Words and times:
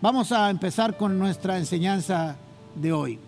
Vamos 0.00 0.30
a 0.30 0.48
empezar 0.48 0.96
con 0.96 1.18
nuestra 1.18 1.58
enseñanza 1.58 2.36
de 2.76 2.92
hoy. 2.92 3.18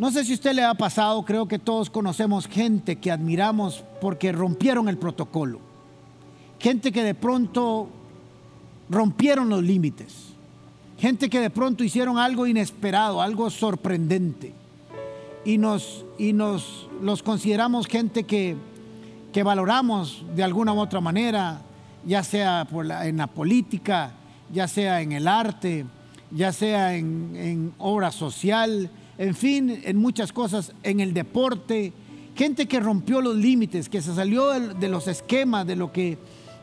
No 0.00 0.10
sé 0.10 0.24
si 0.24 0.32
a 0.32 0.34
usted 0.34 0.52
le 0.52 0.64
ha 0.64 0.74
pasado, 0.74 1.24
creo 1.24 1.46
que 1.46 1.60
todos 1.60 1.90
conocemos 1.90 2.48
gente 2.48 2.96
que 2.96 3.12
admiramos 3.12 3.84
porque 4.00 4.32
rompieron 4.32 4.88
el 4.88 4.98
protocolo. 4.98 5.60
Gente 6.58 6.90
que 6.90 7.04
de 7.04 7.14
pronto 7.14 7.88
rompieron 8.90 9.48
los 9.48 9.62
límites. 9.62 10.34
Gente 10.98 11.30
que 11.30 11.38
de 11.38 11.50
pronto 11.50 11.84
hicieron 11.84 12.18
algo 12.18 12.48
inesperado, 12.48 13.22
algo 13.22 13.48
sorprendente. 13.48 14.54
Y 15.44 15.58
nos, 15.58 16.04
y 16.18 16.32
nos 16.32 16.88
los 17.00 17.22
consideramos 17.22 17.86
gente 17.86 18.24
que, 18.24 18.56
que 19.32 19.44
valoramos 19.44 20.24
de 20.34 20.42
alguna 20.42 20.72
u 20.72 20.80
otra 20.80 21.00
manera, 21.00 21.60
ya 22.04 22.24
sea 22.24 22.66
en 23.04 23.18
la 23.18 23.28
política, 23.28 24.12
ya 24.52 24.68
sea 24.68 25.00
en 25.00 25.12
el 25.12 25.28
arte, 25.28 25.86
ya 26.30 26.52
sea 26.52 26.94
en, 26.94 27.32
en 27.36 27.74
obra 27.78 28.10
social, 28.10 28.90
en 29.18 29.34
fin, 29.34 29.82
en 29.84 29.96
muchas 29.96 30.32
cosas, 30.32 30.72
en 30.82 31.00
el 31.00 31.14
deporte. 31.14 31.92
Gente 32.34 32.66
que 32.66 32.80
rompió 32.80 33.20
los 33.20 33.36
límites, 33.36 33.88
que 33.88 34.02
se 34.02 34.14
salió 34.14 34.50
de, 34.50 34.88
los 34.88 35.08
esquemas, 35.08 35.66
de 35.66 35.76
lo 35.76 35.92
que 35.92 36.18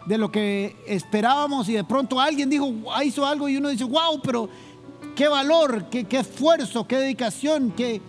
de 0.06 0.18
lo 0.18 0.30
que 0.30 0.76
esperábamos 0.86 1.70
y 1.70 1.74
de 1.74 1.86
pronto 1.86 2.20
alguien 2.20 2.50
dijo, 2.50 2.74
hizo 3.06 3.26
algo 3.26 3.48
y 3.48 3.56
uno 3.56 3.70
dice, 3.70 3.86
wow, 3.86 4.20
pero 4.22 4.50
qué 5.16 5.30
valor, 5.30 5.86
qué, 5.90 6.06
esfuerzo, 6.12 6.86
qué 6.86 6.98
dedicación, 6.98 7.72
qué, 7.72 8.02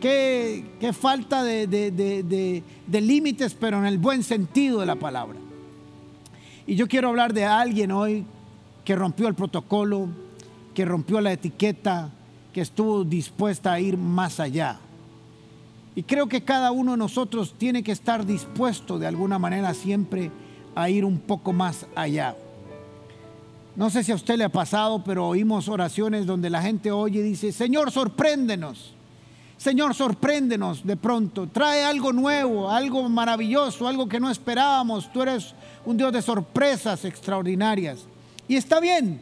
qué, 0.00 0.92
falta 0.92 1.42
de, 1.42 1.66
de 1.66 3.00
límites, 3.00 3.54
pero 3.58 3.78
en 3.78 3.86
el 3.86 3.98
buen 3.98 4.22
sentido 4.22 4.78
de 4.78 4.86
la 4.86 4.94
palabra. 4.94 5.40
Y 6.68 6.76
yo 6.76 6.86
quiero 6.86 7.08
hablar 7.08 7.34
de 7.34 7.44
alguien 7.44 7.90
hoy 7.90 8.24
que 8.90 8.96
rompió 8.96 9.28
el 9.28 9.36
protocolo, 9.36 10.08
que 10.74 10.84
rompió 10.84 11.20
la 11.20 11.30
etiqueta, 11.30 12.10
que 12.52 12.60
estuvo 12.60 13.04
dispuesta 13.04 13.72
a 13.72 13.78
ir 13.78 13.96
más 13.96 14.40
allá. 14.40 14.80
Y 15.94 16.02
creo 16.02 16.26
que 16.28 16.42
cada 16.42 16.72
uno 16.72 16.90
de 16.90 16.98
nosotros 16.98 17.54
tiene 17.56 17.84
que 17.84 17.92
estar 17.92 18.26
dispuesto 18.26 18.98
de 18.98 19.06
alguna 19.06 19.38
manera 19.38 19.74
siempre 19.74 20.32
a 20.74 20.90
ir 20.90 21.04
un 21.04 21.20
poco 21.20 21.52
más 21.52 21.86
allá. 21.94 22.34
No 23.76 23.90
sé 23.90 24.02
si 24.02 24.10
a 24.10 24.16
usted 24.16 24.36
le 24.36 24.42
ha 24.42 24.48
pasado, 24.48 25.04
pero 25.04 25.28
oímos 25.28 25.68
oraciones 25.68 26.26
donde 26.26 26.50
la 26.50 26.60
gente 26.60 26.90
oye 26.90 27.20
y 27.20 27.22
dice, 27.22 27.52
Señor, 27.52 27.92
sorpréndenos. 27.92 28.94
Señor, 29.56 29.94
sorpréndenos 29.94 30.84
de 30.84 30.96
pronto. 30.96 31.46
Trae 31.46 31.84
algo 31.84 32.12
nuevo, 32.12 32.68
algo 32.68 33.08
maravilloso, 33.08 33.86
algo 33.86 34.08
que 34.08 34.18
no 34.18 34.32
esperábamos. 34.32 35.12
Tú 35.12 35.22
eres 35.22 35.54
un 35.86 35.96
Dios 35.96 36.12
de 36.12 36.22
sorpresas 36.22 37.04
extraordinarias. 37.04 38.08
Y 38.50 38.56
está 38.56 38.80
bien, 38.80 39.20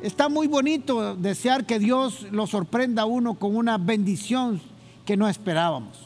está 0.00 0.30
muy 0.30 0.46
bonito 0.46 1.14
desear 1.14 1.66
que 1.66 1.78
Dios 1.78 2.26
lo 2.30 2.46
sorprenda 2.46 3.02
a 3.02 3.04
uno 3.04 3.34
con 3.34 3.54
una 3.54 3.76
bendición 3.76 4.62
que 5.04 5.14
no 5.14 5.28
esperábamos. 5.28 5.98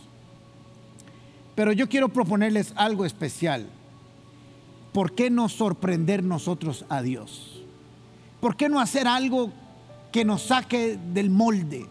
Pero 1.55 1.71
yo 1.71 1.89
quiero 1.89 2.09
proponerles 2.09 2.73
algo 2.75 3.05
especial. 3.05 3.69
¿Por 4.93 5.15
qué 5.15 5.31
no 5.31 5.49
sorprender 5.49 6.25
nosotros 6.25 6.85
a 6.89 7.03
Dios? 7.03 7.63
¿Por 8.41 8.57
qué 8.57 8.69
no 8.69 8.81
hacer 8.81 9.07
algo 9.07 9.53
que 10.11 10.25
nos 10.25 10.43
saque 10.43 10.99
del 11.15 11.31
molde? 11.31 11.87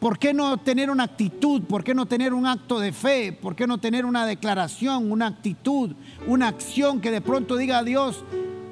¿Por 0.00 0.18
qué 0.18 0.34
no 0.34 0.56
tener 0.56 0.90
una 0.90 1.04
actitud? 1.04 1.62
¿Por 1.62 1.84
qué 1.84 1.94
no 1.94 2.06
tener 2.06 2.34
un 2.34 2.46
acto 2.46 2.80
de 2.80 2.92
fe? 2.92 3.30
¿Por 3.30 3.54
qué 3.54 3.68
no 3.68 3.78
tener 3.78 4.04
una 4.04 4.26
declaración, 4.26 5.12
una 5.12 5.28
actitud, 5.28 5.94
una 6.26 6.48
acción 6.48 7.00
que 7.00 7.12
de 7.12 7.20
pronto 7.20 7.56
diga 7.56 7.78
a 7.78 7.84
Dios, 7.84 8.24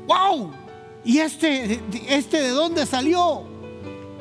wow, 0.09 0.51
¿Y 1.05 1.19
este, 1.19 1.81
este 2.09 2.41
de 2.41 2.49
dónde 2.49 2.87
salió? 2.87 3.43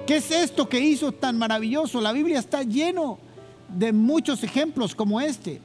¿Qué 0.05 0.17
es 0.17 0.31
esto 0.31 0.67
que 0.67 0.81
hizo 0.81 1.13
tan 1.13 1.37
maravilloso? 1.37 2.01
La 2.01 2.11
Biblia 2.11 2.39
está 2.39 2.63
lleno 2.63 3.19
de 3.69 3.93
muchos 3.93 4.43
ejemplos 4.43 4.93
como 4.93 5.21
este. 5.21 5.61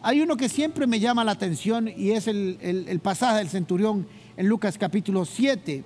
Hay 0.00 0.20
uno 0.20 0.36
que 0.36 0.48
siempre 0.48 0.86
me 0.86 1.00
llama 1.00 1.24
la 1.24 1.32
atención 1.32 1.88
y 1.88 2.12
es 2.12 2.28
el, 2.28 2.56
el 2.60 3.00
pasaje 3.00 3.38
del 3.38 3.48
centurión 3.48 4.06
en 4.36 4.46
Lucas 4.46 4.78
capítulo 4.78 5.24
7. 5.24 5.82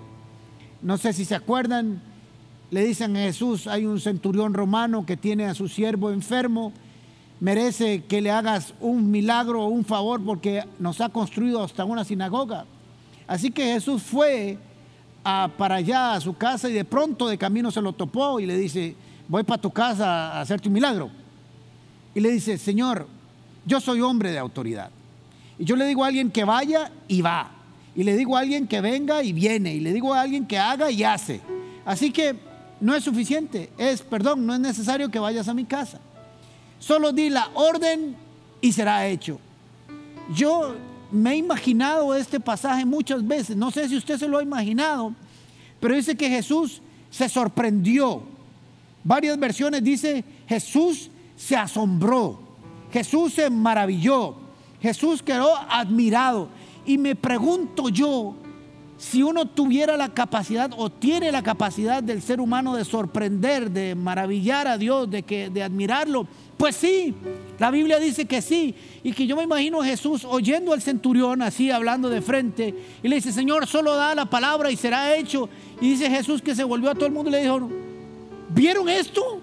No 0.83 0.99
sé 0.99 1.15
si 1.15 1.25
se 1.25 1.35
acuerdan, 1.35 2.03
le 2.71 2.85
dicen 2.85 3.17
a 3.17 3.21
Jesús, 3.21 3.67
hay 3.67 3.87
un 3.87 3.99
centurión 4.01 4.53
romano 4.53 5.07
que 5.07 5.17
tiene 5.17 5.47
a 5.47 5.55
su 5.55 5.67
siervo 5.67 6.11
enfermo, 6.11 6.75
merece 7.41 8.05
que 8.05 8.21
le 8.21 8.31
hagas 8.31 8.75
un 8.81 9.11
milagro 9.11 9.63
o 9.63 9.69
un 9.69 9.85
favor 9.85 10.23
porque 10.23 10.63
nos 10.79 11.01
ha 11.01 11.09
construido 11.09 11.63
hasta 11.63 11.87
una 11.87 12.05
sinagoga. 12.05 12.67
Así 13.27 13.51
que 13.51 13.73
Jesús 13.73 14.03
fue 14.03 14.59
para 15.25 15.77
allá 15.77 16.15
a 16.15 16.21
su 16.21 16.37
casa 16.37 16.69
y 16.69 16.75
de 16.75 16.85
pronto 16.85 17.27
de 17.27 17.39
camino 17.39 17.71
se 17.71 17.81
lo 17.81 17.93
topó 17.93 18.41
y 18.41 18.47
le 18.47 18.57
dice, 18.57 18.95
voy 19.27 19.43
para 19.43 19.61
tu 19.61 19.71
casa 19.71 20.33
a 20.33 20.41
hacerte 20.43 20.69
un 20.69 20.75
milagro. 20.75 21.11
Y 22.15 22.21
le 22.21 22.31
dice, 22.31 22.59
Señor, 22.59 23.09
yo 23.65 23.81
soy 23.81 24.01
hombre 24.01 24.31
de 24.31 24.39
autoridad. 24.39 24.91
Y 25.59 25.65
yo 25.65 25.77
le 25.77 25.87
digo 25.87 26.05
a 26.05 26.09
alguien 26.09 26.31
que 26.31 26.45
vaya 26.45 26.93
y 27.09 27.23
va. 27.23 27.51
Y 27.97 28.05
le 28.05 28.17
digo 28.17 28.37
a 28.37 28.41
alguien 28.41 28.67
que 28.67 28.81
venga 28.81 29.23
y 29.23 29.33
viene. 29.33 29.75
Y 29.75 29.81
le 29.81 29.93
digo 29.93 30.13
a 30.13 30.21
alguien 30.21 30.47
que 30.47 30.59
haga 30.59 30.91
y 30.91 31.03
hace. 31.03 31.41
Así 31.85 32.11
que 32.11 32.37
no 32.81 32.95
es 32.95 33.05
suficiente. 33.05 33.71
Es, 33.79 34.03
perdón, 34.03 34.47
no 34.47 34.55
es 34.55 34.61
necesario 34.61 35.11
que 35.11 35.19
vayas 35.19 35.49
a 35.49 35.55
mi 35.55 35.65
casa. 35.65 36.01
Solo 36.79 37.13
di 37.13 37.31
la 37.31 37.49
orden 37.55 38.17
y 38.61 38.73
será 38.73 39.07
hecho. 39.07 39.39
Yo 40.35 40.75
me 41.15 41.33
he 41.33 41.37
imaginado 41.37 42.15
este 42.15 42.41
pasaje 42.41 42.85
muchas 42.85 43.27
veces. 43.27 43.57
No 43.57 43.71
sé 43.71 43.89
si 43.89 43.97
usted 43.97 44.19
se 44.19 44.29
lo 44.29 44.39
ha 44.39 44.43
imaginado, 44.43 45.15
pero 45.81 45.95
dice 45.95 46.17
que 46.17 46.29
Jesús 46.29 46.83
se 47.11 47.29
sorprendió. 47.29 48.23
Varias 49.05 49.39
versiones 49.39 49.83
dice 49.85 50.25
Jesús 50.49 51.11
se 51.37 51.57
asombró, 51.57 52.41
Jesús 52.93 53.35
se 53.35 53.51
maravilló, 53.51 54.37
Jesús 54.81 55.23
quedó 55.23 55.55
admirado. 55.69 56.49
Y 56.87 56.99
me 56.99 57.15
pregunto 57.15 57.89
yo, 57.89 58.35
si 58.97 59.23
uno 59.23 59.47
tuviera 59.47 59.97
la 59.97 60.15
capacidad 60.15 60.71
o 60.77 60.91
tiene 60.91 61.33
la 61.33 61.43
capacidad 61.43 62.03
del 62.03 62.23
ser 62.23 62.41
humano 62.41 62.75
de 62.75 62.85
sorprender, 62.85 63.71
de 63.71 63.95
maravillar 63.95 64.67
a 64.67 64.79
Dios, 64.79 65.11
de, 65.11 65.23
que, 65.23 65.51
de 65.51 65.63
admirarlo, 65.63 66.27
pues 66.57 66.77
sí, 66.77 67.15
la 67.59 67.71
Biblia 67.71 67.99
dice 67.99 68.27
que 68.27 68.41
sí. 68.43 68.75
Y 69.03 69.13
que 69.13 69.27
yo 69.27 69.37
me 69.37 69.43
imagino 69.43 69.83
a 69.83 69.85
Jesús 69.85 70.25
oyendo 70.25 70.73
al 70.73 70.83
centurión 70.83 71.43
así, 71.43 71.71
hablando 71.71 72.09
de 72.09 72.23
frente, 72.23 72.75
y 73.03 73.09
le 73.09 73.17
dice, 73.17 73.33
Señor, 73.33 73.67
solo 73.67 73.95
da 73.95 74.15
la 74.15 74.27
palabra 74.27 74.71
y 74.71 74.77
será 74.77 75.15
hecho. 75.15 75.49
Y 75.81 75.91
dice 75.91 76.11
Jesús 76.11 76.41
que 76.41 76.55
se 76.55 76.65
volvió 76.65 76.91
a 76.91 76.95
todo 76.95 77.07
el 77.07 77.13
mundo 77.13 77.31
y 77.31 77.33
le 77.33 77.43
dijo, 77.43 77.69
¿vieron 78.51 78.89
esto? 78.89 79.41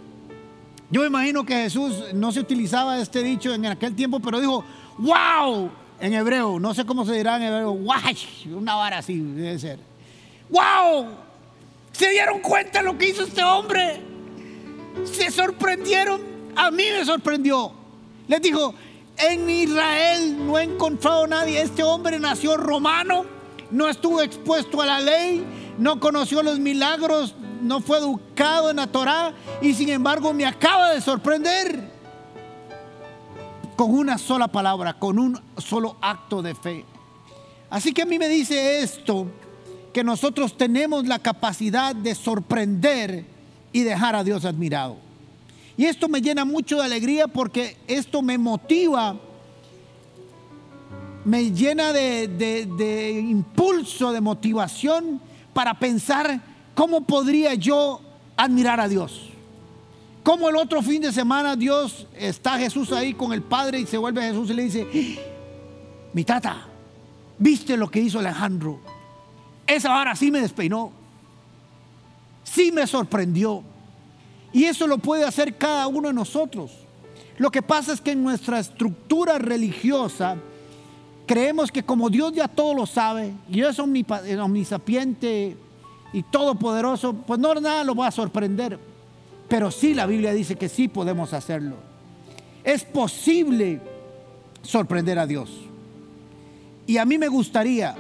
Yo 0.90 1.02
me 1.02 1.08
imagino 1.08 1.46
que 1.46 1.56
Jesús 1.56 2.14
no 2.14 2.32
se 2.32 2.40
utilizaba 2.40 3.00
este 3.00 3.24
dicho 3.24 3.54
en 3.54 3.66
aquel 3.66 3.96
tiempo, 3.96 4.20
pero 4.20 4.40
dijo, 4.40 4.64
wow, 4.98 5.70
en 6.00 6.14
hebreo, 6.14 6.60
no 6.60 6.74
sé 6.74 6.86
cómo 6.86 7.06
se 7.06 7.14
dirá 7.14 7.38
en 7.38 7.44
hebreo, 7.44 7.72
wash, 7.72 8.48
una 8.48 8.76
vara 8.76 8.98
así 8.98 9.18
debe 9.18 9.58
ser. 9.60 9.80
¡Wow! 10.50 11.08
¿Se 11.94 12.10
dieron 12.10 12.40
cuenta 12.40 12.82
lo 12.82 12.98
que 12.98 13.10
hizo 13.10 13.24
este 13.24 13.44
hombre? 13.44 14.02
Se 15.06 15.32
sorprendieron. 15.32 16.31
A 16.56 16.72
mí 16.72 16.84
me 16.98 17.06
sorprendió. 17.06 17.72
Les 18.28 18.42
dijo, 18.42 18.74
en 19.18 19.50
Israel 19.50 20.46
no 20.46 20.58
he 20.58 20.64
encontrado 20.64 21.26
a 21.26 21.28
nadie. 21.28 21.62
Este 21.62 21.84
hombre 21.84 22.20
nació 22.20 22.58
romano, 22.58 23.26
no 23.70 23.88
estuvo 23.88 24.22
expuesto 24.22 24.82
a 24.82 24.86
la 24.86 25.00
ley, 25.00 25.46
no 25.78 26.00
conoció 26.00 26.44
los 26.44 26.60
milagros, 26.60 27.36
no 27.62 27.80
fue 27.82 28.00
educado 28.00 28.70
en 28.70 28.78
la 28.78 28.88
Torah 28.88 29.34
y 29.62 29.74
sin 29.74 29.90
embargo 29.90 30.34
me 30.34 30.46
acaba 30.46 30.92
de 30.92 31.02
sorprender 31.02 31.92
con 33.76 33.94
una 33.94 34.18
sola 34.18 34.48
palabra, 34.48 34.98
con 34.98 35.20
un 35.20 35.40
solo 35.58 35.98
acto 36.02 36.42
de 36.42 36.56
fe. 36.56 36.86
Así 37.70 37.94
que 37.94 38.02
a 38.02 38.06
mí 38.06 38.20
me 38.20 38.28
dice 38.28 38.82
esto, 38.82 39.28
que 39.94 40.04
nosotros 40.04 40.58
tenemos 40.58 41.08
la 41.08 41.20
capacidad 41.20 41.96
de 41.96 42.16
sorprender 42.16 43.26
y 43.72 43.82
dejar 43.82 44.16
a 44.16 44.24
Dios 44.24 44.46
admirado. 44.46 45.11
Y 45.82 45.88
esto 45.88 46.08
me 46.08 46.22
llena 46.22 46.46
mucho 46.46 46.78
de 46.78 46.84
alegría 46.84 47.28
porque 47.28 47.76
esto 47.88 48.22
me 48.22 48.38
motiva, 48.38 49.16
me 51.26 51.50
llena 51.50 51.92
de, 51.92 53.18
impulso, 53.28 54.12
de 54.12 54.22
motivación 54.22 55.20
para 55.54 55.74
pensar 55.80 56.40
cómo 56.76 57.02
podría 57.02 57.56
yo 57.56 58.00
admirar 58.38 58.80
a 58.80 58.88
Dios. 58.88 59.32
Como 60.22 60.50
el 60.50 60.56
otro 60.56 60.84
fin 60.84 61.02
de 61.02 61.12
semana 61.12 61.56
Dios 61.56 62.06
está 62.16 62.60
Jesús 62.60 62.92
ahí 62.92 63.16
con 63.16 63.34
el 63.34 63.42
Padre 63.42 63.80
y 63.80 63.88
se 63.88 63.98
vuelve 63.98 64.22
Jesús 64.22 64.52
y 64.52 64.54
le 64.54 64.64
dice, 64.66 65.18
mi 66.14 66.24
tata, 66.24 66.58
¿viste 67.40 67.76
lo 67.76 67.90
que 67.90 68.02
hizo 68.02 68.20
Alejandro? 68.20 68.80
Esa 69.66 70.00
hora 70.00 70.16
sí 70.16 70.30
me 70.30 70.42
despeinó, 70.42 70.92
sí 72.44 72.72
me 72.72 72.86
sorprendió. 72.86 73.71
Y 74.54 74.66
eso 74.66 74.88
lo 74.88 74.98
puede 74.98 75.24
hacer 75.24 75.58
cada 75.58 75.88
uno 75.88 76.10
de 76.10 76.14
nosotros. 76.14 76.72
Lo 77.38 77.50
que 77.50 77.62
pasa 77.62 77.94
es 77.94 78.02
que 78.02 78.12
en 78.12 78.24
nuestra 78.24 78.60
estructura 78.60 79.40
religiosa 79.40 80.36
creemos 81.26 81.72
que 81.72 81.84
como 81.84 82.10
Dios 82.10 82.34
ya 82.34 82.48
todo 82.48 82.74
lo 82.74 82.86
sabe, 82.86 83.34
y 83.50 83.62
es 83.62 83.80
omnisapiente 83.80 85.56
y 86.14 86.24
todopoderoso, 86.24 87.14
pues 87.14 87.40
no 87.40 87.54
nada 87.56 87.84
lo 87.84 87.96
va 87.96 88.08
a 88.08 88.12
sorprender. 88.12 88.78
Pero 89.48 89.72
sí 89.72 89.94
la 89.94 90.06
Biblia 90.06 90.34
dice 90.34 90.56
que 90.56 90.70
sí 90.70 90.88
podemos 90.88 91.34
hacerlo. 91.34 91.76
Es 92.64 92.84
posible 92.84 93.80
sorprender 94.62 95.18
a 95.20 95.26
Dios. 95.26 95.50
Y 96.86 96.98
a 96.98 97.06
mí 97.06 97.18
me 97.18 97.28
gustaría 97.28 97.96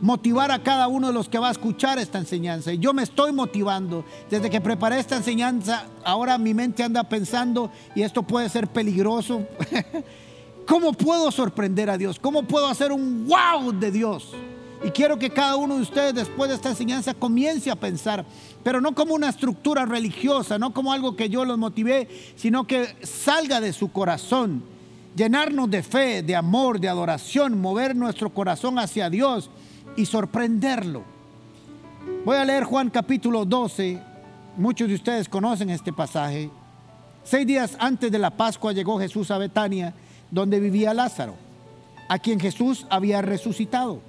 motivar 0.00 0.50
a 0.50 0.62
cada 0.62 0.88
uno 0.88 1.08
de 1.08 1.12
los 1.12 1.28
que 1.28 1.38
va 1.38 1.48
a 1.48 1.52
escuchar 1.52 1.98
esta 1.98 2.18
enseñanza. 2.18 2.72
Y 2.72 2.78
yo 2.78 2.92
me 2.92 3.02
estoy 3.02 3.32
motivando. 3.32 4.04
Desde 4.30 4.50
que 4.50 4.60
preparé 4.60 4.98
esta 4.98 5.16
enseñanza, 5.16 5.86
ahora 6.04 6.38
mi 6.38 6.54
mente 6.54 6.82
anda 6.82 7.04
pensando, 7.04 7.70
y 7.94 8.02
esto 8.02 8.22
puede 8.22 8.48
ser 8.48 8.68
peligroso, 8.68 9.46
¿cómo 10.66 10.92
puedo 10.92 11.30
sorprender 11.30 11.90
a 11.90 11.98
Dios? 11.98 12.18
¿Cómo 12.18 12.42
puedo 12.44 12.66
hacer 12.66 12.92
un 12.92 13.26
wow 13.26 13.72
de 13.72 13.90
Dios? 13.90 14.34
Y 14.82 14.90
quiero 14.90 15.18
que 15.18 15.28
cada 15.28 15.56
uno 15.56 15.76
de 15.76 15.82
ustedes 15.82 16.14
después 16.14 16.48
de 16.48 16.56
esta 16.56 16.70
enseñanza 16.70 17.12
comience 17.12 17.70
a 17.70 17.76
pensar, 17.76 18.24
pero 18.62 18.80
no 18.80 18.94
como 18.94 19.14
una 19.14 19.28
estructura 19.28 19.84
religiosa, 19.84 20.58
no 20.58 20.72
como 20.72 20.92
algo 20.92 21.16
que 21.16 21.28
yo 21.28 21.44
los 21.44 21.58
motivé, 21.58 22.08
sino 22.34 22.66
que 22.66 22.96
salga 23.02 23.60
de 23.60 23.74
su 23.74 23.92
corazón, 23.92 24.62
llenarnos 25.14 25.70
de 25.70 25.82
fe, 25.82 26.22
de 26.22 26.34
amor, 26.34 26.80
de 26.80 26.88
adoración, 26.88 27.60
mover 27.60 27.94
nuestro 27.94 28.32
corazón 28.32 28.78
hacia 28.78 29.10
Dios 29.10 29.50
y 30.00 30.06
sorprenderlo. 30.06 31.02
Voy 32.24 32.36
a 32.36 32.44
leer 32.44 32.64
Juan 32.64 32.88
capítulo 32.88 33.44
12, 33.44 34.02
muchos 34.56 34.88
de 34.88 34.94
ustedes 34.94 35.28
conocen 35.28 35.68
este 35.68 35.92
pasaje. 35.92 36.50
Seis 37.22 37.46
días 37.46 37.76
antes 37.78 38.10
de 38.10 38.18
la 38.18 38.30
Pascua 38.30 38.72
llegó 38.72 38.98
Jesús 38.98 39.30
a 39.30 39.36
Betania, 39.36 39.92
donde 40.30 40.58
vivía 40.58 40.94
Lázaro, 40.94 41.34
a 42.08 42.18
quien 42.18 42.40
Jesús 42.40 42.86
había 42.88 43.20
resucitado. 43.20 44.00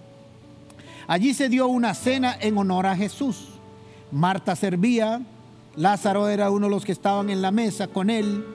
Allí 1.07 1.33
se 1.33 1.49
dio 1.49 1.67
una 1.67 1.93
cena 1.93 2.37
en 2.39 2.57
honor 2.57 2.85
a 2.85 2.95
Jesús. 2.95 3.49
Marta 4.11 4.55
servía, 4.55 5.21
Lázaro 5.75 6.29
era 6.29 6.51
uno 6.51 6.67
de 6.67 6.71
los 6.71 6.85
que 6.85 6.93
estaban 6.93 7.29
en 7.29 7.41
la 7.41 7.51
mesa 7.51 7.87
con 7.87 8.09
él. 8.09 8.45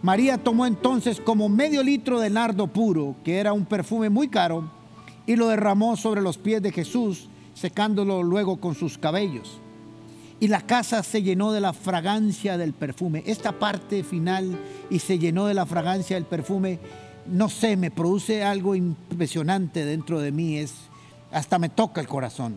María 0.00 0.38
tomó 0.38 0.64
entonces 0.64 1.20
como 1.20 1.50
medio 1.50 1.82
litro 1.82 2.20
de 2.20 2.30
nardo 2.30 2.68
puro, 2.68 3.16
que 3.22 3.38
era 3.38 3.52
un 3.52 3.66
perfume 3.66 4.08
muy 4.08 4.28
caro, 4.28 4.79
y 5.30 5.36
lo 5.36 5.46
derramó 5.46 5.96
sobre 5.96 6.22
los 6.22 6.38
pies 6.38 6.60
de 6.60 6.72
Jesús, 6.72 7.28
secándolo 7.54 8.24
luego 8.24 8.56
con 8.56 8.74
sus 8.74 8.98
cabellos. 8.98 9.60
Y 10.40 10.48
la 10.48 10.62
casa 10.62 11.04
se 11.04 11.22
llenó 11.22 11.52
de 11.52 11.60
la 11.60 11.72
fragancia 11.72 12.58
del 12.58 12.72
perfume. 12.72 13.22
Esta 13.24 13.52
parte 13.52 14.02
final, 14.02 14.58
y 14.90 14.98
se 14.98 15.20
llenó 15.20 15.46
de 15.46 15.54
la 15.54 15.66
fragancia 15.66 16.16
del 16.16 16.24
perfume, 16.24 16.80
no 17.26 17.48
sé, 17.48 17.76
me 17.76 17.92
produce 17.92 18.42
algo 18.42 18.74
impresionante 18.74 19.84
dentro 19.84 20.18
de 20.18 20.32
mí. 20.32 20.58
Es, 20.58 20.74
hasta 21.30 21.60
me 21.60 21.68
toca 21.68 22.00
el 22.00 22.08
corazón. 22.08 22.56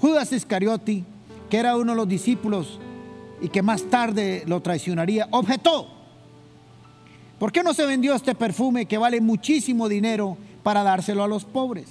Judas 0.00 0.30
Iscariote, 0.30 1.02
que 1.50 1.56
era 1.56 1.76
uno 1.76 1.90
de 1.90 1.96
los 1.96 2.08
discípulos 2.08 2.78
y 3.40 3.48
que 3.48 3.62
más 3.62 3.82
tarde 3.82 4.44
lo 4.46 4.62
traicionaría, 4.62 5.26
objetó. 5.32 5.88
¿Por 7.40 7.50
qué 7.50 7.64
no 7.64 7.74
se 7.74 7.84
vendió 7.84 8.14
este 8.14 8.36
perfume 8.36 8.86
que 8.86 8.96
vale 8.96 9.20
muchísimo 9.20 9.88
dinero 9.88 10.38
para 10.66 10.82
dárselo 10.82 11.22
a 11.22 11.28
los 11.28 11.44
pobres? 11.44 11.86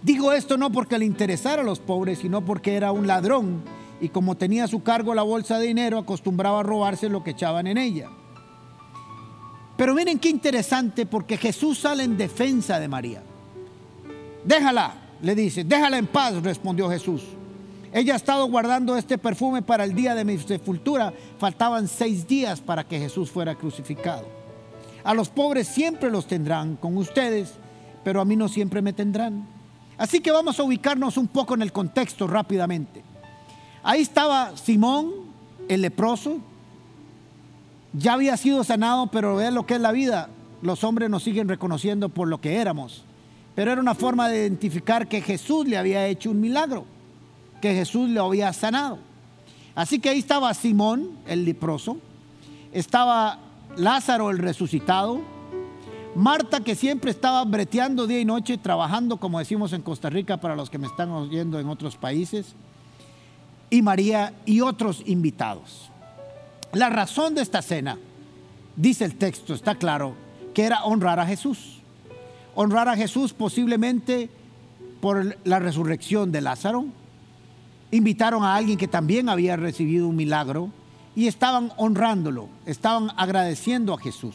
Digo 0.00 0.30
esto 0.30 0.56
no 0.56 0.70
porque 0.70 0.96
le 0.96 1.04
interesara 1.04 1.62
a 1.62 1.64
los 1.64 1.80
pobres, 1.80 2.20
sino 2.20 2.44
porque 2.44 2.76
era 2.76 2.92
un 2.92 3.08
ladrón 3.08 3.64
y 4.00 4.10
como 4.10 4.36
tenía 4.36 4.62
a 4.62 4.68
su 4.68 4.84
cargo 4.84 5.12
la 5.12 5.24
bolsa 5.24 5.58
de 5.58 5.66
dinero, 5.66 5.98
acostumbraba 5.98 6.60
a 6.60 6.62
robarse 6.62 7.08
lo 7.08 7.24
que 7.24 7.32
echaban 7.32 7.66
en 7.66 7.78
ella. 7.78 8.10
Pero 9.76 9.92
miren 9.92 10.20
qué 10.20 10.28
interesante 10.28 11.04
porque 11.04 11.36
Jesús 11.36 11.80
sale 11.80 12.04
en 12.04 12.16
defensa 12.16 12.78
de 12.78 12.86
María. 12.86 13.24
Déjala, 14.44 14.94
le 15.20 15.34
dice, 15.34 15.64
déjala 15.64 15.98
en 15.98 16.06
paz, 16.06 16.40
respondió 16.44 16.88
Jesús. 16.88 17.24
Ella 17.92 18.12
ha 18.12 18.18
estado 18.18 18.46
guardando 18.46 18.96
este 18.96 19.18
perfume 19.18 19.62
para 19.62 19.82
el 19.82 19.96
día 19.96 20.14
de 20.14 20.24
mi 20.24 20.38
sepultura. 20.38 21.12
Faltaban 21.38 21.88
seis 21.88 22.24
días 22.24 22.60
para 22.60 22.84
que 22.86 23.00
Jesús 23.00 23.32
fuera 23.32 23.56
crucificado. 23.56 24.41
A 25.04 25.14
los 25.14 25.28
pobres 25.28 25.68
siempre 25.68 26.10
los 26.10 26.26
tendrán 26.26 26.76
con 26.76 26.96
ustedes, 26.96 27.54
pero 28.04 28.20
a 28.20 28.24
mí 28.24 28.36
no 28.36 28.48
siempre 28.48 28.82
me 28.82 28.92
tendrán. 28.92 29.46
Así 29.98 30.20
que 30.20 30.30
vamos 30.30 30.58
a 30.58 30.62
ubicarnos 30.62 31.16
un 31.16 31.28
poco 31.28 31.54
en 31.54 31.62
el 31.62 31.72
contexto 31.72 32.26
rápidamente. 32.26 33.02
Ahí 33.82 34.02
estaba 34.02 34.56
Simón, 34.56 35.10
el 35.68 35.82
leproso. 35.82 36.38
Ya 37.92 38.14
había 38.14 38.36
sido 38.36 38.64
sanado, 38.64 39.08
pero 39.08 39.36
vean 39.36 39.54
lo 39.54 39.66
que 39.66 39.74
es 39.74 39.80
la 39.80 39.92
vida. 39.92 40.28
Los 40.62 40.84
hombres 40.84 41.10
nos 41.10 41.22
siguen 41.22 41.48
reconociendo 41.48 42.08
por 42.08 42.28
lo 42.28 42.40
que 42.40 42.56
éramos 42.56 43.04
pero 43.54 43.72
era 43.72 43.80
una 43.80 43.94
forma 43.94 44.28
de 44.28 44.42
identificar 44.42 45.08
que 45.08 45.20
Jesús 45.20 45.66
le 45.66 45.76
había 45.76 46.06
hecho 46.06 46.30
un 46.30 46.40
milagro, 46.40 46.84
que 47.60 47.74
Jesús 47.74 48.08
le 48.08 48.20
había 48.20 48.52
sanado. 48.52 48.98
Así 49.74 49.98
que 49.98 50.08
ahí 50.08 50.18
estaba 50.18 50.52
Simón, 50.54 51.10
el 51.26 51.44
leproso, 51.44 51.98
estaba 52.72 53.38
Lázaro, 53.76 54.30
el 54.30 54.38
resucitado, 54.38 55.20
Marta, 56.14 56.60
que 56.60 56.74
siempre 56.74 57.10
estaba 57.10 57.44
breteando 57.44 58.06
día 58.06 58.20
y 58.20 58.24
noche, 58.24 58.58
trabajando, 58.58 59.16
como 59.16 59.38
decimos 59.38 59.72
en 59.72 59.82
Costa 59.82 60.10
Rica, 60.10 60.36
para 60.38 60.56
los 60.56 60.68
que 60.68 60.78
me 60.78 60.86
están 60.86 61.10
oyendo 61.10 61.58
en 61.58 61.68
otros 61.68 61.96
países, 61.96 62.54
y 63.70 63.80
María 63.80 64.34
y 64.44 64.60
otros 64.60 65.02
invitados. 65.06 65.90
La 66.72 66.90
razón 66.90 67.34
de 67.34 67.42
esta 67.42 67.62
cena, 67.62 67.98
dice 68.76 69.04
el 69.04 69.16
texto, 69.16 69.54
está 69.54 69.74
claro, 69.74 70.14
que 70.52 70.64
era 70.64 70.84
honrar 70.84 71.18
a 71.18 71.26
Jesús 71.26 71.82
honrar 72.54 72.88
a 72.88 72.96
Jesús 72.96 73.32
posiblemente 73.32 74.30
por 75.00 75.36
la 75.44 75.58
resurrección 75.58 76.32
de 76.32 76.40
Lázaro. 76.40 76.86
Invitaron 77.90 78.44
a 78.44 78.54
alguien 78.54 78.78
que 78.78 78.88
también 78.88 79.28
había 79.28 79.56
recibido 79.56 80.08
un 80.08 80.16
milagro 80.16 80.70
y 81.14 81.26
estaban 81.26 81.72
honrándolo, 81.76 82.48
estaban 82.66 83.10
agradeciendo 83.16 83.94
a 83.94 83.98
Jesús. 83.98 84.34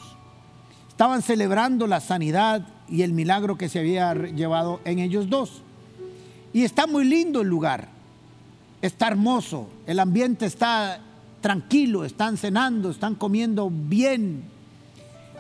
Estaban 0.90 1.22
celebrando 1.22 1.88
la 1.88 2.00
sanidad 2.00 2.68
y 2.88 3.04
el 3.04 3.14
milagro 3.14 3.58
que 3.58 3.70
se 3.70 3.80
había 3.80 4.14
llevado 4.14 4.80
en 4.86 5.00
ellos 5.00 5.30
dos. 5.30 5.62
Y 6.54 6.64
está 6.64 6.88
muy 6.88 7.06
lindo 7.06 7.42
el 7.42 7.48
lugar, 7.48 7.90
está 8.82 9.08
hermoso, 9.08 9.70
el 9.86 10.00
ambiente 10.00 10.46
está 10.46 11.00
tranquilo, 11.42 12.04
están 12.04 12.38
cenando, 12.38 12.90
están 12.90 13.16
comiendo 13.16 13.70
bien, 13.72 14.44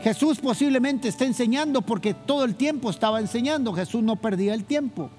Jesús 0.01 0.39
posiblemente 0.39 1.07
está 1.07 1.25
enseñando 1.25 1.81
porque 1.81 2.13
todo 2.13 2.43
el 2.43 2.55
tiempo 2.55 2.89
estaba 2.89 3.19
enseñando. 3.19 3.73
Jesús 3.73 4.03
no 4.03 4.15
perdía 4.15 4.53
el 4.53 4.63
tiempo. 4.63 5.09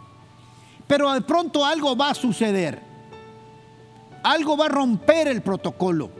Pero 0.87 1.12
de 1.12 1.20
pronto 1.20 1.64
algo 1.64 1.96
va 1.96 2.10
a 2.10 2.14
suceder. 2.14 2.80
Algo 4.22 4.56
va 4.56 4.66
a 4.66 4.70
romper 4.70 5.28
el 5.28 5.42
protocolo. 5.42 6.10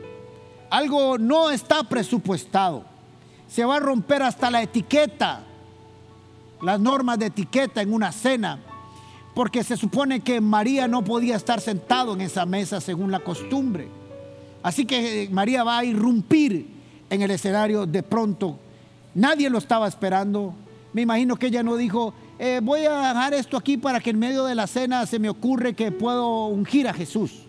Algo 0.69 1.17
no 1.17 1.49
está 1.49 1.83
presupuestado. 1.83 2.83
Se 3.47 3.65
va 3.65 3.77
a 3.77 3.79
romper 3.79 4.21
hasta 4.23 4.51
la 4.51 4.61
etiqueta, 4.61 5.41
las 6.61 6.79
normas 6.79 7.17
de 7.17 7.27
etiqueta 7.27 7.81
en 7.81 7.93
una 7.93 8.11
cena. 8.11 8.59
Porque 9.33 9.63
se 9.63 9.77
supone 9.77 10.19
que 10.21 10.41
María 10.41 10.87
no 10.87 11.03
podía 11.03 11.35
estar 11.35 11.61
sentado 11.61 12.13
en 12.13 12.21
esa 12.21 12.45
mesa 12.45 12.81
según 12.81 13.11
la 13.11 13.19
costumbre. 13.19 13.87
Así 14.61 14.85
que 14.85 15.29
María 15.31 15.63
va 15.63 15.79
a 15.79 15.85
irrumpir 15.85 16.67
en 17.09 17.21
el 17.21 17.31
escenario 17.31 17.85
de 17.85 18.03
pronto. 18.03 18.59
Nadie 19.15 19.49
lo 19.49 19.57
estaba 19.57 19.87
esperando. 19.87 20.53
Me 20.93 21.01
imagino 21.01 21.35
que 21.37 21.47
ella 21.47 21.63
no 21.63 21.75
dijo, 21.75 22.13
eh, 22.37 22.59
voy 22.61 22.81
a 22.85 23.09
dejar 23.09 23.33
esto 23.33 23.57
aquí 23.57 23.77
para 23.77 23.99
que 23.99 24.09
en 24.11 24.19
medio 24.19 24.45
de 24.45 24.55
la 24.55 24.67
cena 24.67 25.05
se 25.05 25.19
me 25.19 25.29
ocurre 25.29 25.73
que 25.73 25.91
puedo 25.91 26.47
ungir 26.47 26.87
a 26.87 26.93
Jesús. 26.93 27.48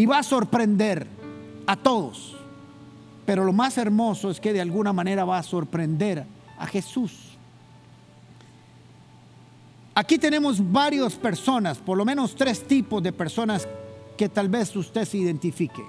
Y 0.00 0.06
va 0.06 0.20
a 0.20 0.22
sorprender 0.22 1.06
a 1.66 1.76
todos. 1.76 2.34
Pero 3.26 3.44
lo 3.44 3.52
más 3.52 3.76
hermoso 3.76 4.30
es 4.30 4.40
que 4.40 4.54
de 4.54 4.62
alguna 4.62 4.94
manera 4.94 5.26
va 5.26 5.36
a 5.36 5.42
sorprender 5.42 6.24
a 6.58 6.66
Jesús. 6.66 7.36
Aquí 9.94 10.16
tenemos 10.16 10.72
varias 10.72 11.16
personas, 11.16 11.76
por 11.76 11.98
lo 11.98 12.06
menos 12.06 12.34
tres 12.34 12.66
tipos 12.66 13.02
de 13.02 13.12
personas 13.12 13.68
que 14.16 14.30
tal 14.30 14.48
vez 14.48 14.74
usted 14.74 15.04
se 15.04 15.18
identifique. 15.18 15.84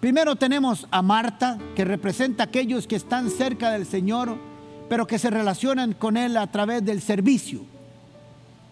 Primero 0.00 0.34
tenemos 0.34 0.88
a 0.90 1.00
Marta, 1.00 1.60
que 1.76 1.84
representa 1.84 2.42
a 2.42 2.46
aquellos 2.46 2.88
que 2.88 2.96
están 2.96 3.30
cerca 3.30 3.70
del 3.70 3.86
Señor, 3.86 4.36
pero 4.88 5.06
que 5.06 5.20
se 5.20 5.30
relacionan 5.30 5.92
con 5.92 6.16
Él 6.16 6.36
a 6.36 6.48
través 6.48 6.84
del 6.84 7.00
servicio. 7.00 7.60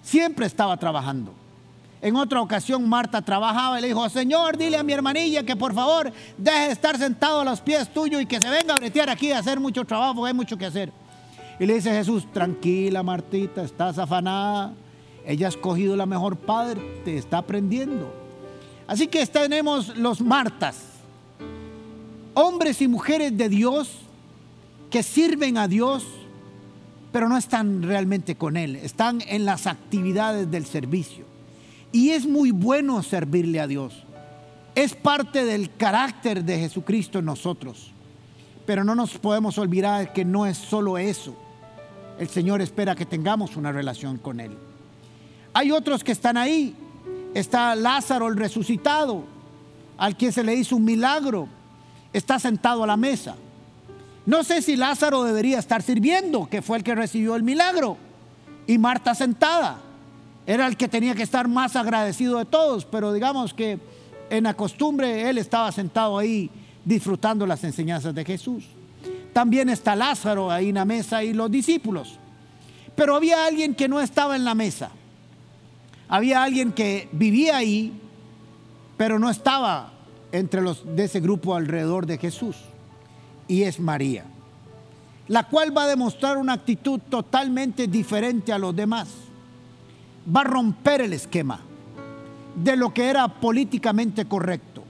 Siempre 0.03 0.47
estaba 0.47 0.77
trabajando. 0.77 1.38
En 2.01 2.17
otra 2.17 2.41
ocasión 2.41 2.89
Marta 2.89 3.21
trabajaba 3.23 3.79
y 3.79 3.83
le 3.83 3.89
dijo, 3.89 4.09
Señor, 4.09 4.57
dile 4.57 4.77
a 4.77 4.83
mi 4.83 4.93
hermanilla 4.93 5.43
que 5.43 5.57
por 5.57 5.75
favor 5.75 6.13
deje 6.37 6.67
de 6.67 6.73
estar 6.73 6.97
sentado 6.97 7.41
a 7.41 7.45
los 7.45 7.61
pies 7.61 7.93
tuyos 7.93 8.23
y 8.23 8.27
que 8.27 8.41
se 8.41 8.49
venga 8.49 8.75
a 8.75 8.79
bretear 8.79 9.11
aquí 9.11 9.33
a 9.33 9.39
hacer 9.39 9.59
mucho 9.59 9.85
trabajo, 9.85 10.25
hay 10.25 10.35
mucho 10.35 10.57
que 10.57 10.67
hacer. 10.67 10.93
Y 11.59 11.67
le 11.67 11.75
dice 11.75 11.91
Jesús, 11.91 12.31
tranquila 12.33 13.03
Martita, 13.03 13.63
estás 13.63 13.99
afanada, 13.99 14.73
ella 15.27 15.47
ha 15.47 15.51
escogido 15.51 15.97
la 15.97 16.07
mejor 16.07 16.37
padre, 16.37 16.81
te 17.05 17.17
está 17.17 17.39
aprendiendo. 17.39 18.15
Así 18.87 19.09
que 19.09 19.27
tenemos 19.27 19.97
los 19.97 20.21
Martas 20.21 20.89
hombres 22.39 22.81
y 22.81 22.87
mujeres 22.87 23.37
de 23.37 23.49
Dios 23.49 23.99
que 24.91 25.03
sirven 25.03 25.59
a 25.59 25.67
Dios, 25.67 26.07
pero 27.11 27.29
no 27.29 27.37
están 27.37 27.83
realmente 27.83 28.37
con 28.37 28.57
Él, 28.57 28.77
están 28.77 29.23
en 29.27 29.45
las 29.45 29.67
actividades 29.67 30.49
del 30.49 30.65
servicio. 30.65 31.38
Y 31.93 32.11
es 32.11 32.27
muy 32.27 32.51
bueno 32.51 33.03
servirle 33.03 33.61
a 33.61 33.67
Dios. 33.67 34.05
Es 34.75 34.95
parte 34.95 35.45
del 35.45 35.75
carácter 35.75 36.45
de 36.45 36.59
Jesucristo 36.59 37.19
en 37.19 37.25
nosotros. 37.25 37.93
Pero 38.67 38.85
no 38.85 38.95
nos 38.95 39.17
podemos 39.19 39.57
olvidar 39.59 40.13
que 40.13 40.25
no 40.25 40.47
es 40.47 40.59
solo 40.59 40.99
eso. 40.99 41.35
El 42.19 42.29
Señor 42.29 42.61
espera 42.61 42.95
que 42.95 43.07
tengamos 43.07 43.57
una 43.57 43.73
relación 43.73 44.19
con 44.19 44.41
Él. 44.41 44.57
Hay 45.55 45.71
otros 45.71 46.05
que 46.05 46.13
están 46.13 46.37
ahí. 46.37 46.77
Está 47.35 47.75
Lázaro 47.75 48.29
el 48.29 48.37
resucitado, 48.37 49.25
al 49.97 50.17
que 50.17 50.33
se 50.33 50.45
le 50.45 50.55
hizo 50.55 50.77
un 50.77 50.85
milagro. 50.85 51.49
Está 52.13 52.39
sentado 52.39 52.85
a 52.85 52.87
la 52.87 52.97
mesa. 52.97 53.37
No 54.27 54.45
sé 54.45 54.61
si 54.61 54.77
Lázaro 54.77 55.25
debería 55.25 55.59
estar 55.59 55.83
sirviendo, 55.83 56.49
que 56.51 56.61
fue 56.61 56.77
el 56.77 56.85
que 56.85 56.95
recibió 56.95 57.35
el 57.35 57.43
milagro. 57.43 57.97
Y 58.67 58.77
Marta 58.77 59.15
sentada. 59.15 59.79
Era 60.49 60.67
el 60.67 60.79
que 60.79 60.89
tenía 60.89 61.15
que 61.15 61.25
estar 61.25 61.47
más 61.47 61.77
agradecido 61.77 62.39
de 62.39 62.47
todos, 62.47 62.87
pero 62.87 63.13
digamos 63.13 63.53
que 63.53 63.79
en 64.31 64.45
la 64.45 64.55
costumbre 64.55 65.29
él 65.29 65.37
estaba 65.37 65.71
sentado 65.73 66.17
ahí 66.17 66.51
disfrutando 66.87 67.47
las 67.47 67.63
enseñanzas 67.65 68.15
de 68.15 68.25
Jesús. 68.25 68.65
También 69.35 69.69
está 69.69 69.95
Lázaro 69.95 70.51
ahí 70.51 70.71
en 70.71 70.77
la 70.77 70.87
mesa 70.87 71.23
y 71.23 71.35
los 71.35 71.51
discípulos. 71.51 72.19
Pero 72.97 73.15
había 73.15 73.45
alguien 73.45 73.75
que 73.75 73.89
no 73.89 74.01
estaba 74.01 74.37
en 74.37 74.45
la 74.45 74.55
mesa. 74.55 74.91
Había 76.09 76.43
alguien 76.43 76.73
que 76.73 77.11
vivía 77.13 77.59
ahí, 77.59 77.93
pero 78.97 79.19
no 79.19 79.29
estaba 79.29 79.93
entre 80.33 80.63
los 80.63 80.83
de 80.97 81.05
ese 81.05 81.21
grupo 81.21 81.57
alrededor 81.57 82.07
de 82.07 82.17
Jesús. 82.17 82.57
Y 83.49 83.65
es 83.65 83.79
María, 83.79 84.25
la 85.27 85.47
cual 85.47 85.77
va 85.77 85.83
a 85.83 85.89
demostrar 85.89 86.39
una 86.39 86.55
actitud 86.55 87.01
totalmente 87.11 87.87
diferente 87.87 88.51
a 88.51 88.59
los 88.59 88.75
demás. 88.75 89.28
Va 90.35 90.43
a 90.43 90.45
romper 90.45 91.01
el 91.03 91.13
esquema 91.13 91.61
de 92.55 92.77
lo 92.77 92.93
que 92.93 93.09
era 93.09 93.29
políticamente 93.29 94.27
correcto. 94.27 94.85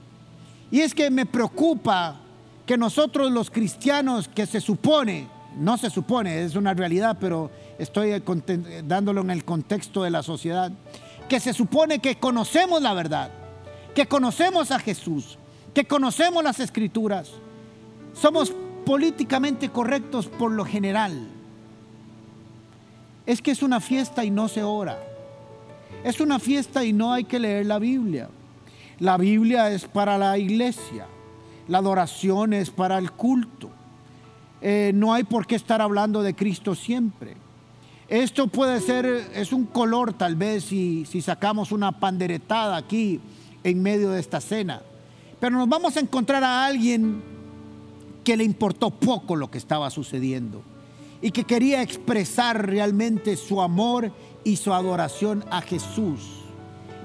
Y 0.71 0.81
es 0.81 0.93
que 0.93 1.09
me 1.09 1.25
preocupa 1.25 2.15
que 2.65 2.77
nosotros 2.77 3.31
los 3.31 3.49
cristianos 3.49 4.27
que 4.27 4.45
se 4.45 4.61
supone, 4.61 5.27
no 5.57 5.77
se 5.77 5.89
supone, 5.89 6.43
es 6.43 6.55
una 6.55 6.73
realidad, 6.73 7.17
pero 7.19 7.49
estoy 7.79 8.21
dándolo 8.85 9.21
en 9.21 9.31
el 9.31 9.43
contexto 9.43 10.03
de 10.03 10.11
la 10.11 10.21
sociedad, 10.21 10.71
que 11.27 11.39
se 11.39 11.53
supone 11.53 11.99
que 11.99 12.19
conocemos 12.19 12.81
la 12.81 12.93
verdad, 12.93 13.31
que 13.95 14.07
conocemos 14.07 14.71
a 14.71 14.79
Jesús, 14.79 15.37
que 15.73 15.85
conocemos 15.85 16.43
las 16.43 16.59
escrituras, 16.59 17.31
somos 18.13 18.53
políticamente 18.85 19.69
correctos 19.69 20.27
por 20.27 20.51
lo 20.51 20.65
general. 20.65 21.27
Es 23.25 23.41
que 23.41 23.51
es 23.51 23.61
una 23.61 23.79
fiesta 23.79 24.23
y 24.23 24.31
no 24.31 24.47
se 24.47 24.63
ora. 24.63 24.97
Es 26.03 26.21
una 26.21 26.39
fiesta 26.39 26.85
y 26.85 26.93
no 26.93 27.11
hay 27.11 27.25
que 27.25 27.39
leer 27.39 27.65
la 27.65 27.77
Biblia. 27.77 28.29
La 28.99 29.17
Biblia 29.17 29.71
es 29.71 29.85
para 29.85 30.17
la 30.17 30.37
iglesia. 30.37 31.07
La 31.67 31.79
adoración 31.79 32.53
es 32.53 32.69
para 32.69 32.97
el 32.97 33.11
culto. 33.11 33.69
Eh, 34.61 34.91
no 34.93 35.13
hay 35.13 35.23
por 35.23 35.45
qué 35.45 35.55
estar 35.55 35.81
hablando 35.81 36.21
de 36.21 36.35
Cristo 36.35 36.73
siempre. 36.73 37.35
Esto 38.07 38.47
puede 38.47 38.79
ser, 38.81 39.05
es 39.35 39.53
un 39.53 39.65
color 39.65 40.13
tal 40.13 40.35
vez 40.35 40.63
si, 40.63 41.05
si 41.05 41.21
sacamos 41.21 41.71
una 41.71 41.99
panderetada 41.99 42.77
aquí 42.77 43.19
en 43.63 43.81
medio 43.81 44.11
de 44.11 44.19
esta 44.19 44.41
cena. 44.41 44.81
Pero 45.39 45.57
nos 45.57 45.69
vamos 45.69 45.95
a 45.95 45.99
encontrar 45.99 46.43
a 46.43 46.65
alguien 46.65 47.21
que 48.23 48.35
le 48.37 48.43
importó 48.43 48.89
poco 48.89 49.35
lo 49.35 49.51
que 49.51 49.57
estaba 49.57 49.89
sucediendo 49.89 50.63
y 51.21 51.31
que 51.31 51.43
quería 51.43 51.81
expresar 51.81 52.67
realmente 52.67 53.35
su 53.35 53.61
amor 53.61 54.11
y 54.43 54.55
su 54.55 54.73
adoración 54.73 55.43
a 55.51 55.61
Jesús. 55.61 56.21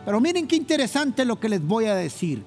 Pero 0.05 0.21
miren 0.21 0.47
qué 0.47 0.57
interesante 0.57 1.25
lo 1.25 1.41
que 1.41 1.49
les 1.49 1.65
voy 1.65 1.87
a 1.87 1.95
decir. 1.95 2.45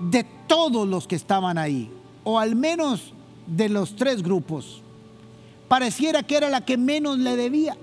De 0.00 0.24
todos 0.46 0.88
los 0.88 1.06
que 1.06 1.16
estaban 1.16 1.58
ahí, 1.58 1.90
o 2.24 2.38
al 2.38 2.56
menos 2.56 3.12
de 3.46 3.68
los 3.68 3.94
tres 3.96 4.22
grupos, 4.22 4.82
pareciera 5.68 6.22
que 6.22 6.36
era 6.36 6.48
la 6.48 6.64
que 6.64 6.76
menos 6.76 7.18
le 7.18 7.36
debía. 7.36 7.76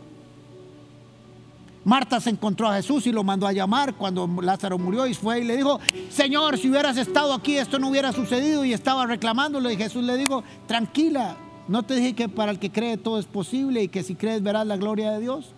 Marta 1.86 2.20
se 2.20 2.30
encontró 2.30 2.68
a 2.68 2.76
Jesús 2.76 3.08
y 3.08 3.12
lo 3.12 3.24
mandó 3.24 3.48
a 3.48 3.54
llamar 3.54 3.96
cuando 3.96 4.28
Lázaro 4.42 4.78
murió 4.78 5.08
y 5.08 5.14
fue 5.14 5.40
y 5.40 5.44
le 5.44 5.56
dijo, 5.56 5.80
Señor, 6.10 6.58
si 6.58 6.70
hubieras 6.70 6.98
estado 6.98 7.34
aquí 7.34 7.58
esto 7.58 7.80
no 7.80 7.90
hubiera 7.90 8.12
sucedido 8.12 8.66
y 8.66 8.74
estaba 8.74 9.06
reclamándolo 9.06 9.72
y 9.72 9.78
Jesús 9.78 10.04
le 10.04 10.18
dijo, 10.18 10.44
tranquila, 10.68 11.38
no 11.68 11.84
te 11.84 11.96
dije 11.96 12.14
que 12.14 12.30
para 12.30 12.52
el 12.52 12.60
que 12.60 12.72
cree 12.72 12.98
todo 12.98 13.18
es 13.18 13.26
posible 13.26 13.82
y 13.82 13.88
que 13.88 14.04
si 14.04 14.16
crees 14.16 14.44
verás 14.44 14.68
la 14.68 14.78
gloria 14.78 15.12
de 15.12 15.22
Dios. 15.22 15.54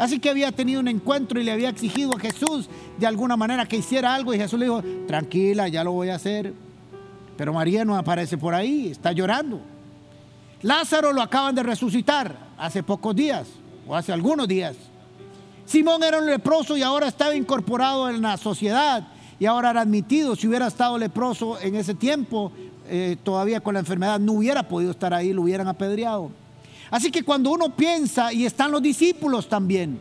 Así 0.00 0.18
que 0.18 0.30
había 0.30 0.50
tenido 0.50 0.80
un 0.80 0.88
encuentro 0.88 1.38
y 1.38 1.44
le 1.44 1.52
había 1.52 1.68
exigido 1.68 2.16
a 2.16 2.18
Jesús 2.18 2.70
de 2.98 3.06
alguna 3.06 3.36
manera 3.36 3.66
que 3.66 3.76
hiciera 3.76 4.14
algo 4.14 4.32
y 4.32 4.38
Jesús 4.38 4.58
le 4.58 4.64
dijo, 4.64 4.82
tranquila, 5.06 5.68
ya 5.68 5.84
lo 5.84 5.92
voy 5.92 6.08
a 6.08 6.14
hacer. 6.14 6.54
Pero 7.36 7.52
María 7.52 7.84
no 7.84 7.94
aparece 7.94 8.38
por 8.38 8.54
ahí, 8.54 8.88
está 8.88 9.12
llorando. 9.12 9.60
Lázaro 10.62 11.12
lo 11.12 11.20
acaban 11.20 11.54
de 11.54 11.62
resucitar 11.62 12.34
hace 12.56 12.82
pocos 12.82 13.14
días 13.14 13.46
o 13.86 13.94
hace 13.94 14.10
algunos 14.10 14.48
días. 14.48 14.74
Simón 15.66 16.02
era 16.02 16.18
un 16.18 16.24
leproso 16.24 16.78
y 16.78 16.82
ahora 16.82 17.06
estaba 17.06 17.34
incorporado 17.34 18.08
en 18.08 18.22
la 18.22 18.38
sociedad 18.38 19.06
y 19.38 19.44
ahora 19.44 19.68
era 19.68 19.82
admitido. 19.82 20.34
Si 20.34 20.48
hubiera 20.48 20.68
estado 20.68 20.96
leproso 20.96 21.60
en 21.60 21.74
ese 21.74 21.94
tiempo, 21.94 22.52
eh, 22.88 23.18
todavía 23.22 23.60
con 23.60 23.74
la 23.74 23.80
enfermedad, 23.80 24.18
no 24.18 24.32
hubiera 24.32 24.66
podido 24.66 24.92
estar 24.92 25.12
ahí, 25.12 25.34
lo 25.34 25.42
hubieran 25.42 25.68
apedreado. 25.68 26.30
Así 26.90 27.10
que 27.10 27.22
cuando 27.22 27.50
uno 27.50 27.74
piensa, 27.76 28.32
y 28.32 28.46
están 28.46 28.72
los 28.72 28.82
discípulos 28.82 29.48
también, 29.48 30.00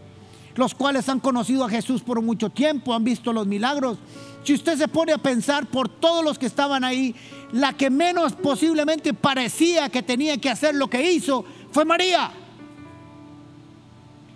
los 0.55 0.73
cuales 0.73 1.07
han 1.07 1.19
conocido 1.19 1.63
a 1.63 1.69
Jesús 1.69 2.01
por 2.01 2.21
mucho 2.21 2.49
tiempo, 2.49 2.93
han 2.93 3.03
visto 3.03 3.31
los 3.31 3.47
milagros, 3.47 3.97
si 4.43 4.53
usted 4.53 4.77
se 4.77 4.87
pone 4.87 5.11
a 5.11 5.17
pensar 5.17 5.67
por 5.67 5.89
todos 5.89 6.23
los 6.23 6.39
que 6.39 6.45
estaban 6.45 6.83
ahí, 6.83 7.15
la 7.51 7.73
que 7.73 7.89
menos 7.89 8.33
posiblemente 8.33 9.13
parecía 9.13 9.89
que 9.89 10.01
tenía 10.01 10.37
que 10.37 10.49
hacer 10.49 10.75
lo 10.75 10.89
que 10.89 11.11
hizo 11.11 11.45
fue 11.71 11.85
María. 11.85 12.31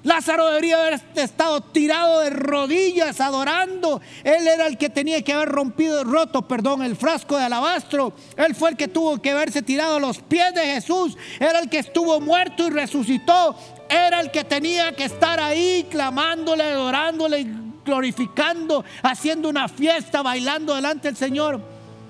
Lázaro 0.04 0.48
debería 0.48 0.76
haber 0.78 1.02
estado 1.16 1.62
tirado 1.62 2.20
de 2.20 2.30
rodillas 2.30 3.22
adorando. 3.22 4.02
Él 4.24 4.48
era 4.48 4.68
el 4.68 4.78
que 4.78 4.90
tenía 4.90 5.22
que 5.22 5.32
haber 5.32 5.50
rompido, 5.50 6.04
roto, 6.04 6.42
perdón, 6.42 6.84
el 6.84 6.98
frasco 6.98 7.38
de 7.38 7.46
alabastro. 7.46 8.14
Él 8.36 8.54
fue 8.54 8.72
el 8.72 8.78
que 8.78 8.90
tuvo 8.90 9.22
que 9.22 9.32
haberse 9.32 9.62
tirado 9.62 9.96
a 9.96 10.00
los 10.00 10.20
pies 10.20 10.54
de 10.54 10.66
Jesús. 10.66 11.18
Era 11.40 11.60
el 11.60 11.70
que 11.70 11.80
estuvo 11.80 12.20
muerto 12.20 12.68
y 12.68 12.70
resucitó. 12.70 13.56
Era 13.90 14.20
el 14.20 14.30
que 14.30 14.44
tenía 14.44 14.94
que 14.94 15.06
estar 15.06 15.40
ahí 15.40 15.88
clamándole, 15.90 16.64
adorándole, 16.64 17.48
glorificando, 17.86 18.84
haciendo 19.04 19.48
una 19.48 19.70
fiesta, 19.70 20.22
bailando 20.22 20.76
delante 20.76 21.08
del 21.08 21.18
Señor. 21.18 21.62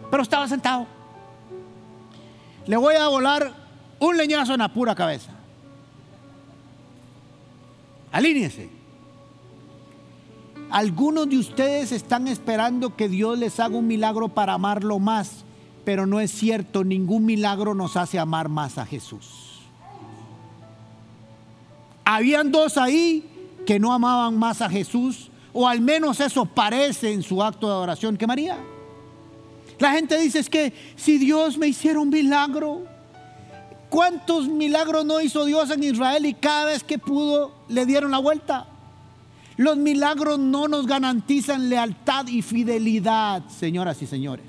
Pero 0.10 0.24
estaba 0.24 0.48
sentado. 0.48 0.88
Le 2.66 2.78
voy 2.78 2.96
a 2.96 3.08
volar 3.08 3.52
un 4.00 4.18
leñazo 4.18 4.54
en 4.54 4.60
la 4.60 4.70
pura 4.70 4.96
cabeza. 4.96 5.33
Alíñese. 8.14 8.70
Algunos 10.70 11.28
de 11.28 11.40
ustedes 11.40 11.92
están 11.92 12.28
esperando 12.28 12.96
que 12.96 13.10
Dios 13.10 13.38
les 13.40 13.60
haga 13.60 13.76
un 13.76 13.88
milagro 13.88 14.30
para 14.30 14.54
amarlo 14.54 15.00
más, 15.00 15.44
pero 15.84 16.06
no 16.06 16.20
es 16.20 16.32
cierto, 16.32 16.84
ningún 16.84 17.26
milagro 17.26 17.74
nos 17.74 17.98
hace 17.98 18.20
amar 18.20 18.50
más 18.50 18.78
a 18.78 18.86
Jesús. 18.86 19.62
Habían 22.06 22.52
dos 22.52 22.78
ahí 22.78 23.26
que 23.66 23.80
no 23.80 23.92
amaban 23.92 24.38
más 24.38 24.62
a 24.62 24.70
Jesús, 24.70 25.32
o 25.52 25.68
al 25.68 25.82
menos 25.82 26.20
eso 26.20 26.46
parece 26.46 27.12
en 27.12 27.24
su 27.24 27.42
acto 27.42 27.68
de 27.68 27.74
adoración 27.74 28.16
que 28.16 28.28
María. 28.28 28.58
La 29.80 29.92
gente 29.94 30.20
dice 30.20 30.38
es 30.38 30.52
que 30.52 30.72
si 30.96 31.18
Dios 31.18 31.58
me 31.58 31.68
hiciera 31.68 32.00
un 32.00 32.10
milagro, 32.10 32.84
¿Cuántos 33.94 34.48
milagros 34.48 35.06
no 35.06 35.22
hizo 35.22 35.46
Dios 35.46 35.70
en 35.70 35.84
Israel 35.84 36.26
y 36.26 36.34
cada 36.34 36.66
vez 36.66 36.84
que 36.84 36.98
pudo 36.98 37.52
le 37.74 37.86
dieron 37.86 38.12
la 38.12 38.20
vuelta? 38.20 38.68
Los 39.58 39.78
milagros 39.78 40.40
no 40.40 40.68
nos 40.68 40.88
garantizan 40.88 41.70
lealtad 41.70 42.28
y 42.28 42.42
fidelidad, 42.42 43.48
señoras 43.50 44.02
y 44.02 44.08
señores. 44.08 44.46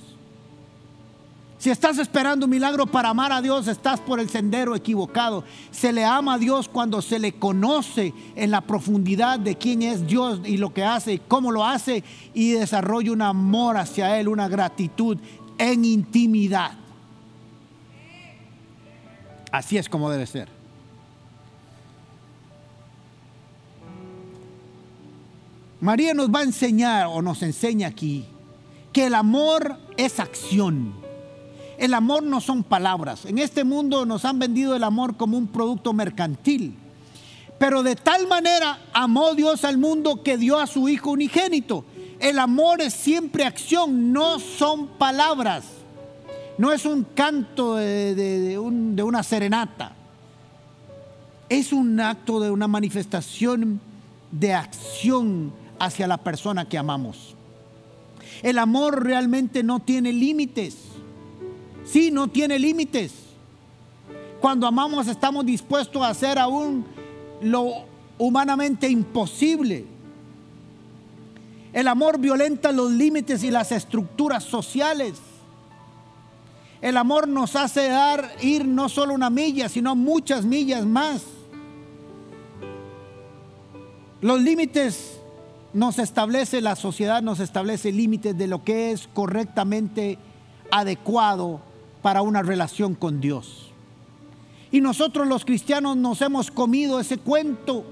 Si 1.58 1.70
estás 1.70 1.96
esperando 1.96 2.44
un 2.44 2.50
milagro 2.50 2.84
para 2.86 3.08
amar 3.08 3.32
a 3.32 3.40
Dios, 3.40 3.68
estás 3.68 3.98
por 3.98 4.20
el 4.20 4.28
sendero 4.28 4.76
equivocado. 4.76 5.44
Se 5.70 5.94
le 5.94 6.04
ama 6.04 6.34
a 6.34 6.38
Dios 6.38 6.68
cuando 6.68 7.00
se 7.00 7.18
le 7.18 7.32
conoce 7.32 8.12
en 8.36 8.50
la 8.50 8.60
profundidad 8.60 9.38
de 9.38 9.56
quién 9.56 9.80
es 9.80 10.06
Dios 10.06 10.40
y 10.44 10.58
lo 10.58 10.74
que 10.74 10.84
hace, 10.84 11.20
cómo 11.26 11.50
lo 11.50 11.64
hace 11.64 12.04
y 12.34 12.52
desarrolla 12.52 13.12
un 13.12 13.22
amor 13.22 13.78
hacia 13.78 14.20
Él, 14.20 14.28
una 14.28 14.46
gratitud 14.46 15.16
en 15.56 15.86
intimidad. 15.86 16.72
Así 19.50 19.78
es 19.78 19.88
como 19.88 20.10
debe 20.10 20.26
ser. 20.26 20.53
María 25.84 26.14
nos 26.14 26.30
va 26.30 26.38
a 26.38 26.44
enseñar 26.44 27.08
o 27.08 27.20
nos 27.20 27.42
enseña 27.42 27.88
aquí 27.88 28.24
que 28.90 29.04
el 29.04 29.14
amor 29.14 29.76
es 29.98 30.18
acción. 30.18 30.94
El 31.76 31.92
amor 31.92 32.22
no 32.22 32.40
son 32.40 32.64
palabras. 32.64 33.26
En 33.26 33.38
este 33.38 33.64
mundo 33.64 34.06
nos 34.06 34.24
han 34.24 34.38
vendido 34.38 34.74
el 34.74 34.82
amor 34.82 35.18
como 35.18 35.36
un 35.36 35.46
producto 35.46 35.92
mercantil. 35.92 36.74
Pero 37.58 37.82
de 37.82 37.96
tal 37.96 38.26
manera 38.26 38.78
amó 38.94 39.34
Dios 39.34 39.62
al 39.66 39.76
mundo 39.76 40.22
que 40.22 40.38
dio 40.38 40.58
a 40.58 40.66
su 40.66 40.88
Hijo 40.88 41.10
unigénito. 41.10 41.84
El 42.18 42.38
amor 42.38 42.80
es 42.80 42.94
siempre 42.94 43.44
acción, 43.44 44.10
no 44.10 44.38
son 44.38 44.86
palabras. 44.86 45.66
No 46.56 46.72
es 46.72 46.86
un 46.86 47.04
canto 47.04 47.74
de, 47.74 48.14
de 48.14 49.02
una 49.02 49.22
serenata. 49.22 49.92
Es 51.50 51.74
un 51.74 52.00
acto 52.00 52.40
de 52.40 52.50
una 52.50 52.68
manifestación 52.68 53.82
de 54.32 54.54
acción 54.54 55.52
hacia 55.78 56.06
la 56.06 56.18
persona 56.18 56.68
que 56.68 56.78
amamos. 56.78 57.34
El 58.42 58.58
amor 58.58 59.04
realmente 59.04 59.62
no 59.62 59.80
tiene 59.80 60.12
límites. 60.12 60.76
Sí, 61.84 62.10
no 62.10 62.28
tiene 62.28 62.58
límites. 62.58 63.12
Cuando 64.40 64.66
amamos 64.66 65.08
estamos 65.08 65.46
dispuestos 65.46 66.02
a 66.02 66.08
hacer 66.08 66.38
aún 66.38 66.84
lo 67.40 67.72
humanamente 68.18 68.88
imposible. 68.88 69.86
El 71.72 71.88
amor 71.88 72.18
violenta 72.18 72.70
los 72.70 72.90
límites 72.92 73.42
y 73.42 73.50
las 73.50 73.72
estructuras 73.72 74.44
sociales. 74.44 75.14
El 76.80 76.98
amor 76.98 77.26
nos 77.26 77.56
hace 77.56 77.88
dar 77.88 78.30
ir 78.42 78.66
no 78.66 78.88
solo 78.88 79.14
una 79.14 79.30
milla, 79.30 79.68
sino 79.68 79.96
muchas 79.96 80.44
millas 80.44 80.84
más. 80.84 81.22
Los 84.20 84.40
límites 84.40 85.13
nos 85.74 85.98
establece, 85.98 86.60
la 86.60 86.76
sociedad 86.76 87.20
nos 87.20 87.40
establece 87.40 87.92
límites 87.92 88.38
de 88.38 88.46
lo 88.46 88.62
que 88.62 88.92
es 88.92 89.08
correctamente 89.12 90.18
adecuado 90.70 91.60
para 92.00 92.22
una 92.22 92.42
relación 92.42 92.94
con 92.94 93.20
Dios. 93.20 93.72
Y 94.70 94.80
nosotros 94.80 95.26
los 95.26 95.44
cristianos 95.44 95.96
nos 95.96 96.22
hemos 96.22 96.50
comido 96.50 97.00
ese 97.00 97.18
cuento. 97.18 97.84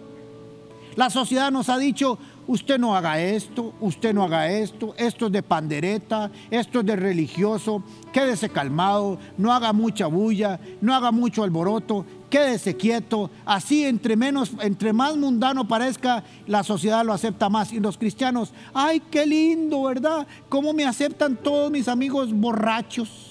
La 0.95 1.11
sociedad 1.11 1.51
nos 1.51 1.69
ha 1.69 1.79
dicho, 1.79 2.19
usted 2.47 2.79
no 2.79 2.95
haga 2.95 3.21
esto, 3.21 3.73
usted 3.81 4.15
no 4.15 4.25
haga 4.25 4.51
esto, 4.51 4.95
esto 4.97 5.27
es 5.27 5.33
de 5.33 5.43
pandereta, 5.43 6.31
esto 6.51 6.81
es 6.81 6.87
de 6.87 6.97
religioso, 6.97 7.83
quédese 8.13 8.49
calmado, 8.49 9.19
no 9.39 9.53
haga 9.53 9.73
mucha 9.73 10.07
bulla, 10.07 10.61
no 10.81 10.95
haga 10.95 11.11
mucho 11.11 11.45
alboroto, 11.45 12.05
quédese 12.33 12.75
quieto. 12.75 13.31
Así 13.45 13.85
entre 13.85 14.17
menos, 14.17 14.53
entre 14.61 14.95
más 14.95 15.19
mundano 15.19 15.69
parezca, 15.69 16.25
la 16.47 16.65
sociedad 16.65 17.05
lo 17.05 17.13
acepta 17.13 17.51
más. 17.51 17.73
Y 17.73 17.79
los 17.79 17.99
cristianos, 17.99 18.55
ay, 18.73 19.01
qué 19.11 19.27
lindo, 19.27 19.83
¿verdad? 19.83 20.27
¿Cómo 20.49 20.73
me 20.73 20.87
aceptan 20.87 21.37
todos 21.37 21.71
mis 21.71 21.89
amigos 21.89 22.33
borrachos? 22.33 23.29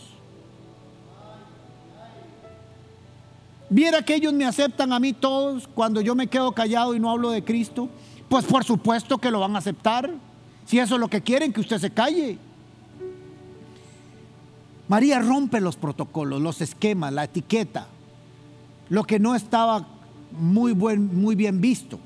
Viera 3.72 4.04
que 4.04 4.14
ellos 4.14 4.34
me 4.34 4.46
aceptan 4.46 4.94
a 4.94 5.00
mí 5.00 5.14
todos 5.14 5.68
cuando 5.68 6.00
yo 6.02 6.14
me 6.14 6.28
quedo 6.28 6.52
callado 6.52 6.94
y 6.94 7.00
no 7.00 7.10
hablo 7.10 7.32
de 7.32 7.44
Cristo. 7.44 7.90
Pues 8.30 8.46
por 8.46 8.64
supuesto 8.64 9.18
que 9.18 9.32
lo 9.32 9.40
van 9.40 9.56
a 9.56 9.60
aceptar. 9.60 10.12
Si 10.66 10.78
eso 10.78 10.96
es 10.96 11.02
lo 11.02 11.10
que 11.10 11.22
quieren, 11.22 11.52
que 11.52 11.62
usted 11.62 11.80
se 11.80 11.90
calle. 11.90 12.38
María 14.88 15.20
rompe 15.22 15.60
los 15.60 15.76
protocolos, 15.76 16.40
los 16.40 16.62
esquemas, 16.62 17.12
la 17.14 17.24
etiqueta 17.24 17.88
lo 18.92 19.06
que 19.06 19.20
no 19.20 19.36
estaba 19.36 19.88
muy, 20.32 20.74
buen, 20.74 21.16
muy 21.16 21.34
bien 21.34 21.62
visto. 21.62 21.98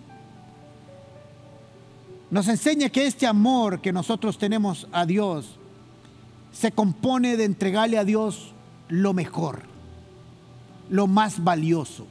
Nos 2.30 2.48
enseña 2.48 2.90
que 2.90 3.08
este 3.08 3.26
amor 3.26 3.82
que 3.82 3.92
nosotros 3.92 4.38
tenemos 4.38 4.88
a 4.92 5.04
Dios 5.08 5.58
se 6.52 6.72
compone 6.72 7.38
de 7.38 7.46
entregarle 7.46 7.98
a 7.98 8.04
Dios 8.04 8.54
lo 8.88 9.14
mejor, 9.14 9.64
lo 10.88 11.08
más 11.08 11.44
valioso. 11.44 12.06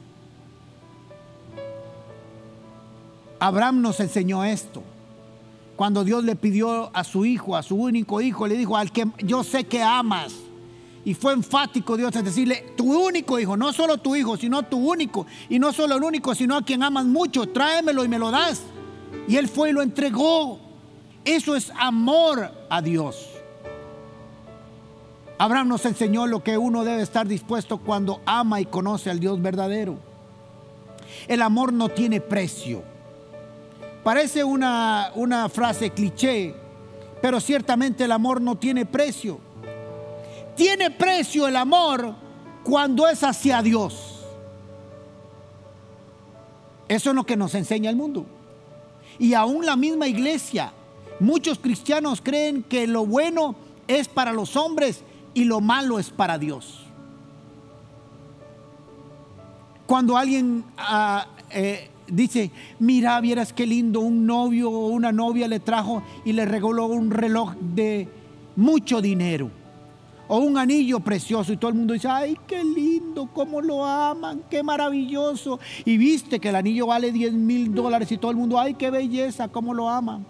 Abraham 3.39 3.79
nos 3.81 4.01
enseñó 4.01 4.43
esto. 4.43 4.83
Cuando 5.77 6.03
Dios 6.03 6.25
le 6.25 6.35
pidió 6.35 6.91
a 6.93 7.05
su 7.05 7.23
hijo, 7.23 7.55
a 7.55 7.63
su 7.63 7.77
único 7.77 8.19
hijo, 8.19 8.45
le 8.45 8.57
dijo, 8.57 8.75
al 8.75 8.91
que 8.91 9.07
yo 9.19 9.45
sé 9.45 9.63
que 9.63 9.81
amas, 9.81 10.33
y 11.05 11.13
fue 11.13 11.33
enfático 11.33 11.95
Dios 11.95 12.15
en 12.15 12.25
decirle, 12.25 12.73
tu 12.75 13.05
único 13.05 13.39
hijo, 13.39 13.55
no 13.55 13.71
solo 13.71 13.99
tu 13.99 14.15
hijo, 14.15 14.37
sino 14.37 14.63
tu 14.63 14.77
único. 14.77 15.27
Y 15.49 15.59
no 15.59 15.71
solo 15.71 15.95
el 15.95 16.03
único, 16.03 16.33
sino 16.33 16.57
a 16.57 16.63
quien 16.63 16.81
amas 16.81 17.05
mucho, 17.05 17.47
tráemelo 17.47 18.03
y 18.03 18.07
me 18.07 18.17
lo 18.17 18.31
das. 18.31 18.63
Y 19.27 19.37
él 19.37 19.47
fue 19.47 19.69
y 19.69 19.73
lo 19.73 19.83
entregó. 19.83 20.59
Eso 21.23 21.55
es 21.55 21.71
amor 21.77 22.51
a 22.71 22.81
Dios. 22.81 23.29
Abraham 25.37 25.67
nos 25.67 25.85
enseñó 25.85 26.25
lo 26.25 26.43
que 26.43 26.57
uno 26.57 26.83
debe 26.83 27.03
estar 27.03 27.27
dispuesto 27.27 27.77
cuando 27.77 28.21
ama 28.25 28.59
y 28.59 28.65
conoce 28.65 29.11
al 29.11 29.19
Dios 29.19 29.39
verdadero. 29.39 29.97
El 31.27 31.43
amor 31.43 31.71
no 31.71 31.89
tiene 31.89 32.19
precio. 32.19 32.81
Parece 34.03 34.43
una, 34.43 35.11
una 35.13 35.49
frase 35.49 35.91
cliché, 35.91 36.55
pero 37.21 37.39
ciertamente 37.39 38.05
el 38.05 38.11
amor 38.11 38.41
no 38.41 38.55
tiene 38.55 38.87
precio 38.87 39.39
tiene 40.55 40.89
precio 40.91 41.47
el 41.47 41.55
amor 41.55 42.15
cuando 42.63 43.07
es 43.07 43.23
hacia 43.23 43.61
Dios. 43.61 44.23
Eso 46.87 47.09
es 47.09 47.15
lo 47.15 47.25
que 47.25 47.35
nos 47.35 47.55
enseña 47.55 47.89
el 47.89 47.95
mundo. 47.95 48.25
Y 49.19 49.33
aún 49.33 49.65
la 49.65 49.75
misma 49.75 50.07
iglesia, 50.07 50.71
muchos 51.19 51.59
cristianos 51.59 52.21
creen 52.21 52.63
que 52.63 52.87
lo 52.87 53.05
bueno 53.05 53.55
es 53.87 54.07
para 54.07 54.33
los 54.33 54.55
hombres 54.55 55.03
y 55.33 55.43
lo 55.43 55.61
malo 55.61 55.99
es 55.99 56.09
para 56.09 56.37
Dios. 56.37 56.81
Cuando 59.85 60.17
alguien 60.17 60.63
ah, 60.77 61.27
eh, 61.51 61.89
dice, 62.07 62.51
mira, 62.79 63.19
vieras 63.21 63.53
qué 63.53 63.67
lindo, 63.67 63.99
un 63.99 64.25
novio 64.25 64.71
o 64.71 64.87
una 64.87 65.11
novia 65.11 65.47
le 65.47 65.59
trajo 65.59 66.01
y 66.23 66.33
le 66.33 66.45
regaló 66.45 66.87
un 66.87 67.11
reloj 67.11 67.53
de 67.55 68.07
mucho 68.55 69.01
dinero 69.01 69.51
o 70.27 70.37
un 70.37 70.57
anillo 70.57 70.99
precioso 70.99 71.53
y 71.53 71.57
todo 71.57 71.69
el 71.69 71.77
mundo 71.77 71.93
dice, 71.93 72.07
ay, 72.07 72.37
qué 72.47 72.63
lindo, 72.63 73.29
cómo 73.33 73.61
lo 73.61 73.85
aman, 73.85 74.43
qué 74.49 74.63
maravilloso. 74.63 75.59
Y 75.85 75.97
viste 75.97 76.39
que 76.39 76.49
el 76.49 76.55
anillo 76.55 76.87
vale 76.87 77.11
10 77.11 77.33
mil 77.33 77.73
dólares 77.73 78.11
y 78.11 78.17
todo 78.17 78.31
el 78.31 78.37
mundo, 78.37 78.59
ay, 78.59 78.73
qué 78.73 78.89
belleza, 78.89 79.47
cómo 79.47 79.73
lo 79.73 79.89
aman. 79.89 80.25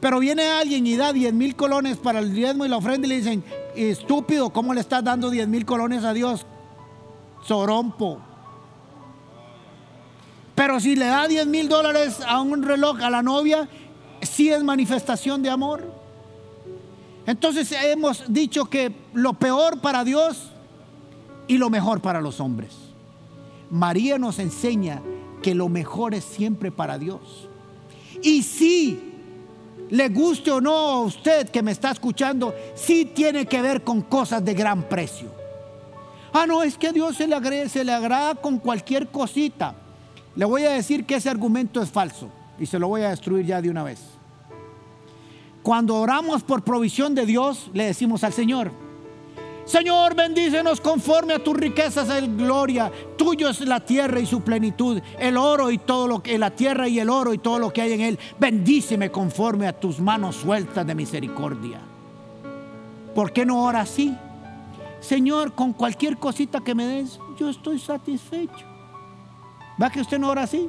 Pero 0.00 0.20
viene 0.20 0.46
alguien 0.48 0.86
y 0.86 0.96
da 0.96 1.12
10 1.12 1.34
mil 1.34 1.56
colones 1.56 1.96
para 1.96 2.20
el 2.20 2.32
diezmo 2.32 2.64
y 2.64 2.68
la 2.68 2.76
ofrenda 2.76 3.06
y 3.06 3.10
le 3.10 3.16
dicen, 3.16 3.44
estúpido, 3.74 4.50
¿cómo 4.50 4.74
le 4.74 4.80
estás 4.80 5.02
dando 5.02 5.30
10 5.30 5.48
mil 5.48 5.64
colones 5.64 6.04
a 6.04 6.12
Dios? 6.12 6.46
Sorompo. 7.44 8.20
Pero 10.54 10.80
si 10.80 10.96
le 10.96 11.06
da 11.06 11.26
10 11.26 11.46
mil 11.46 11.68
dólares 11.68 12.20
a 12.26 12.40
un 12.40 12.62
reloj 12.62 13.00
a 13.02 13.10
la 13.10 13.22
novia, 13.22 13.68
sí 14.22 14.50
es 14.50 14.62
manifestación 14.62 15.42
de 15.42 15.50
amor. 15.50 15.97
Entonces 17.28 17.70
hemos 17.72 18.24
dicho 18.32 18.64
que 18.70 18.90
lo 19.12 19.34
peor 19.34 19.82
para 19.82 20.02
Dios 20.02 20.48
y 21.46 21.58
lo 21.58 21.68
mejor 21.68 22.00
para 22.00 22.22
los 22.22 22.40
hombres. 22.40 22.74
María 23.68 24.16
nos 24.18 24.38
enseña 24.38 25.02
que 25.42 25.54
lo 25.54 25.68
mejor 25.68 26.14
es 26.14 26.24
siempre 26.24 26.72
para 26.72 26.96
Dios. 26.96 27.46
Y 28.22 28.42
si 28.42 29.12
le 29.90 30.08
guste 30.08 30.50
o 30.50 30.62
no 30.62 30.74
a 30.74 31.02
usted 31.02 31.50
que 31.50 31.62
me 31.62 31.70
está 31.70 31.90
escuchando, 31.90 32.54
sí 32.74 33.04
tiene 33.04 33.44
que 33.44 33.60
ver 33.60 33.84
con 33.84 34.00
cosas 34.00 34.42
de 34.42 34.54
gran 34.54 34.84
precio. 34.84 35.28
Ah, 36.32 36.46
no, 36.46 36.62
es 36.62 36.78
que 36.78 36.88
a 36.88 36.92
Dios 36.92 37.18
se 37.18 37.84
le 37.84 37.92
agrada 37.92 38.36
con 38.36 38.56
cualquier 38.56 39.08
cosita. 39.08 39.74
Le 40.34 40.46
voy 40.46 40.64
a 40.64 40.70
decir 40.70 41.04
que 41.04 41.16
ese 41.16 41.28
argumento 41.28 41.82
es 41.82 41.90
falso 41.90 42.30
y 42.58 42.64
se 42.64 42.78
lo 42.78 42.88
voy 42.88 43.02
a 43.02 43.10
destruir 43.10 43.44
ya 43.44 43.60
de 43.60 43.68
una 43.68 43.82
vez. 43.82 44.17
Cuando 45.68 45.96
oramos 45.96 46.42
por 46.44 46.62
provisión 46.62 47.14
de 47.14 47.26
Dios, 47.26 47.68
le 47.74 47.84
decimos 47.84 48.24
al 48.24 48.32
Señor, 48.32 48.70
Señor, 49.66 50.14
bendícenos 50.14 50.80
conforme 50.80 51.34
a 51.34 51.44
tus 51.44 51.54
riquezas 51.54 52.08
en 52.08 52.38
gloria. 52.38 52.90
Tuyo 53.18 53.50
es 53.50 53.60
la 53.60 53.78
tierra 53.78 54.18
y 54.18 54.24
su 54.24 54.40
plenitud, 54.40 54.98
el 55.18 55.36
oro 55.36 55.70
y 55.70 55.76
todo 55.76 56.08
lo 56.08 56.22
que 56.22 56.38
la 56.38 56.52
tierra 56.52 56.88
y 56.88 56.98
el 56.98 57.10
oro 57.10 57.34
y 57.34 57.38
todo 57.38 57.58
lo 57.58 57.70
que 57.70 57.82
hay 57.82 57.92
en 57.92 58.00
él. 58.00 58.18
Bendíceme 58.40 59.10
conforme 59.10 59.66
a 59.66 59.78
tus 59.78 60.00
manos 60.00 60.36
sueltas 60.36 60.86
de 60.86 60.94
misericordia. 60.94 61.80
¿Por 63.14 63.30
qué 63.34 63.44
no 63.44 63.62
ora 63.62 63.82
así? 63.82 64.16
Señor, 65.00 65.52
con 65.52 65.74
cualquier 65.74 66.16
cosita 66.16 66.60
que 66.60 66.74
me 66.74 66.86
des, 66.86 67.20
yo 67.38 67.50
estoy 67.50 67.78
satisfecho. 67.78 68.64
¿Va 69.78 69.90
que 69.90 70.00
usted 70.00 70.18
no 70.18 70.30
ora 70.30 70.44
así? 70.44 70.66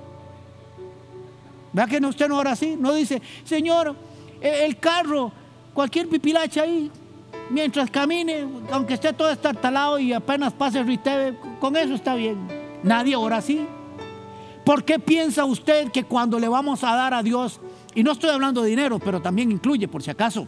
¿Va 1.77 1.87
que 1.87 2.05
usted 2.05 2.27
no 2.27 2.37
ora 2.37 2.51
así? 2.51 2.75
No 2.77 2.93
dice, 2.93 3.21
Señor, 3.45 3.95
el 4.41 4.77
carro, 4.77 5.31
cualquier 5.73 6.07
pipilacha 6.07 6.63
ahí, 6.63 6.91
mientras 7.49 7.89
camine, 7.89 8.47
aunque 8.71 8.93
esté 8.93 9.13
todo 9.13 9.29
estartalado 9.29 9.99
y 9.99 10.13
apenas 10.13 10.53
pase 10.53 10.83
riteve, 10.83 11.37
con 11.59 11.75
eso 11.75 11.93
está 11.93 12.15
bien. 12.15 12.37
Nadie 12.83 13.15
ora 13.15 13.37
así. 13.37 13.65
¿Por 14.65 14.83
qué 14.83 14.99
piensa 14.99 15.45
usted 15.45 15.91
que 15.91 16.03
cuando 16.03 16.39
le 16.39 16.47
vamos 16.47 16.83
a 16.83 16.95
dar 16.95 17.13
a 17.13 17.23
Dios, 17.23 17.59
y 17.95 18.03
no 18.03 18.11
estoy 18.11 18.29
hablando 18.29 18.61
de 18.61 18.69
dinero, 18.69 18.99
pero 18.99 19.21
también 19.21 19.51
incluye 19.51 19.87
por 19.87 20.03
si 20.03 20.11
acaso, 20.11 20.47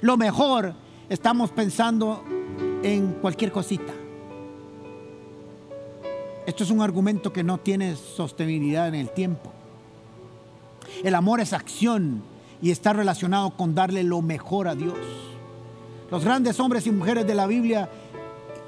lo 0.00 0.16
mejor 0.16 0.74
estamos 1.08 1.50
pensando 1.50 2.22
en 2.82 3.14
cualquier 3.14 3.50
cosita? 3.50 3.92
Esto 6.44 6.64
es 6.64 6.70
un 6.70 6.82
argumento 6.82 7.32
que 7.32 7.44
no 7.44 7.58
tiene 7.58 7.96
sostenibilidad 7.96 8.88
en 8.88 8.96
el 8.96 9.10
tiempo. 9.10 9.52
El 11.02 11.14
amor 11.14 11.40
es 11.40 11.52
acción 11.52 12.22
y 12.62 12.70
está 12.70 12.92
relacionado 12.92 13.50
con 13.50 13.74
darle 13.74 14.04
lo 14.04 14.22
mejor 14.22 14.68
a 14.68 14.74
Dios. 14.76 14.96
Los 16.10 16.24
grandes 16.24 16.60
hombres 16.60 16.86
y 16.86 16.92
mujeres 16.92 17.26
de 17.26 17.34
la 17.34 17.46
Biblia 17.46 17.90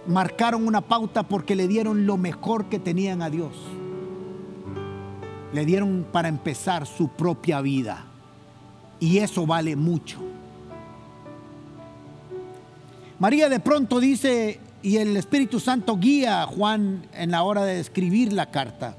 marcaron 0.07 0.67
una 0.67 0.81
pauta 0.81 1.23
porque 1.23 1.55
le 1.55 1.69
dieron 1.69 2.05
lo 2.05 2.17
mejor 2.17 2.67
que 2.67 2.81
tenían 2.81 3.23
a 3.23 3.31
Dios. 3.31 3.53
Le 5.53 5.65
dieron 5.65 6.05
para 6.11 6.29
empezar 6.29 6.87
su 6.87 7.09
propia 7.09 7.61
vida. 7.61 8.05
Y 8.99 9.19
eso 9.19 9.47
vale 9.47 9.77
mucho. 9.77 10.19
María 13.19 13.49
de 13.49 13.61
pronto 13.61 14.01
dice, 14.01 14.59
y 14.83 14.97
el 14.97 15.17
Espíritu 15.17 15.61
Santo 15.61 15.97
guía 15.97 16.43
a 16.43 16.47
Juan 16.47 17.07
en 17.15 17.31
la 17.31 17.45
hora 17.45 17.65
de 17.65 17.79
escribir 17.79 18.33
la 18.33 18.51
carta. 18.51 18.97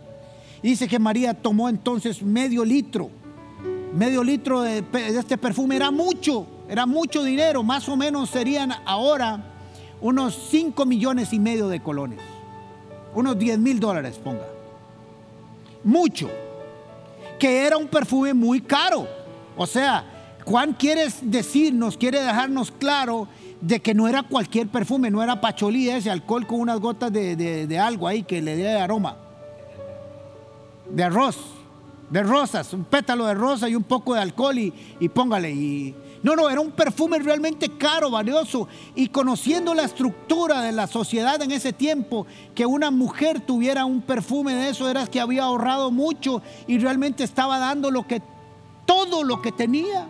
dice 0.64 0.88
que 0.88 1.00
María 1.00 1.34
tomó 1.34 1.68
entonces 1.68 2.24
medio 2.24 2.64
litro. 2.64 3.10
Medio 3.96 4.24
litro 4.24 4.62
de, 4.62 4.82
de 4.82 5.18
este 5.18 5.38
perfume 5.38 5.78
era 5.78 5.90
mucho, 5.90 6.46
era 6.70 6.86
mucho 6.86 7.24
dinero, 7.24 7.64
más 7.64 7.90
o 7.90 7.96
menos 7.96 8.30
serían 8.30 8.74
ahora 8.86 9.56
unos 10.02 10.36
5 10.52 10.86
millones 10.86 11.34
y 11.34 11.40
medio 11.40 11.68
de 11.68 11.80
colones. 11.80 12.20
Unos 13.14 13.40
10 13.40 13.60
mil 13.60 13.80
dólares, 13.80 14.20
ponga. 14.24 14.46
Mucho. 15.84 16.30
Que 17.40 17.66
era 17.66 17.78
un 17.78 17.88
perfume 17.88 18.34
muy 18.34 18.62
caro. 18.62 19.08
O 19.56 19.66
sea, 19.66 20.06
Juan 20.46 20.74
quiere 20.74 21.08
decirnos, 21.22 21.98
quiere 21.98 22.22
dejarnos 22.22 22.72
claro 22.72 23.28
de 23.62 23.80
que 23.80 23.94
no 23.94 24.08
era 24.08 24.24
cualquier 24.24 24.68
perfume, 24.68 25.10
no 25.10 25.24
era 25.24 25.42
pacholí 25.42 25.90
ese 25.90 26.12
alcohol 26.12 26.46
con 26.46 26.60
unas 26.60 26.80
gotas 26.80 27.12
de, 27.12 27.80
algo 27.82 28.08
ahí 28.08 28.24
que 28.24 28.42
le 28.42 28.56
dé 28.56 28.78
aroma. 28.78 29.18
De 30.90 31.04
arroz, 31.04 31.38
de 32.10 32.24
rosas, 32.24 32.72
un 32.74 32.84
pétalo 32.84 33.26
de 33.26 33.34
rosa 33.34 33.68
y 33.68 33.76
un 33.76 33.84
poco 33.84 34.14
de 34.14 34.22
alcohol 34.22 34.58
y, 34.58 34.74
y 35.00 35.10
póngale. 35.10 35.52
Y, 35.52 35.96
no, 36.26 36.36
no, 36.36 36.50
era 36.50 36.60
un 36.60 36.72
perfume 36.72 37.20
realmente 37.20 37.70
caro, 37.78 38.10
valioso. 38.10 38.68
Y 38.96 39.10
conociendo 39.10 39.76
la 39.76 39.84
estructura 39.84 40.64
de 40.64 40.72
la 40.72 40.88
sociedad 40.88 41.40
en 41.44 41.52
ese 41.52 41.72
tiempo, 41.72 42.26
que 42.56 42.66
una 42.66 42.90
mujer 42.90 43.42
tuviera 43.42 43.86
un 43.86 44.02
perfume 44.02 44.56
de 44.56 44.70
eso 44.70 44.90
era 44.90 45.06
que 45.06 45.22
había 45.22 45.44
ahorrado 45.44 45.92
mucho 45.92 46.42
y 46.66 46.80
realmente 46.80 47.24
estaba 47.24 47.60
dando 47.60 47.92
lo 47.92 48.08
que, 48.08 48.24
todo 48.88 49.24
lo 49.24 49.40
que 49.44 49.52
tenía. 49.52 50.08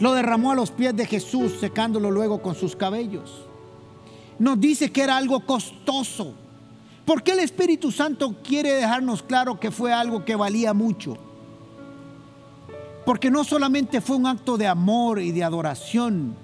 Lo 0.00 0.14
derramó 0.14 0.50
a 0.50 0.56
los 0.56 0.72
pies 0.72 0.96
de 0.96 1.06
Jesús, 1.06 1.52
secándolo 1.60 2.10
luego 2.10 2.42
con 2.42 2.56
sus 2.56 2.74
cabellos. 2.74 3.46
Nos 4.40 4.58
dice 4.58 4.90
que 4.90 5.02
era 5.02 5.16
algo 5.16 5.46
costoso. 5.46 6.34
¿Por 7.08 7.22
qué 7.22 7.32
el 7.32 7.38
Espíritu 7.38 7.90
Santo 7.90 8.36
quiere 8.44 8.70
dejarnos 8.74 9.22
claro 9.22 9.58
que 9.58 9.70
fue 9.70 9.94
algo 9.94 10.26
que 10.26 10.36
valía 10.36 10.74
mucho? 10.74 11.16
Porque 13.06 13.30
no 13.30 13.44
solamente 13.44 14.02
fue 14.02 14.16
un 14.16 14.26
acto 14.26 14.58
de 14.58 14.66
amor 14.66 15.18
y 15.18 15.32
de 15.32 15.42
adoración, 15.42 16.36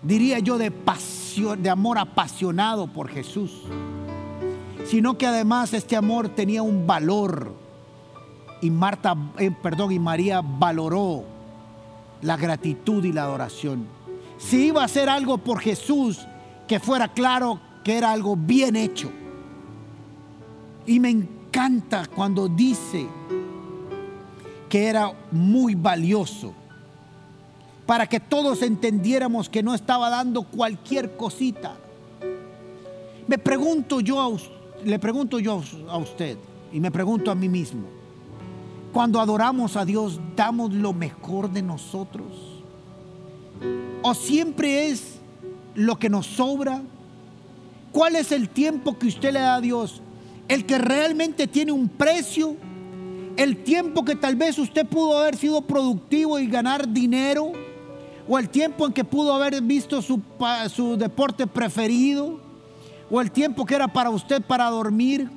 diría 0.00 0.38
yo 0.38 0.58
de 0.58 0.70
pasión, 0.70 1.60
de 1.60 1.70
amor 1.70 1.98
apasionado 1.98 2.86
por 2.86 3.08
Jesús, 3.08 3.62
sino 4.86 5.18
que 5.18 5.26
además 5.26 5.74
este 5.74 5.96
amor 5.96 6.28
tenía 6.28 6.62
un 6.62 6.86
valor 6.86 7.52
y 8.60 8.70
Marta, 8.70 9.16
eh, 9.38 9.50
perdón, 9.60 9.90
y 9.90 9.98
María 9.98 10.40
valoró 10.40 11.24
la 12.20 12.36
gratitud 12.36 13.02
y 13.04 13.12
la 13.12 13.24
adoración. 13.24 13.88
Si 14.38 14.66
iba 14.66 14.82
a 14.82 14.84
hacer 14.84 15.08
algo 15.08 15.38
por 15.38 15.58
Jesús, 15.58 16.20
que 16.68 16.78
fuera 16.78 17.08
claro 17.08 17.71
que 17.84 17.96
era 17.96 18.12
algo 18.12 18.36
bien 18.36 18.76
hecho. 18.76 19.10
Y 20.86 21.00
me 21.00 21.10
encanta 21.10 22.06
cuando 22.06 22.48
dice 22.48 23.06
que 24.68 24.86
era 24.86 25.12
muy 25.30 25.74
valioso, 25.74 26.54
para 27.86 28.06
que 28.06 28.20
todos 28.20 28.62
entendiéramos 28.62 29.48
que 29.48 29.62
no 29.62 29.74
estaba 29.74 30.08
dando 30.08 30.44
cualquier 30.44 31.16
cosita. 31.16 31.76
Me 33.26 33.38
pregunto 33.38 34.00
yo, 34.00 34.36
le 34.84 34.98
pregunto 34.98 35.38
yo 35.38 35.62
a 35.88 35.96
usted 35.98 36.38
y 36.72 36.80
me 36.80 36.90
pregunto 36.90 37.30
a 37.30 37.34
mí 37.34 37.48
mismo, 37.48 37.82
cuando 38.92 39.20
adoramos 39.20 39.76
a 39.76 39.84
Dios, 39.84 40.20
damos 40.36 40.72
lo 40.72 40.92
mejor 40.92 41.50
de 41.50 41.62
nosotros. 41.62 42.62
O 44.02 44.14
siempre 44.14 44.88
es 44.88 45.18
lo 45.74 45.98
que 45.98 46.10
nos 46.10 46.26
sobra. 46.26 46.82
¿Cuál 47.92 48.16
es 48.16 48.32
el 48.32 48.48
tiempo 48.48 48.98
que 48.98 49.06
usted 49.06 49.32
le 49.32 49.40
da 49.40 49.56
a 49.56 49.60
Dios? 49.60 50.00
El 50.48 50.64
que 50.64 50.78
realmente 50.78 51.46
tiene 51.46 51.72
un 51.72 51.88
precio. 51.88 52.56
El 53.36 53.62
tiempo 53.62 54.04
que 54.04 54.16
tal 54.16 54.36
vez 54.36 54.58
usted 54.58 54.86
pudo 54.86 55.18
haber 55.18 55.36
sido 55.36 55.60
productivo 55.62 56.38
y 56.38 56.46
ganar 56.46 56.88
dinero. 56.88 57.52
O 58.26 58.38
el 58.38 58.48
tiempo 58.48 58.86
en 58.86 58.92
que 58.92 59.04
pudo 59.04 59.34
haber 59.34 59.60
visto 59.60 60.00
su, 60.00 60.20
su 60.74 60.96
deporte 60.96 61.46
preferido. 61.46 62.40
O 63.10 63.20
el 63.20 63.30
tiempo 63.30 63.66
que 63.66 63.74
era 63.74 63.88
para 63.88 64.08
usted 64.10 64.40
para 64.42 64.70
dormir 64.70 65.28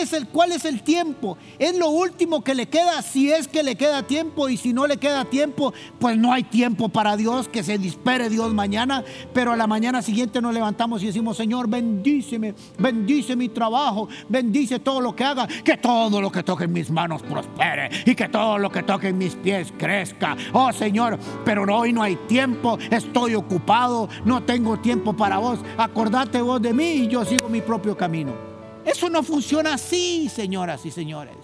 es 0.00 0.12
el, 0.12 0.28
¿Cuál 0.28 0.52
es 0.52 0.64
el 0.64 0.82
tiempo? 0.82 1.36
Es 1.58 1.76
lo 1.76 1.90
último 1.90 2.42
que 2.42 2.54
le 2.54 2.66
queda 2.66 3.02
si 3.02 3.30
es 3.30 3.48
que 3.48 3.62
le 3.62 3.76
queda 3.76 4.02
tiempo 4.04 4.48
y 4.48 4.56
si 4.56 4.72
no 4.72 4.86
le 4.86 4.96
queda 4.96 5.24
tiempo, 5.24 5.74
pues 5.98 6.16
no 6.16 6.32
hay 6.32 6.44
tiempo 6.44 6.88
para 6.88 7.16
Dios, 7.16 7.48
que 7.48 7.62
se 7.62 7.78
dispere 7.78 8.28
Dios 8.28 8.54
mañana, 8.54 9.04
pero 9.32 9.52
a 9.52 9.56
la 9.56 9.66
mañana 9.66 10.02
siguiente 10.02 10.40
nos 10.40 10.54
levantamos 10.54 11.02
y 11.02 11.06
decimos, 11.06 11.36
Señor, 11.36 11.68
bendíceme, 11.68 12.54
bendice 12.78 13.36
mi 13.36 13.48
trabajo, 13.48 14.08
bendice 14.28 14.78
todo 14.78 15.00
lo 15.00 15.14
que 15.14 15.24
haga, 15.24 15.46
que 15.46 15.76
todo 15.76 16.20
lo 16.20 16.30
que 16.30 16.42
toque 16.42 16.64
en 16.64 16.72
mis 16.72 16.90
manos 16.90 17.22
prospere 17.22 17.90
y 18.06 18.14
que 18.14 18.28
todo 18.28 18.58
lo 18.58 18.70
que 18.70 18.82
toque 18.82 19.08
en 19.08 19.18
mis 19.18 19.34
pies 19.34 19.72
crezca. 19.76 20.36
Oh 20.52 20.72
Señor, 20.72 21.18
pero 21.44 21.64
hoy 21.76 21.92
no 21.92 22.02
hay 22.02 22.16
tiempo, 22.28 22.78
estoy 22.90 23.34
ocupado, 23.34 24.08
no 24.24 24.42
tengo 24.42 24.78
tiempo 24.78 25.12
para 25.12 25.38
vos. 25.38 25.58
Acordate 25.76 26.40
vos 26.40 26.60
de 26.60 26.72
mí 26.72 26.84
y 26.84 27.08
yo 27.08 27.24
sigo 27.24 27.48
mi 27.48 27.60
propio 27.60 27.96
camino. 27.96 28.51
Eso 28.84 29.08
no 29.08 29.22
funciona 29.22 29.74
así, 29.74 30.28
señoras 30.28 30.84
y 30.84 30.90
señores. 30.90 31.36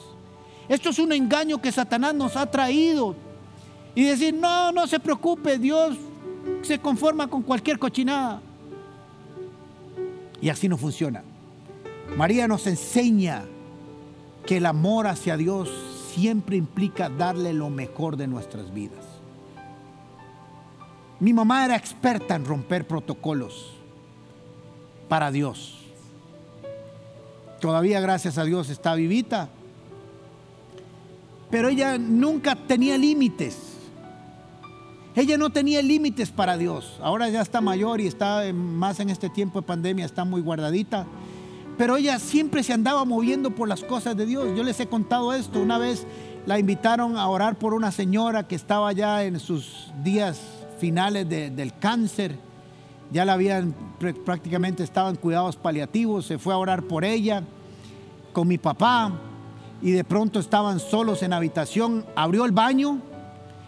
Esto 0.68 0.90
es 0.90 0.98
un 0.98 1.12
engaño 1.12 1.61
que 1.61 1.72
Satanás 1.72 2.14
nos 2.14 2.37
ha 2.37 2.51
traído. 2.51 3.14
Y 3.94 4.05
decir, 4.05 4.35
no, 4.35 4.70
no 4.72 4.87
se 4.87 5.01
preocupe, 5.01 5.59
Dios 5.59 5.96
se 6.62 6.79
conforma 6.79 7.29
con 7.29 7.42
cualquier 7.42 7.79
cochinada. 7.79 8.40
Y 10.40 10.48
así 10.48 10.68
no 10.68 10.77
funciona. 10.77 11.22
María 12.16 12.48
nos 12.48 12.66
enseña 12.66 13.44
que 14.46 14.59
el 14.59 14.66
amor 14.66 15.07
hacia 15.07 15.37
Dios 15.37 15.70
siempre 16.14 16.57
implica 16.57 17.09
darle 17.09 17.53
lo 17.53 17.70
mejor 17.70 18.16
de 18.16 18.27
nuestras 18.27 18.72
vidas. 18.72 19.05
Mi 21.20 21.33
mamá 21.33 21.64
era 21.64 21.77
experta 21.77 22.37
en 22.37 22.44
romper 22.44 22.87
protocolos 22.87 23.74
para 25.09 25.31
Dios. 25.31 25.77
Todavía, 27.60 28.00
gracias 28.00 28.38
a 28.38 28.44
Dios, 28.44 28.70
está 28.70 28.94
vivita. 28.94 29.48
Pero 31.50 31.68
ella 31.68 31.98
nunca 31.98 32.54
tenía 32.54 32.96
límites. 32.96 33.56
Ella 35.16 35.36
no 35.36 35.50
tenía 35.50 35.82
límites 35.82 36.30
para 36.30 36.56
Dios. 36.56 36.98
Ahora 37.02 37.28
ya 37.28 37.40
está 37.40 37.60
mayor 37.60 38.00
y 38.00 38.06
está 38.06 38.52
más 38.52 39.00
en 39.00 39.10
este 39.10 39.28
tiempo 39.28 39.60
de 39.60 39.66
pandemia, 39.66 40.04
está 40.04 40.24
muy 40.24 40.40
guardadita. 40.40 41.06
Pero 41.76 41.96
ella 41.96 42.18
siempre 42.18 42.62
se 42.62 42.72
andaba 42.72 43.04
moviendo 43.04 43.50
por 43.50 43.68
las 43.68 43.82
cosas 43.82 44.16
de 44.16 44.26
Dios. 44.26 44.56
Yo 44.56 44.62
les 44.62 44.78
he 44.78 44.86
contado 44.86 45.32
esto. 45.32 45.60
Una 45.60 45.78
vez 45.78 46.06
la 46.46 46.58
invitaron 46.58 47.16
a 47.16 47.26
orar 47.28 47.56
por 47.56 47.74
una 47.74 47.90
señora 47.90 48.46
que 48.46 48.54
estaba 48.54 48.92
ya 48.92 49.24
en 49.24 49.40
sus 49.40 49.92
días 50.04 50.40
finales 50.78 51.28
del 51.28 51.76
cáncer 51.78 52.47
ya 53.10 53.24
la 53.24 53.34
habían 53.34 53.74
prácticamente 54.24 54.82
estaban 54.82 55.16
cuidados 55.16 55.56
paliativos, 55.56 56.26
se 56.26 56.38
fue 56.38 56.54
a 56.54 56.58
orar 56.58 56.82
por 56.82 57.04
ella 57.04 57.42
con 58.32 58.46
mi 58.46 58.58
papá 58.58 59.12
y 59.80 59.92
de 59.92 60.04
pronto 60.04 60.38
estaban 60.40 60.78
solos 60.78 61.22
en 61.22 61.32
habitación, 61.32 62.04
abrió 62.14 62.44
el 62.44 62.52
baño 62.52 62.98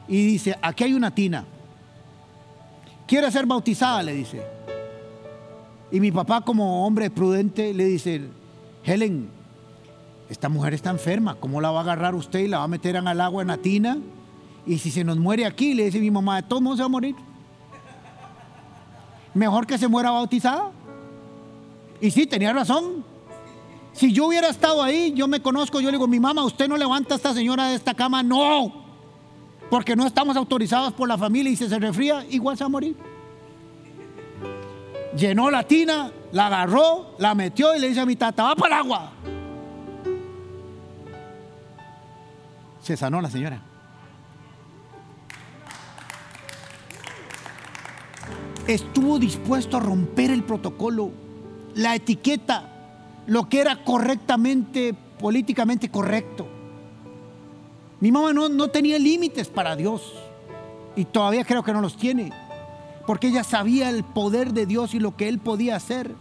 y 0.08 0.26
dice, 0.26 0.56
aquí 0.60 0.84
hay 0.84 0.94
una 0.94 1.14
tina. 1.14 1.44
¿Quiere 3.06 3.30
ser 3.30 3.46
bautizada? 3.46 4.02
Le 4.02 4.14
dice. 4.14 4.42
Y 5.90 5.98
mi 5.98 6.12
papá 6.12 6.42
como 6.42 6.86
hombre 6.86 7.10
prudente 7.10 7.74
le 7.74 7.84
dice, 7.84 8.22
Helen, 8.84 9.28
esta 10.28 10.48
mujer 10.48 10.74
está 10.74 10.90
enferma, 10.90 11.34
¿cómo 11.34 11.60
la 11.60 11.72
va 11.72 11.80
a 11.80 11.82
agarrar 11.82 12.14
usted 12.14 12.40
y 12.40 12.48
la 12.48 12.58
va 12.58 12.64
a 12.64 12.68
meter 12.68 12.94
en 12.94 13.08
el 13.08 13.20
agua 13.20 13.42
en 13.42 13.48
la 13.48 13.56
tina? 13.56 13.98
Y 14.66 14.78
si 14.78 14.90
se 14.90 15.02
nos 15.02 15.16
muere 15.16 15.46
aquí, 15.46 15.74
le 15.74 15.86
dice 15.86 15.98
mi 15.98 16.10
mamá, 16.10 16.36
de 16.36 16.48
todos 16.48 16.62
modos 16.62 16.78
se 16.78 16.82
va 16.82 16.86
a 16.86 16.90
morir 16.90 17.16
mejor 19.34 19.66
que 19.66 19.78
se 19.78 19.88
muera 19.88 20.10
bautizada. 20.10 20.70
Y 22.00 22.10
sí, 22.10 22.26
tenía 22.26 22.52
razón. 22.52 23.04
Si 23.92 24.12
yo 24.12 24.26
hubiera 24.26 24.48
estado 24.48 24.82
ahí, 24.82 25.12
yo 25.14 25.26
me 25.28 25.40
conozco, 25.40 25.80
yo 25.80 25.90
le 25.90 25.96
digo, 25.96 26.06
mi 26.06 26.20
mamá, 26.20 26.44
usted 26.44 26.68
no 26.68 26.76
levanta 26.76 27.14
a 27.14 27.16
esta 27.16 27.34
señora 27.34 27.66
de 27.66 27.74
esta 27.74 27.94
cama, 27.94 28.22
no, 28.22 28.72
porque 29.68 29.96
no 29.96 30.06
estamos 30.06 30.36
autorizados 30.36 30.92
por 30.92 31.08
la 31.08 31.18
familia 31.18 31.52
y 31.52 31.56
si 31.56 31.68
se 31.68 31.78
refría, 31.78 32.24
igual 32.30 32.56
se 32.56 32.64
va 32.64 32.66
a 32.66 32.70
morir. 32.70 32.96
Llenó 35.16 35.50
la 35.50 35.64
tina 35.64 36.12
La 36.30 36.46
agarró, 36.46 37.16
la 37.18 37.34
metió 37.34 37.74
y 37.74 37.80
le 37.80 37.88
dice 37.88 38.00
a 38.00 38.06
mi 38.06 38.14
tata, 38.14 38.44
va 38.44 38.54
para 38.54 38.76
el 38.76 38.80
agua. 38.80 39.12
Se 42.80 42.96
sanó 42.96 43.20
la 43.20 43.28
señora. 43.28 43.69
Estuvo 48.70 49.18
dispuesto 49.18 49.78
a 49.78 49.80
romper 49.80 50.30
el 50.30 50.44
protocolo, 50.44 51.10
la 51.74 51.96
etiqueta, 51.96 52.68
lo 53.26 53.48
que 53.48 53.60
era 53.60 53.82
correctamente, 53.82 54.94
políticamente 55.18 55.90
correcto. 55.90 56.46
Mi 57.98 58.12
mamá 58.12 58.32
no, 58.32 58.48
no 58.48 58.68
tenía 58.68 58.96
límites 58.96 59.48
para 59.48 59.74
Dios 59.74 60.14
y 60.94 61.04
todavía 61.04 61.44
creo 61.44 61.64
que 61.64 61.72
no 61.72 61.80
los 61.80 61.96
tiene, 61.96 62.32
porque 63.08 63.26
ella 63.26 63.42
sabía 63.42 63.90
el 63.90 64.04
poder 64.04 64.52
de 64.52 64.66
Dios 64.66 64.94
y 64.94 65.00
lo 65.00 65.16
que 65.16 65.28
Él 65.28 65.40
podía 65.40 65.74
hacer. 65.74 66.14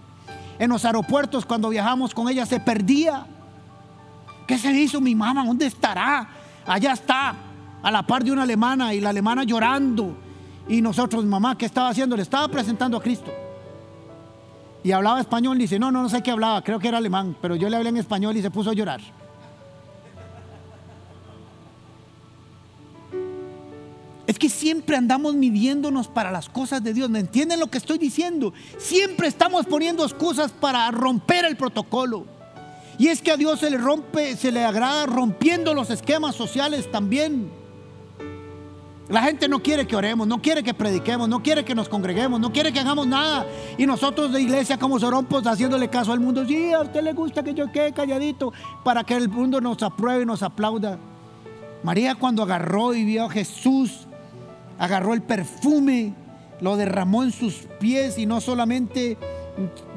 En 0.58 0.72
los 0.72 0.86
aeropuertos 0.86 1.46
cuando 1.46 1.70
viajamos 1.70 2.16
con 2.16 2.30
ella 2.30 2.48
se 2.48 2.60
perdía. 2.60 3.28
¿Qué 4.48 4.58
se 4.58 4.72
hizo 4.72 5.00
mi 5.00 5.14
mamá? 5.14 5.46
¿Dónde 5.46 5.68
estará? 5.68 6.28
Allá 6.66 6.94
está, 6.94 7.36
a 7.84 7.92
la 7.92 8.02
par 8.08 8.24
de 8.24 8.32
una 8.32 8.42
alemana 8.42 8.96
y 8.96 9.02
la 9.02 9.12
alemana 9.12 9.44
llorando. 9.44 10.29
Y 10.70 10.82
nosotros, 10.82 11.26
mamá, 11.26 11.58
¿qué 11.58 11.66
estaba 11.66 11.90
haciendo? 11.90 12.16
Le 12.16 12.22
estaba 12.22 12.48
presentando 12.48 12.96
a 12.96 13.02
Cristo. 13.02 13.34
Y 14.84 14.92
hablaba 14.92 15.20
español 15.20 15.58
y 15.58 15.62
dice, 15.62 15.80
no, 15.80 15.92
no, 15.92 16.04
no 16.04 16.10
sé 16.10 16.22
qué 16.22 16.32
hablaba, 16.32 16.64
creo 16.64 16.80
que 16.80 16.88
era 16.88 17.00
alemán, 17.00 17.36
pero 17.42 17.56
yo 17.56 17.68
le 17.68 17.76
hablé 17.76 17.90
en 17.90 17.98
español 17.98 18.38
y 18.38 18.42
se 18.42 18.52
puso 18.52 18.70
a 18.70 18.74
llorar. 18.74 19.02
Es 24.28 24.38
que 24.38 24.48
siempre 24.48 24.96
andamos 24.96 25.34
midiéndonos 25.34 26.08
para 26.08 26.30
las 26.30 26.48
cosas 26.50 26.84
de 26.84 26.94
Dios. 26.94 27.10
¿Me 27.10 27.18
entienden 27.18 27.60
lo 27.60 27.66
que 27.66 27.80
estoy 27.80 27.98
diciendo? 27.98 28.54
Siempre 28.78 29.28
estamos 29.28 29.66
poniendo 29.66 30.06
excusas 30.06 30.52
para 30.52 30.92
romper 30.92 31.46
el 31.46 31.58
protocolo. 31.58 32.26
Y 33.00 33.08
es 33.08 33.24
que 33.24 33.32
a 33.32 33.38
Dios 33.38 33.60
se 33.62 33.72
le 33.72 33.78
rompe, 33.78 34.38
se 34.38 34.52
le 34.52 34.64
agrada 34.64 35.08
rompiendo 35.08 35.74
los 35.74 35.90
esquemas 35.90 36.36
sociales 36.36 36.92
también. 36.92 37.59
La 39.10 39.24
gente 39.24 39.48
no 39.48 39.60
quiere 39.64 39.88
que 39.88 39.96
oremos, 39.96 40.28
no 40.28 40.40
quiere 40.40 40.62
que 40.62 40.72
prediquemos, 40.72 41.28
no 41.28 41.42
quiere 41.42 41.66
que 41.66 41.74
nos 41.74 41.90
congreguemos, 41.90 42.40
no 42.40 42.54
quiere 42.54 42.72
que 42.72 42.80
hagamos 42.80 43.08
nada. 43.08 43.48
Y 43.76 43.88
nosotros 43.88 44.32
de 44.32 44.40
iglesia 44.40 44.78
como 44.78 45.00
sorompos 45.00 45.48
haciéndole 45.48 45.90
caso 45.90 46.14
al 46.14 46.20
mundo. 46.20 46.46
Sí, 46.46 46.72
a 46.72 46.82
usted 46.82 47.02
le 47.02 47.14
gusta 47.14 47.42
que 47.42 47.56
yo 47.56 47.72
quede 47.72 47.92
calladito 47.92 48.54
para 48.84 49.04
que 49.04 49.16
el 49.16 49.28
mundo 49.28 49.60
nos 49.62 49.82
apruebe 49.82 50.22
y 50.22 50.26
nos 50.28 50.44
aplauda. 50.44 51.00
María 51.82 52.14
cuando 52.14 52.44
agarró 52.44 52.94
y 52.94 53.04
vio 53.04 53.26
a 53.26 53.30
Jesús, 53.32 54.08
agarró 54.78 55.16
el 55.16 55.24
perfume, 55.24 56.14
lo 56.62 56.78
derramó 56.78 57.24
en 57.24 57.32
sus 57.32 57.68
pies 57.80 58.20
y 58.20 58.28
no 58.28 58.40
solamente 58.42 59.18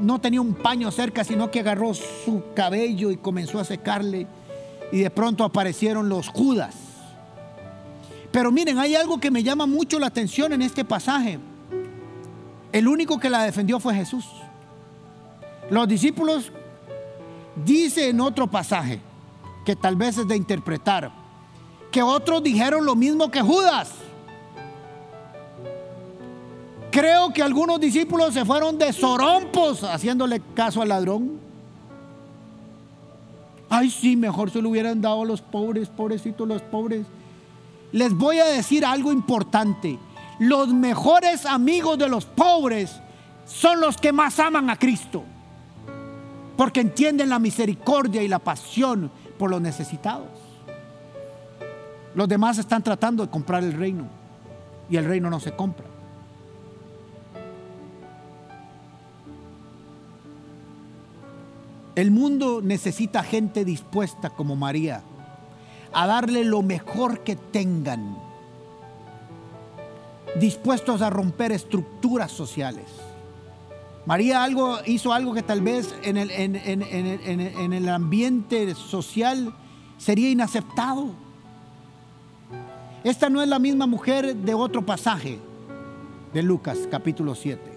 no 0.00 0.22
tenía 0.22 0.40
un 0.40 0.54
paño 0.54 0.90
cerca, 0.90 1.22
sino 1.22 1.50
que 1.50 1.60
agarró 1.60 1.92
su 1.92 2.44
cabello 2.54 3.10
y 3.10 3.18
comenzó 3.18 3.60
a 3.60 3.64
secarle. 3.64 4.26
Y 4.90 5.00
de 5.00 5.10
pronto 5.10 5.44
aparecieron 5.44 6.08
los 6.08 6.28
Judas. 6.28 6.81
Pero 8.32 8.50
miren, 8.50 8.78
hay 8.78 8.96
algo 8.96 9.20
que 9.20 9.30
me 9.30 9.42
llama 9.42 9.66
mucho 9.66 9.98
la 9.98 10.06
atención 10.06 10.52
en 10.54 10.62
este 10.62 10.84
pasaje. 10.84 11.38
El 12.72 12.88
único 12.88 13.20
que 13.20 13.28
la 13.28 13.44
defendió 13.44 13.78
fue 13.78 13.94
Jesús. 13.94 14.26
Los 15.68 15.86
discípulos, 15.86 16.50
dice 17.64 18.08
en 18.08 18.20
otro 18.20 18.50
pasaje, 18.50 19.00
que 19.66 19.76
tal 19.76 19.96
vez 19.96 20.16
es 20.18 20.26
de 20.26 20.36
interpretar, 20.36 21.12
que 21.90 22.02
otros 22.02 22.42
dijeron 22.42 22.86
lo 22.86 22.96
mismo 22.96 23.30
que 23.30 23.42
Judas. 23.42 23.92
Creo 26.90 27.32
que 27.32 27.42
algunos 27.42 27.78
discípulos 27.80 28.34
se 28.34 28.44
fueron 28.44 28.78
de 28.78 28.92
sorompos 28.92 29.84
haciéndole 29.84 30.40
caso 30.54 30.82
al 30.82 30.88
ladrón. 30.88 31.38
Ay, 33.68 33.90
sí, 33.90 34.16
mejor 34.16 34.50
se 34.50 34.60
lo 34.60 34.70
hubieran 34.70 35.00
dado 35.00 35.22
a 35.22 35.24
los 35.24 35.40
pobres, 35.40 35.88
pobrecitos 35.88 36.46
los 36.46 36.60
pobres. 36.62 37.06
Les 37.92 38.14
voy 38.14 38.38
a 38.38 38.46
decir 38.46 38.84
algo 38.84 39.12
importante. 39.12 39.98
Los 40.38 40.68
mejores 40.68 41.44
amigos 41.46 41.98
de 41.98 42.08
los 42.08 42.24
pobres 42.24 43.00
son 43.44 43.80
los 43.80 43.98
que 43.98 44.12
más 44.12 44.38
aman 44.38 44.70
a 44.70 44.76
Cristo. 44.76 45.22
Porque 46.56 46.80
entienden 46.80 47.28
la 47.28 47.38
misericordia 47.38 48.22
y 48.22 48.28
la 48.28 48.38
pasión 48.38 49.10
por 49.38 49.50
los 49.50 49.60
necesitados. 49.60 50.28
Los 52.14 52.28
demás 52.28 52.58
están 52.58 52.82
tratando 52.82 53.24
de 53.24 53.30
comprar 53.30 53.62
el 53.62 53.74
reino. 53.74 54.06
Y 54.90 54.96
el 54.96 55.04
reino 55.04 55.28
no 55.30 55.38
se 55.38 55.52
compra. 55.52 55.86
El 61.94 62.10
mundo 62.10 62.60
necesita 62.62 63.22
gente 63.22 63.66
dispuesta 63.66 64.30
como 64.30 64.56
María 64.56 65.02
a 65.92 66.06
darle 66.06 66.44
lo 66.44 66.62
mejor 66.62 67.20
que 67.20 67.36
tengan, 67.36 68.16
dispuestos 70.40 71.02
a 71.02 71.10
romper 71.10 71.52
estructuras 71.52 72.32
sociales. 72.32 72.86
María 74.06 74.42
algo, 74.42 74.78
hizo 74.86 75.12
algo 75.12 75.32
que 75.32 75.42
tal 75.42 75.60
vez 75.60 75.94
en 76.02 76.16
el, 76.16 76.30
en 76.30 77.72
el 77.72 77.88
ambiente 77.88 78.74
social 78.74 79.54
sería 79.98 80.30
inaceptado. 80.30 81.10
Esta 83.04 83.28
no 83.28 83.42
es 83.42 83.48
la 83.48 83.58
misma 83.58 83.86
mujer 83.86 84.34
de 84.34 84.54
otro 84.54 84.84
pasaje 84.84 85.38
de 86.32 86.42
Lucas 86.42 86.78
capítulo 86.90 87.34
7. 87.34 87.72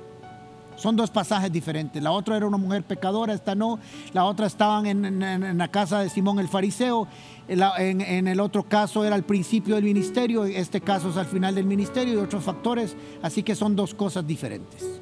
Son 0.75 0.95
dos 0.95 1.09
pasajes 1.09 1.51
diferentes. 1.51 2.01
La 2.03 2.11
otra 2.11 2.35
era 2.35 2.45
una 2.45 2.57
mujer 2.57 2.83
pecadora, 2.83 3.33
esta 3.33 3.55
no. 3.55 3.79
La 4.13 4.25
otra 4.25 4.45
estaban 4.45 4.85
en, 4.85 5.57
la 5.57 5.67
casa 5.69 5.99
de 5.99 6.09
Simón 6.09 6.39
el 6.39 6.47
fariseo. 6.47 7.07
En, 7.47 8.27
el 8.27 8.39
otro 8.39 8.63
caso 8.63 9.03
era 9.03 9.15
al 9.15 9.23
principio 9.23 9.75
del 9.75 9.83
ministerio, 9.83 10.45
este 10.45 10.81
caso 10.81 11.09
es 11.09 11.17
al 11.17 11.27
final 11.27 11.53
del 11.53 11.65
ministerio 11.65 12.13
y 12.13 12.17
otros 12.17 12.43
factores. 12.43 12.95
Así 13.21 13.43
que 13.43 13.55
son 13.55 13.75
dos 13.75 13.93
cosas 13.93 14.25
diferentes. 14.25 15.01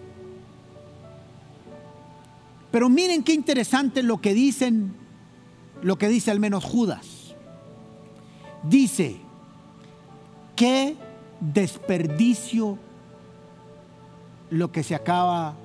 Pero 2.72 2.90
miren 2.90 3.24
qué 3.24 3.34
interesante 3.34 4.04
lo 4.04 4.20
que 4.20 4.34
dicen, 4.34 4.94
lo 5.82 5.98
que 5.98 6.10
dice 6.10 6.32
al 6.32 6.40
menos 6.40 6.64
Judas. 6.64 7.36
Dice, 8.64 9.18
qué 10.56 10.96
desperdicio 11.40 12.78
lo 14.50 14.72
que 14.72 14.84
se 14.84 14.96
acaba 14.96 15.56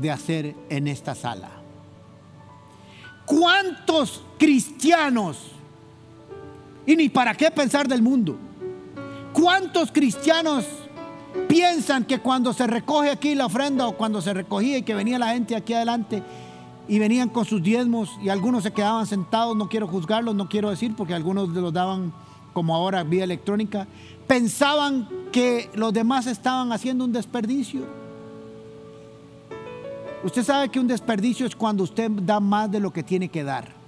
de 0.00 0.10
hacer 0.10 0.54
en 0.68 0.88
esta 0.88 1.14
sala. 1.14 1.50
¿Cuántos 3.26 4.24
cristianos, 4.38 5.52
y 6.86 6.96
ni 6.96 7.08
para 7.08 7.34
qué 7.34 7.50
pensar 7.50 7.86
del 7.88 8.02
mundo, 8.02 8.36
cuántos 9.32 9.92
cristianos 9.92 10.64
piensan 11.48 12.04
que 12.04 12.18
cuando 12.18 12.52
se 12.52 12.66
recoge 12.66 13.10
aquí 13.10 13.34
la 13.34 13.46
ofrenda 13.46 13.86
o 13.86 13.96
cuando 13.96 14.20
se 14.20 14.34
recogía 14.34 14.78
y 14.78 14.82
que 14.82 14.94
venía 14.94 15.18
la 15.18 15.32
gente 15.32 15.56
aquí 15.56 15.74
adelante 15.74 16.22
y 16.88 16.98
venían 16.98 17.28
con 17.28 17.44
sus 17.44 17.62
diezmos 17.62 18.10
y 18.22 18.28
algunos 18.28 18.64
se 18.64 18.72
quedaban 18.72 19.06
sentados, 19.06 19.56
no 19.56 19.68
quiero 19.68 19.86
juzgarlos, 19.86 20.34
no 20.34 20.48
quiero 20.48 20.70
decir 20.70 20.94
porque 20.96 21.14
algunos 21.14 21.48
los 21.50 21.72
daban 21.72 22.12
como 22.52 22.74
ahora 22.74 23.04
vía 23.04 23.24
electrónica, 23.24 23.86
pensaban 24.26 25.08
que 25.30 25.70
los 25.74 25.92
demás 25.92 26.26
estaban 26.26 26.72
haciendo 26.72 27.04
un 27.04 27.12
desperdicio. 27.12 27.82
Usted 30.22 30.42
sabe 30.42 30.68
que 30.68 30.80
un 30.80 30.86
desperdicio 30.86 31.46
es 31.46 31.56
cuando 31.56 31.84
usted 31.84 32.10
da 32.10 32.40
más 32.40 32.70
de 32.70 32.80
lo 32.80 32.92
que 32.92 33.02
tiene 33.02 33.28
que 33.28 33.44
dar. 33.44 33.79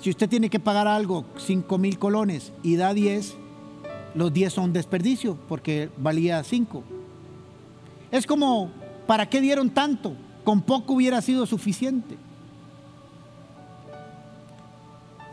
Si 0.00 0.10
usted 0.10 0.28
tiene 0.28 0.48
que 0.48 0.60
pagar 0.60 0.86
algo, 0.86 1.24
5 1.36 1.78
mil 1.78 1.98
colones, 1.98 2.52
y 2.62 2.76
da 2.76 2.94
10, 2.94 3.36
los 4.14 4.32
10 4.32 4.52
son 4.52 4.72
desperdicio 4.72 5.36
porque 5.48 5.90
valía 5.96 6.42
5. 6.42 6.84
Es 8.10 8.26
como, 8.26 8.70
¿para 9.06 9.28
qué 9.28 9.40
dieron 9.40 9.70
tanto? 9.70 10.14
Con 10.44 10.62
poco 10.62 10.94
hubiera 10.94 11.20
sido 11.20 11.46
suficiente. 11.46 12.16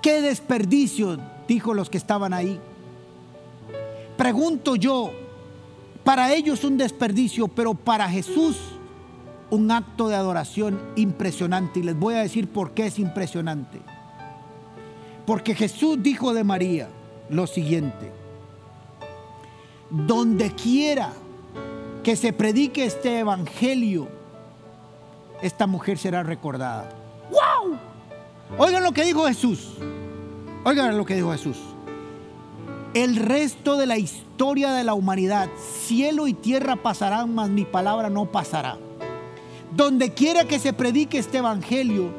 ¿Qué 0.01 0.21
desperdicio? 0.21 1.17
Dijo 1.47 1.73
los 1.73 1.89
que 1.89 1.97
estaban 1.97 2.34
ahí. 2.34 2.60
Pregunto 4.17 4.75
yo, 4.75 5.12
para 6.04 6.34
ellos 6.34 6.63
un 6.63 6.78
desperdicio, 6.78 7.47
pero 7.47 7.73
para 7.73 8.10
Jesús 8.10 8.58
un 9.49 9.71
acto 9.71 10.08
de 10.08 10.15
adoración 10.15 10.80
impresionante. 10.95 11.80
Y 11.80 11.84
les 11.84 11.97
voy 11.97 12.15
a 12.15 12.19
decir 12.19 12.47
por 12.47 12.71
qué 12.71 12.88
es 12.88 12.99
impresionante. 12.99 13.80
Porque 15.26 15.56
Jesús 15.56 15.98
dijo 16.02 16.34
de 16.34 16.44
María 16.44 16.88
lo 17.30 17.48
siguiente. 17.48 18.12
Donde 19.90 20.52
quiera 20.52 21.12
que 22.04 22.16
se 22.16 22.34
predique 22.34 22.86
este 22.86 23.20
evangelio, 23.20 24.08
esta 25.42 25.68
mujer 25.68 25.98
será 25.98 26.24
recordada. 26.24 26.90
¡Wow! 27.32 27.78
Oigan 28.58 28.84
lo 28.84 28.92
que 28.92 29.04
dijo 29.04 29.26
Jesús. 29.26 29.74
Oigan 30.64 30.98
lo 30.98 31.06
que 31.06 31.16
dijo 31.16 31.32
Jesús. 31.32 31.58
El 32.94 33.16
resto 33.18 33.76
de 33.78 33.88
la 33.88 33.98
historia 33.98 34.72
de 34.72 34.84
la 34.84 34.94
humanidad, 34.94 35.50
cielo 35.86 36.28
y 36.28 36.34
tierra 36.34 36.76
pasarán, 36.78 37.36
mas 37.36 37.50
mi 37.50 37.66
palabra 37.66 38.10
no 38.10 38.32
pasará. 38.32 38.78
donde 39.76 40.14
quiera 40.14 40.46
que 40.46 40.58
se 40.58 40.72
predique 40.74 41.18
este 41.18 41.40
evangelio, 41.40 42.10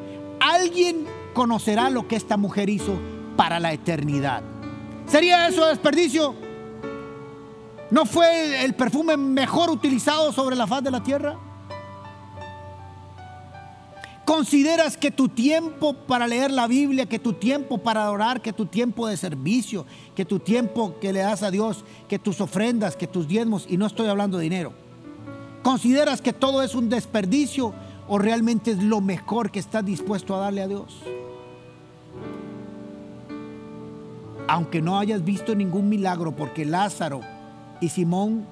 alguien 0.41 1.07
conocerá 1.37 1.91
lo 1.91 2.09
que 2.09 2.17
esta 2.17 2.39
mujer 2.39 2.71
hizo 2.71 2.99
para 3.37 3.61
la 3.61 3.71
eternidad. 3.75 4.43
¿Sería 5.07 5.47
eso 5.47 5.67
desperdicio? 5.67 6.35
¿No 7.91 8.07
fue 8.07 8.65
el 8.65 8.75
perfume 8.75 9.19
mejor 9.19 9.69
utilizado 9.69 10.33
sobre 10.33 10.57
la 10.57 10.67
faz 10.67 10.83
de 10.83 10.91
la 10.91 11.03
tierra? 11.03 11.39
¿Consideras 14.25 14.97
que 14.97 15.11
tu 15.11 15.29
tiempo 15.29 15.93
para 15.93 16.27
leer 16.27 16.51
la 16.51 16.67
Biblia, 16.67 17.05
que 17.05 17.19
tu 17.19 17.35
tiempo 17.35 17.77
para 17.77 18.05
adorar, 18.05 18.41
que 18.41 18.55
tu 18.55 18.65
tiempo 18.65 19.07
de 19.07 19.19
servicio, 19.19 19.85
que 20.15 20.25
tu 20.25 20.39
tiempo 20.39 20.99
que 20.99 21.13
le 21.13 21.21
das 21.21 21.43
a 21.43 21.51
Dios, 21.51 21.85
que 22.09 22.19
tus 22.19 22.41
ofrendas, 22.41 22.97
que 22.97 23.07
tus 23.07 23.29
diezmos, 23.29 23.67
y 23.69 23.77
no 23.77 23.85
estoy 23.85 24.09
hablando 24.09 24.39
de 24.39 24.45
dinero, 24.45 24.73
¿consideras 25.63 26.23
que 26.23 26.33
todo 26.33 26.63
es 26.63 26.75
un 26.75 26.89
desperdicio 26.89 27.75
o 28.09 28.19
realmente 28.19 28.71
es 28.71 28.83
lo 28.83 29.01
mejor 29.01 29.51
que 29.51 29.59
estás 29.59 29.85
dispuesto 29.85 30.35
a 30.35 30.39
darle 30.41 30.63
a 30.63 30.69
Dios? 30.69 31.03
Aunque 34.49 34.81
no 34.81 34.99
hayas 34.99 35.25
visto 35.25 35.55
ningún 35.55 35.89
milagro, 35.89 36.33
porque 36.33 36.65
Lázaro 36.65 37.21
y 37.81 37.89
Simón 37.89 38.47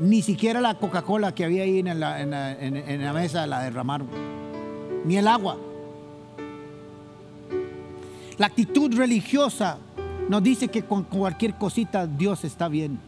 ni 0.00 0.22
siquiera 0.22 0.62
la 0.62 0.74
Coca-Cola 0.74 1.34
que 1.34 1.44
había 1.44 1.62
ahí 1.62 1.80
en 1.80 2.00
la, 2.00 3.12
mesa 3.12 3.46
la 3.46 3.62
derramaron. 3.62 4.08
Ni 5.04 5.18
el 5.18 5.28
agua. 5.28 5.58
La 8.38 8.46
actitud 8.46 8.96
religiosa 8.96 9.76
nos 10.30 10.42
dice 10.42 10.68
que 10.68 10.84
con 10.84 11.04
cualquier 11.04 11.54
cosita 11.56 12.06
Dios 12.06 12.44
está 12.44 12.68
bien. 12.68 12.98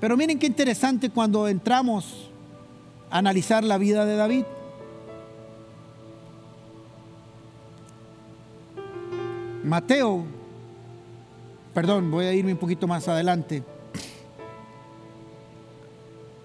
Pero 0.00 0.16
miren 0.16 0.36
qué 0.36 0.48
interesante 0.48 1.10
cuando 1.10 1.46
entramos 1.46 2.32
analizar 3.14 3.62
la 3.62 3.78
vida 3.78 4.04
de 4.04 4.16
David. 4.16 4.44
Mateo, 9.62 10.24
perdón, 11.72 12.10
voy 12.10 12.24
a 12.26 12.34
irme 12.34 12.52
un 12.52 12.58
poquito 12.58 12.88
más 12.88 13.06
adelante. 13.06 13.62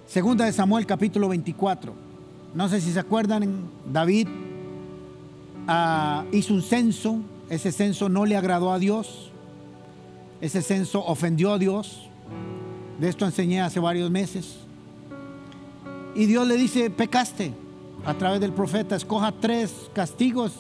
Segunda 0.05 0.45
de 0.45 0.53
Samuel 0.53 0.85
capítulo 0.85 1.27
24. 1.29 1.91
No 2.53 2.69
sé 2.69 2.81
si 2.81 2.93
se 2.93 2.99
acuerdan, 2.99 3.67
David 3.91 4.27
ah, 5.67 6.23
hizo 6.31 6.53
un 6.53 6.61
censo, 6.61 7.17
ese 7.49 7.71
censo 7.71 8.09
no 8.09 8.27
le 8.27 8.37
agradó 8.37 8.71
a 8.71 8.77
Dios, 8.77 9.31
ese 10.39 10.61
censo 10.61 11.03
ofendió 11.03 11.51
a 11.51 11.57
Dios, 11.57 12.07
de 12.99 13.09
esto 13.09 13.25
enseñé 13.25 13.59
hace 13.59 13.79
varios 13.79 14.11
meses. 14.11 14.68
Y 16.19 16.25
Dios 16.25 16.45
le 16.45 16.57
dice, 16.57 16.89
pecaste 16.89 17.53
a 18.03 18.13
través 18.13 18.41
del 18.41 18.51
profeta, 18.51 18.97
escoja 18.97 19.31
tres 19.31 19.89
castigos, 19.93 20.51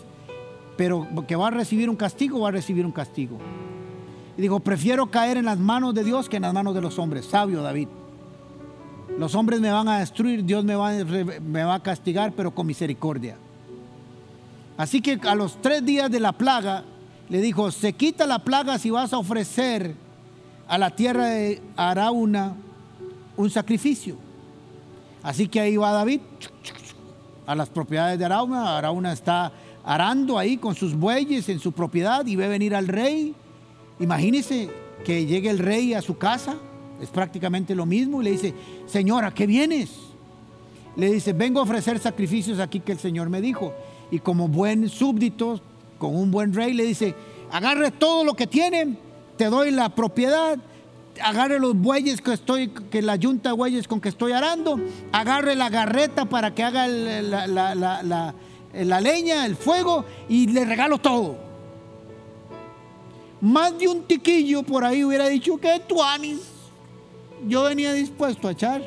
pero 0.77 1.05
que 1.27 1.35
va 1.35 1.47
a 1.47 1.51
recibir 1.51 1.89
un 1.89 1.97
castigo, 1.97 2.39
va 2.39 2.47
a 2.47 2.51
recibir 2.51 2.85
un 2.85 2.93
castigo. 2.93 3.37
Y 4.37 4.41
dijo, 4.41 4.61
prefiero 4.61 5.07
caer 5.07 5.35
en 5.35 5.43
las 5.43 5.59
manos 5.59 5.93
de 5.93 6.05
Dios 6.05 6.29
que 6.29 6.37
en 6.37 6.43
las 6.43 6.53
manos 6.53 6.73
de 6.75 6.79
los 6.79 6.97
hombres. 6.97 7.25
Sabio 7.25 7.61
David. 7.61 7.89
Los 9.17 9.35
hombres 9.35 9.59
me 9.59 9.69
van 9.69 9.89
a 9.89 9.99
destruir, 9.99 10.45
Dios 10.45 10.63
me 10.63 10.75
va, 10.75 10.93
me 10.93 11.63
va 11.65 11.73
a 11.73 11.83
castigar, 11.83 12.31
pero 12.31 12.55
con 12.55 12.65
misericordia. 12.65 13.35
Así 14.77 15.01
que 15.01 15.19
a 15.27 15.35
los 15.35 15.61
tres 15.61 15.85
días 15.85 16.09
de 16.09 16.21
la 16.21 16.31
plaga, 16.31 16.85
le 17.27 17.41
dijo, 17.41 17.69
se 17.71 17.91
quita 17.91 18.25
la 18.25 18.39
plaga 18.39 18.79
si 18.79 18.91
vas 18.91 19.11
a 19.11 19.17
ofrecer 19.17 19.93
a 20.69 20.77
la 20.77 20.91
tierra 20.91 21.25
de 21.25 21.61
Arauna 21.75 22.55
un 23.35 23.49
sacrificio. 23.49 24.28
Así 25.23 25.47
que 25.47 25.59
ahí 25.59 25.77
va 25.77 25.91
David 25.91 26.21
a 27.45 27.55
las 27.55 27.69
propiedades 27.69 28.19
de 28.19 28.25
Arauna. 28.25 28.77
Arauna 28.77 29.11
está 29.13 29.51
arando 29.83 30.37
ahí 30.37 30.57
con 30.57 30.75
sus 30.75 30.95
bueyes 30.95 31.49
en 31.49 31.59
su 31.59 31.71
propiedad 31.71 32.25
y 32.25 32.35
ve 32.35 32.47
venir 32.47 32.75
al 32.75 32.87
rey. 32.87 33.33
Imagínese 33.99 34.69
que 35.03 35.25
llegue 35.25 35.49
el 35.49 35.59
rey 35.59 35.93
a 35.93 36.01
su 36.01 36.17
casa 36.17 36.57
es 37.01 37.09
prácticamente 37.09 37.75
lo 37.75 37.85
mismo. 37.85 38.21
Y 38.21 38.25
le 38.25 38.31
dice, 38.31 38.53
Señora, 38.85 39.33
¿qué 39.33 39.47
vienes? 39.47 39.89
Le 40.95 41.11
dice, 41.11 41.33
vengo 41.33 41.59
a 41.59 41.63
ofrecer 41.63 41.99
sacrificios 41.99 42.59
aquí 42.59 42.79
que 42.79 42.91
el 42.91 42.99
Señor 42.99 43.29
me 43.29 43.41
dijo. 43.41 43.73
Y 44.11 44.19
como 44.19 44.47
buen 44.47 44.89
súbdito, 44.89 45.61
con 45.97 46.15
un 46.15 46.31
buen 46.31 46.53
rey, 46.53 46.73
le 46.73 46.83
dice, 46.83 47.15
agarre 47.51 47.91
todo 47.91 48.23
lo 48.23 48.33
que 48.33 48.47
tiene, 48.47 48.97
te 49.37 49.45
doy 49.45 49.71
la 49.71 49.89
propiedad, 49.89 50.57
agarre 51.21 51.59
los 51.59 51.75
bueyes 51.75 52.21
que 52.21 52.33
estoy, 52.33 52.69
que 52.69 53.01
la 53.01 53.15
yunta 53.15 53.49
de 53.49 53.55
bueyes 53.55 53.87
con 53.87 54.01
que 54.01 54.09
estoy 54.09 54.31
arando, 54.31 54.79
agarre 55.11 55.55
la 55.55 55.69
garreta 55.69 56.25
para 56.25 56.53
que 56.53 56.63
haga 56.63 56.87
la, 56.87 57.47
la, 57.47 59.01
leña, 59.01 59.45
el 59.45 59.55
fuego, 59.55 60.05
y 60.27 60.47
le 60.47 60.65
regalo 60.65 60.97
todo. 60.97 61.37
Más 63.41 63.77
de 63.77 63.87
un 63.87 64.03
tiquillo 64.03 64.63
por 64.63 64.83
ahí 64.83 65.03
hubiera 65.03 65.27
dicho 65.27 65.57
que 65.57 65.81
tú, 65.87 66.03
Anis 66.03 66.59
yo 67.47 67.63
venía 67.63 67.93
dispuesto 67.93 68.47
a 68.47 68.51
echar 68.51 68.81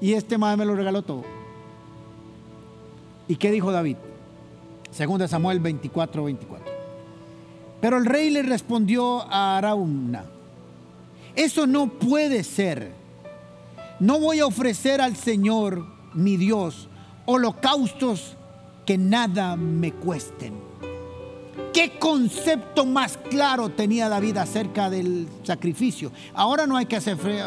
y 0.00 0.12
este 0.12 0.38
madre 0.38 0.58
me 0.58 0.64
lo 0.64 0.74
regaló 0.74 1.02
todo. 1.02 1.24
¿Y 3.28 3.36
qué 3.36 3.50
dijo 3.50 3.72
David? 3.72 3.96
Segunda 4.90 5.26
Samuel 5.26 5.60
24, 5.60 6.24
24. 6.24 6.72
Pero 7.80 7.96
el 7.96 8.06
rey 8.06 8.30
le 8.30 8.42
respondió 8.42 9.22
a 9.22 9.56
Arauna, 9.58 10.24
eso 11.36 11.66
no 11.66 11.88
puede 11.88 12.44
ser. 12.44 12.92
No 14.00 14.18
voy 14.18 14.40
a 14.40 14.46
ofrecer 14.46 15.00
al 15.00 15.16
Señor, 15.16 15.86
mi 16.14 16.36
Dios, 16.36 16.88
holocaustos 17.26 18.36
que 18.84 18.98
nada 18.98 19.56
me 19.56 19.92
cuesten. 19.92 20.72
¿Qué 21.72 21.98
concepto 21.98 22.84
más 22.84 23.16
claro 23.16 23.70
tenía 23.70 24.10
David 24.10 24.36
acerca 24.36 24.90
del 24.90 25.26
sacrificio? 25.42 26.12
Ahora 26.34 26.66
no 26.66 26.76
hay 26.76 26.84
que 26.84 26.98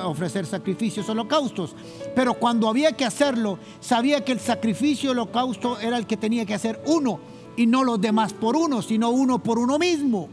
ofrecer 0.04 0.48
sacrificios 0.48 1.08
holocaustos, 1.10 1.76
pero 2.16 2.34
cuando 2.34 2.68
había 2.68 2.94
que 2.94 3.06
hacerlo, 3.06 3.60
sabía 3.80 4.26
que 4.26 4.32
el 4.32 4.40
sacrificio 4.40 5.12
holocausto 5.12 5.80
era 5.80 5.98
el 5.98 6.08
que 6.08 6.18
tenía 6.18 6.46
que 6.46 6.56
hacer 6.56 6.82
uno 6.88 7.20
y 7.56 7.68
no 7.68 7.84
los 7.84 8.02
demás 8.02 8.34
por 8.34 8.56
uno, 8.56 8.82
sino 8.82 9.12
uno 9.12 9.44
por 9.44 9.60
uno 9.60 9.78
mismo. 9.78 10.28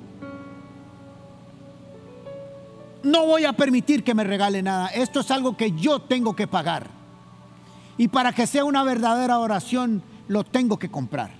No 3.02 3.26
voy 3.26 3.44
a 3.44 3.52
permitir 3.52 4.04
que 4.04 4.14
me 4.14 4.24
regale 4.24 4.62
nada. 4.62 4.88
Esto 4.88 5.20
es 5.20 5.30
algo 5.30 5.56
que 5.56 5.72
yo 5.72 6.00
tengo 6.00 6.36
que 6.36 6.46
pagar. 6.46 6.86
Y 7.98 8.08
para 8.08 8.32
que 8.32 8.46
sea 8.46 8.64
una 8.64 8.84
verdadera 8.84 9.38
oración, 9.38 10.02
lo 10.28 10.44
tengo 10.44 10.78
que 10.78 10.90
comprar. 10.90 11.30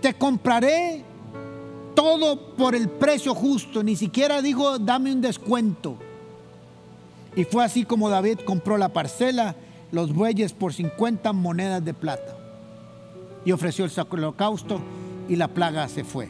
Te 0.00 0.14
compraré 0.14 1.04
todo 1.94 2.54
por 2.54 2.74
el 2.76 2.88
precio 2.88 3.34
justo, 3.34 3.82
ni 3.82 3.96
siquiera 3.96 4.40
dijo 4.40 4.78
dame 4.78 5.12
un 5.12 5.20
descuento. 5.20 5.96
Y 7.34 7.44
fue 7.44 7.64
así 7.64 7.84
como 7.84 8.08
David 8.08 8.40
compró 8.44 8.78
la 8.78 8.88
parcela, 8.90 9.56
los 9.90 10.12
bueyes 10.12 10.52
por 10.52 10.72
50 10.72 11.32
monedas 11.32 11.84
de 11.84 11.94
plata. 11.94 12.36
Y 13.44 13.52
ofreció 13.52 13.84
el 13.84 13.92
holocausto 14.10 14.80
y 15.28 15.36
la 15.36 15.48
plaga 15.48 15.88
se 15.88 16.04
fue. 16.04 16.28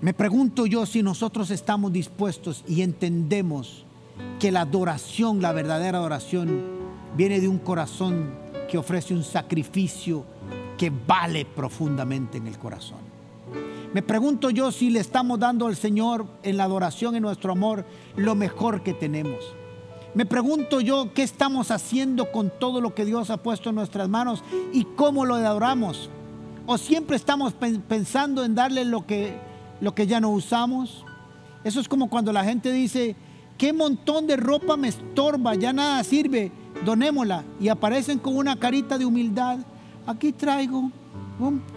Me 0.00 0.12
pregunto 0.12 0.66
yo 0.66 0.84
si 0.84 1.02
nosotros 1.02 1.50
estamos 1.50 1.90
dispuestos 1.92 2.62
y 2.68 2.82
entendemos 2.82 3.84
que 4.38 4.52
la 4.52 4.62
adoración, 4.62 5.40
la 5.40 5.52
verdadera 5.52 5.98
adoración, 5.98 6.62
viene 7.16 7.40
de 7.40 7.48
un 7.48 7.58
corazón 7.58 8.30
que 8.70 8.76
ofrece 8.76 9.14
un 9.14 9.24
sacrificio 9.24 10.24
que 10.76 10.90
vale 10.90 11.46
profundamente 11.46 12.36
en 12.36 12.46
el 12.46 12.58
corazón. 12.58 12.98
Me 13.94 14.02
pregunto 14.02 14.50
yo 14.50 14.70
si 14.70 14.90
le 14.90 15.00
estamos 15.00 15.38
dando 15.38 15.66
al 15.66 15.76
Señor 15.76 16.26
en 16.42 16.58
la 16.58 16.64
adoración, 16.64 17.16
en 17.16 17.22
nuestro 17.22 17.52
amor, 17.52 17.86
lo 18.16 18.34
mejor 18.34 18.82
que 18.82 18.92
tenemos. 18.92 19.38
Me 20.14 20.26
pregunto 20.26 20.82
yo 20.82 21.14
qué 21.14 21.22
estamos 21.22 21.70
haciendo 21.70 22.30
con 22.30 22.50
todo 22.50 22.82
lo 22.82 22.94
que 22.94 23.06
Dios 23.06 23.30
ha 23.30 23.38
puesto 23.38 23.70
en 23.70 23.76
nuestras 23.76 24.10
manos 24.10 24.44
y 24.74 24.84
cómo 24.84 25.24
lo 25.24 25.36
adoramos. 25.36 26.10
O 26.66 26.76
siempre 26.76 27.16
estamos 27.16 27.54
pensando 27.54 28.44
en 28.44 28.54
darle 28.54 28.84
lo 28.84 29.06
que, 29.06 29.38
lo 29.80 29.94
que 29.94 30.06
ya 30.06 30.20
no 30.20 30.30
usamos. 30.30 31.04
Eso 31.64 31.80
es 31.80 31.88
como 31.88 32.08
cuando 32.08 32.32
la 32.32 32.44
gente 32.44 32.72
dice, 32.72 33.16
qué 33.58 33.72
montón 33.72 34.26
de 34.26 34.36
ropa 34.36 34.76
me 34.76 34.88
estorba, 34.88 35.54
ya 35.54 35.72
nada 35.72 36.02
sirve, 36.04 36.52
donémosla. 36.84 37.44
Y 37.60 37.68
aparecen 37.68 38.18
con 38.18 38.36
una 38.36 38.58
carita 38.58 38.98
de 38.98 39.06
humildad 39.06 39.58
aquí 40.06 40.32
traigo 40.32 40.90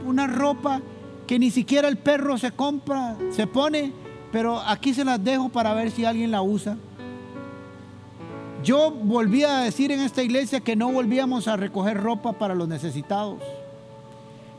una 0.06 0.28
ropa 0.28 0.82
que 1.28 1.38
ni 1.38 1.52
siquiera 1.52 1.88
el 1.88 1.98
perro 1.98 2.38
se 2.38 2.52
compra, 2.52 3.18
se 3.32 3.46
pone, 3.46 3.92
pero 4.32 4.60
aquí 4.60 4.94
se 4.94 5.04
las 5.04 5.22
dejo 5.24 5.50
para 5.50 5.74
ver 5.74 5.92
si 5.92 6.06
alguien 6.06 6.32
la 6.32 6.42
usa. 6.42 6.78
Yo 8.64 8.92
volví 8.92 9.44
a 9.44 9.60
decir 9.60 9.92
en 9.92 10.00
esta 10.02 10.24
iglesia 10.24 10.60
que 10.60 10.76
no 10.76 10.92
volvíamos 10.92 11.48
a 11.48 11.56
recoger 11.56 11.98
ropa 11.98 12.34
para 12.34 12.56
los 12.56 12.68
necesitados, 12.68 13.42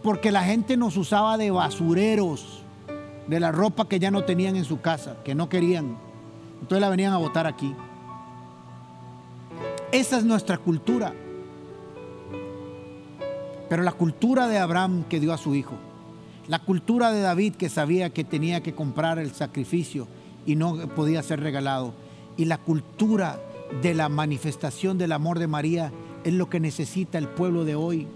porque 0.02 0.30
la 0.30 0.42
gente 0.42 0.76
nos 0.76 0.96
usaba 0.96 1.36
de 1.36 1.50
basureros, 1.50 2.59
de 3.30 3.38
la 3.38 3.52
ropa 3.52 3.88
que 3.88 4.00
ya 4.00 4.10
no 4.10 4.24
tenían 4.24 4.56
en 4.56 4.64
su 4.64 4.80
casa, 4.80 5.18
que 5.24 5.36
no 5.36 5.48
querían. 5.48 5.96
Entonces 6.60 6.80
la 6.80 6.88
venían 6.88 7.12
a 7.12 7.18
botar 7.18 7.46
aquí. 7.46 7.72
Esa 9.92 10.18
es 10.18 10.24
nuestra 10.24 10.58
cultura. 10.58 11.14
Pero 13.68 13.84
la 13.84 13.92
cultura 13.92 14.48
de 14.48 14.58
Abraham 14.58 15.04
que 15.08 15.20
dio 15.20 15.32
a 15.32 15.38
su 15.38 15.54
hijo, 15.54 15.76
la 16.48 16.58
cultura 16.58 17.12
de 17.12 17.20
David 17.20 17.54
que 17.54 17.68
sabía 17.68 18.10
que 18.10 18.24
tenía 18.24 18.64
que 18.64 18.74
comprar 18.74 19.20
el 19.20 19.30
sacrificio 19.30 20.08
y 20.44 20.56
no 20.56 20.88
podía 20.88 21.22
ser 21.22 21.38
regalado, 21.38 21.94
y 22.36 22.46
la 22.46 22.58
cultura 22.58 23.40
de 23.80 23.94
la 23.94 24.08
manifestación 24.08 24.98
del 24.98 25.12
amor 25.12 25.38
de 25.38 25.46
María 25.46 25.92
es 26.24 26.34
lo 26.34 26.50
que 26.50 26.58
necesita 26.58 27.16
el 27.16 27.28
pueblo 27.28 27.64
de 27.64 27.76
hoy. 27.76 28.08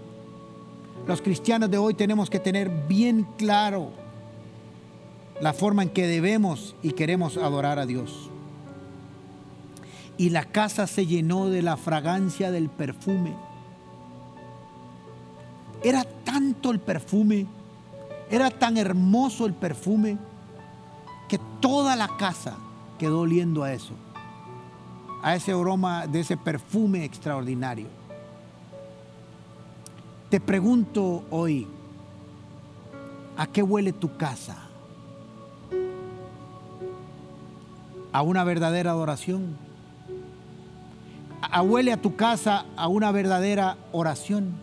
Los 1.07 1.21
cristianos 1.21 1.71
de 1.71 1.77
hoy 1.77 1.93
tenemos 1.93 2.29
que 2.29 2.39
tener 2.39 2.69
bien 2.89 3.25
claro 3.37 4.03
la 5.41 5.53
forma 5.53 5.83
en 5.83 5.89
que 5.89 6.07
debemos 6.07 6.75
y 6.81 6.91
queremos 6.91 7.37
adorar 7.37 7.79
a 7.79 7.85
Dios. 7.85 8.29
Y 10.17 10.29
la 10.29 10.45
casa 10.45 10.87
se 10.87 11.05
llenó 11.05 11.49
de 11.49 11.61
la 11.61 11.75
fragancia 11.75 12.51
del 12.51 12.69
perfume. 12.69 13.35
Era 15.83 16.03
tanto 16.23 16.71
el 16.71 16.79
perfume, 16.79 17.47
era 18.29 18.49
tan 18.49 18.77
hermoso 18.77 19.45
el 19.45 19.53
perfume, 19.53 20.17
que 21.27 21.39
toda 21.59 21.95
la 21.95 22.07
casa 22.17 22.55
quedó 22.97 23.21
oliendo 23.21 23.63
a 23.63 23.73
eso, 23.73 23.93
a 25.21 25.35
ese 25.35 25.51
aroma 25.51 26.07
de 26.07 26.21
ese 26.21 26.37
perfume 26.37 27.03
extraordinario. 27.03 27.87
Te 30.29 30.39
pregunto 30.39 31.23
hoy, 31.29 31.67
¿a 33.37 33.47
qué 33.47 33.61
huele 33.61 33.91
tu 33.91 34.15
casa? 34.17 34.64
¿A 38.15 38.21
una 38.21 38.45
verdadera 38.45 38.91
adoración? 38.91 39.57
¿A 41.41 41.61
huele 41.61 41.91
a 41.91 42.01
tu 42.01 42.15
casa 42.15 42.63
a 42.77 42.87
una 42.87 43.11
verdadera 43.11 43.75
oración? 43.91 44.53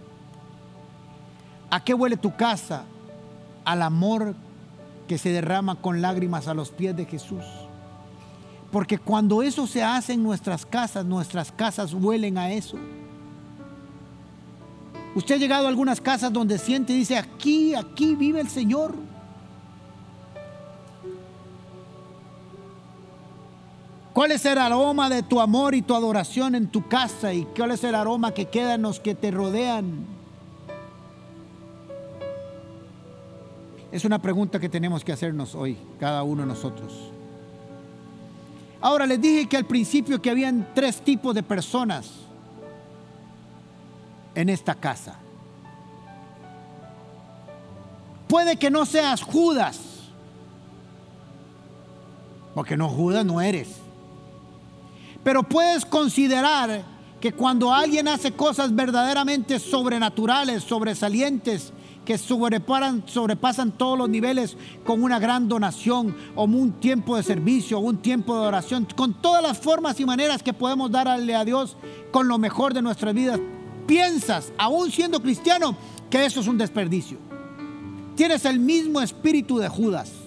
¿A 1.68 1.84
qué 1.84 1.92
huele 1.92 2.16
tu 2.16 2.34
casa? 2.34 2.84
Al 3.66 3.82
amor 3.82 4.34
que 5.06 5.18
se 5.18 5.28
derrama 5.28 5.74
con 5.74 6.00
lágrimas 6.00 6.48
a 6.48 6.54
los 6.54 6.70
pies 6.70 6.96
de 6.96 7.04
Jesús. 7.04 7.44
Porque 8.70 8.96
cuando 8.96 9.42
eso 9.42 9.66
se 9.66 9.82
hace 9.82 10.14
en 10.14 10.22
nuestras 10.22 10.64
casas, 10.64 11.04
nuestras 11.04 11.52
casas 11.52 11.92
huelen 11.92 12.38
a 12.38 12.52
eso. 12.52 12.78
Usted 15.14 15.34
ha 15.34 15.38
llegado 15.38 15.66
a 15.66 15.68
algunas 15.68 16.00
casas 16.00 16.32
donde 16.32 16.56
siente 16.56 16.94
y 16.94 17.00
dice, 17.00 17.18
aquí, 17.18 17.74
aquí 17.74 18.14
vive 18.14 18.40
el 18.40 18.48
Señor. 18.48 18.94
¿Cuál 24.12 24.32
es 24.32 24.44
el 24.44 24.58
aroma 24.58 25.08
de 25.08 25.22
tu 25.22 25.40
amor 25.40 25.74
y 25.74 25.80
tu 25.80 25.94
adoración 25.94 26.54
en 26.54 26.68
tu 26.68 26.86
casa? 26.86 27.32
¿Y 27.32 27.46
cuál 27.46 27.70
es 27.70 27.82
el 27.82 27.94
aroma 27.94 28.32
que 28.32 28.44
queda 28.46 28.74
en 28.74 28.82
los 28.82 29.00
que 29.00 29.14
te 29.14 29.30
rodean? 29.30 30.04
Es 33.90 34.04
una 34.04 34.20
pregunta 34.20 34.58
que 34.58 34.68
tenemos 34.68 35.02
que 35.04 35.12
hacernos 35.12 35.54
hoy, 35.54 35.78
cada 35.98 36.22
uno 36.22 36.42
de 36.42 36.48
nosotros. 36.48 37.10
Ahora 38.82 39.06
les 39.06 39.20
dije 39.20 39.48
que 39.48 39.56
al 39.56 39.64
principio 39.64 40.20
que 40.20 40.28
habían 40.28 40.68
tres 40.74 41.00
tipos 41.00 41.34
de 41.34 41.42
personas 41.42 42.10
en 44.34 44.48
esta 44.48 44.74
casa. 44.74 45.18
Puede 48.28 48.56
que 48.56 48.70
no 48.70 48.84
seas 48.86 49.22
Judas, 49.22 49.78
porque 52.54 52.76
no 52.76 52.88
Judas 52.88 53.24
no 53.24 53.40
eres. 53.40 53.81
Pero 55.22 55.42
puedes 55.42 55.84
considerar 55.84 56.84
que 57.20 57.32
cuando 57.32 57.72
alguien 57.72 58.08
hace 58.08 58.32
cosas 58.32 58.74
verdaderamente 58.74 59.60
sobrenaturales, 59.60 60.64
sobresalientes, 60.64 61.72
que 62.04 62.18
sobrepasan, 62.18 63.04
sobrepasan 63.06 63.70
todos 63.72 63.96
los 63.96 64.08
niveles 64.08 64.56
con 64.84 65.02
una 65.02 65.20
gran 65.20 65.48
donación 65.48 66.16
o 66.34 66.44
un 66.44 66.72
tiempo 66.80 67.16
de 67.16 67.22
servicio 67.22 67.78
un 67.78 67.98
tiempo 67.98 68.34
de 68.40 68.48
oración, 68.48 68.88
con 68.96 69.14
todas 69.14 69.42
las 69.42 69.58
formas 69.58 70.00
y 70.00 70.04
maneras 70.04 70.42
que 70.42 70.52
podemos 70.52 70.90
darle 70.90 71.34
a 71.34 71.44
Dios 71.44 71.76
con 72.10 72.26
lo 72.26 72.38
mejor 72.38 72.74
de 72.74 72.82
nuestras 72.82 73.14
vidas, 73.14 73.40
piensas, 73.86 74.52
aún 74.58 74.90
siendo 74.90 75.22
cristiano, 75.22 75.76
que 76.10 76.24
eso 76.24 76.40
es 76.40 76.48
un 76.48 76.58
desperdicio. 76.58 77.18
Tienes 78.16 78.44
el 78.44 78.58
mismo 78.58 79.00
espíritu 79.00 79.58
de 79.58 79.68
Judas. 79.68 80.21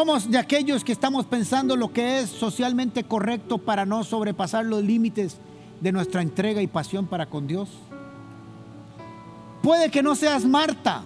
Somos 0.00 0.30
de 0.30 0.38
aquellos 0.38 0.82
que 0.82 0.92
estamos 0.92 1.26
pensando 1.26 1.76
lo 1.76 1.92
que 1.92 2.20
es 2.20 2.30
socialmente 2.30 3.04
correcto 3.04 3.58
para 3.58 3.84
no 3.84 4.02
sobrepasar 4.02 4.64
los 4.64 4.82
límites 4.82 5.36
de 5.82 5.92
nuestra 5.92 6.22
entrega 6.22 6.62
y 6.62 6.66
pasión 6.66 7.06
para 7.06 7.26
con 7.26 7.46
Dios. 7.46 7.68
Puede 9.62 9.90
que 9.90 10.02
no 10.02 10.14
seas 10.14 10.46
Marta, 10.46 11.02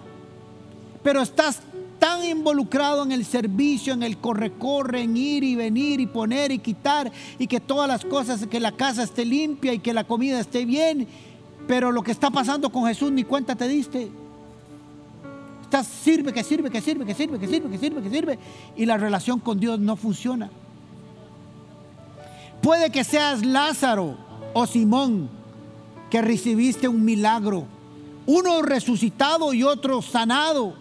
pero 1.03 1.23
estás 1.23 1.61
tan 1.99 2.25
involucrado 2.25 3.03
en 3.03 3.11
el 3.11 3.25
servicio, 3.25 3.95
en 3.95 4.05
el 4.05 4.19
corre-corre, 4.19 5.03
en 5.03 5.17
ir 5.17 5.43
y 5.43 5.57
venir 5.57 5.99
y 5.99 6.07
poner 6.07 6.53
y 6.53 6.61
quitar 6.61 7.11
y 7.37 7.49
que 7.49 7.59
todas 7.59 7.89
las 7.89 8.05
cosas, 8.05 8.47
que 8.47 8.61
la 8.61 8.71
casa 8.71 9.03
esté 9.03 9.25
limpia 9.25 9.75
y 9.75 9.81
que 9.81 9.93
la 9.93 10.05
comida 10.05 10.39
esté 10.39 10.65
bien, 10.65 11.09
pero 11.67 11.91
lo 11.91 12.05
que 12.05 12.13
está 12.13 12.31
pasando 12.31 12.71
con 12.71 12.87
Jesús 12.87 13.11
ni 13.11 13.25
cuenta 13.25 13.57
te 13.57 13.67
diste. 13.67 14.13
Sirve, 15.83 16.33
que 16.33 16.45
sirve, 16.45 16.71
que 16.71 16.81
sirve, 16.81 17.05
que 17.05 17.15
sirve, 17.15 17.39
que 17.39 17.47
sirve, 17.47 17.71
que 17.71 17.79
sirve, 17.79 18.03
que 18.03 18.11
sirve 18.11 18.39
y 18.77 18.87
la 18.87 18.97
relación 18.97 19.41
con 19.41 19.59
Dios 19.59 19.79
no 19.81 19.97
funciona. 19.97 20.51
Puede 22.63 22.91
que 22.91 23.05
seas 23.05 23.45
Lázaro 23.45 24.17
o 24.53 24.67
Simón 24.67 25.29
que 26.11 26.23
recibiste 26.23 26.89
un 26.89 27.05
milagro, 27.05 27.67
uno 28.27 28.63
resucitado 28.63 29.53
y 29.53 29.65
otro 29.65 30.01
sanado 30.01 30.75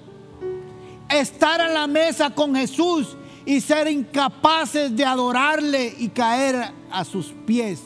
estar 1.10 1.62
a 1.62 1.68
la 1.68 1.88
mesa 1.88 2.30
con 2.30 2.56
Jesús 2.56 3.18
y 3.46 3.62
ser 3.62 3.88
incapaces 3.88 4.96
de 4.96 5.06
adorarle 5.06 5.94
y 5.98 6.10
caer 6.10 6.72
a 6.92 7.04
sus 7.04 7.34
pies 7.46 7.82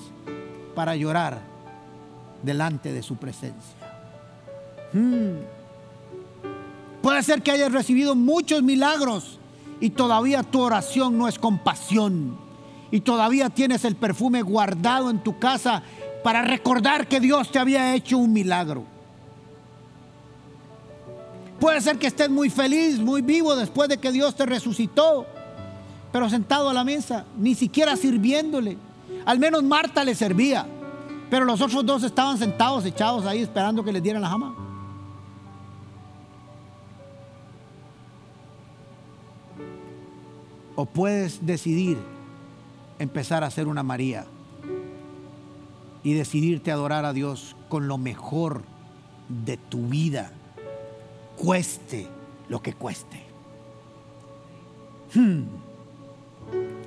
para 0.75 0.95
llorar 0.95 1.41
delante 2.43 2.91
de 2.91 3.01
su 3.01 3.15
presencia. 3.15 3.75
Hmm. 4.93 5.56
Puede 7.07 7.23
ser 7.23 7.41
que 7.41 7.51
hayas 7.51 7.71
recibido 7.71 8.15
muchos 8.15 8.63
milagros 8.63 9.39
y 9.79 9.91
todavía 9.91 10.43
tu 10.43 10.59
oración 10.59 11.17
no 11.17 11.29
es 11.29 11.39
compasión 11.39 12.37
y 12.91 12.99
todavía 12.99 13.49
tienes 13.49 13.85
el 13.85 13.95
perfume 13.95 14.41
guardado 14.41 15.09
en 15.09 15.23
tu 15.23 15.39
casa 15.39 15.83
para 16.21 16.41
recordar 16.41 17.07
que 17.07 17.21
Dios 17.21 17.49
te 17.49 17.59
había 17.59 17.95
hecho 17.95 18.17
un 18.17 18.33
milagro. 18.33 18.83
Puede 21.61 21.79
ser 21.79 21.97
que 21.97 22.07
estés 22.07 22.29
muy 22.29 22.49
feliz, 22.49 22.99
muy 22.99 23.21
vivo 23.21 23.55
después 23.55 23.87
de 23.87 23.99
que 23.99 24.11
Dios 24.11 24.35
te 24.35 24.45
resucitó, 24.45 25.25
pero 26.11 26.29
sentado 26.29 26.69
a 26.69 26.73
la 26.73 26.83
mesa, 26.83 27.23
ni 27.37 27.55
siquiera 27.55 27.95
sirviéndole. 27.95 28.77
Al 29.23 29.39
menos 29.39 29.63
Marta 29.63 30.03
le 30.03 30.13
servía, 30.13 30.67
pero 31.29 31.45
los 31.45 31.61
otros 31.61 31.85
dos 31.85 32.03
estaban 32.03 32.37
sentados, 32.37 32.83
echados 32.83 33.25
ahí, 33.25 33.43
esperando 33.43 33.81
que 33.81 33.93
les 33.93 34.03
dieran 34.03 34.21
la 34.21 34.27
jama. 34.27 34.66
O 40.77 40.85
puedes 40.85 41.45
decidir 41.45 41.97
empezar 42.99 43.43
a 43.43 43.51
ser 43.51 43.67
una 43.67 43.81
María 43.83 44.25
y 46.03 46.13
decidirte 46.13 46.71
adorar 46.71 47.03
a 47.03 47.13
Dios 47.13 47.55
con 47.67 47.87
lo 47.87 47.97
mejor 47.97 48.61
de 49.27 49.57
tu 49.57 49.87
vida 49.87 50.31
cueste 51.35 52.07
lo 52.47 52.61
que 52.61 52.73
cueste. 52.73 53.23
Hmm. 55.13 55.43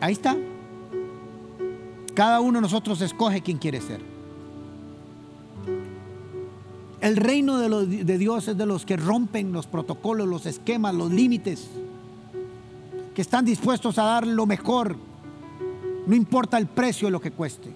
Ahí 0.01 0.13
está. 0.13 0.37
Cada 2.15 2.41
uno 2.41 2.59
de 2.59 2.63
nosotros 2.63 3.01
escoge 3.01 3.43
quién 3.43 3.59
quiere 3.59 3.81
ser. 3.81 4.01
El 7.01 7.17
reino 7.17 7.59
de, 7.59 8.05
de, 8.05 8.19
Dios 8.19 8.47
es 8.47 8.57
de 8.57 8.67
los 8.67 8.87
que 8.87 8.97
rompen 8.97 9.53
los 9.53 9.67
protocolos, 9.67 10.29
los 10.29 10.47
esquemas, 10.47 10.95
los 10.95 11.11
límites, 11.11 11.69
que 13.15 13.23
están 13.23 13.45
dispuestos 13.45 13.99
a 13.99 14.05
dar 14.05 14.27
lo 14.27 14.47
mejor, 14.47 14.97
no 16.07 16.15
importa 16.15 16.59
el 16.59 16.67
precio 16.67 17.09
de 17.09 17.13
lo 17.13 17.21
que 17.21 17.31
cueste. 17.31 17.73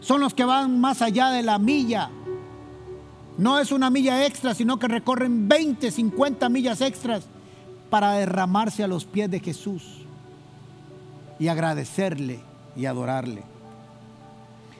Son 0.00 0.20
los 0.20 0.34
que 0.34 0.44
van 0.44 0.80
más 0.80 1.02
allá 1.02 1.30
de 1.30 1.42
la 1.42 1.58
milla 1.58 2.10
no 3.38 3.60
es 3.60 3.70
una 3.70 3.88
milla 3.88 4.26
extra, 4.26 4.52
sino 4.52 4.80
que 4.80 4.88
recorren 4.88 5.48
20, 5.48 5.92
50 5.92 6.48
millas 6.48 6.80
extras 6.80 7.24
para 7.88 8.12
derramarse 8.14 8.82
a 8.82 8.88
los 8.88 9.04
pies 9.04 9.30
de 9.30 9.38
Jesús 9.38 10.00
y 11.38 11.46
agradecerle 11.46 12.40
y 12.76 12.86
adorarle. 12.86 13.44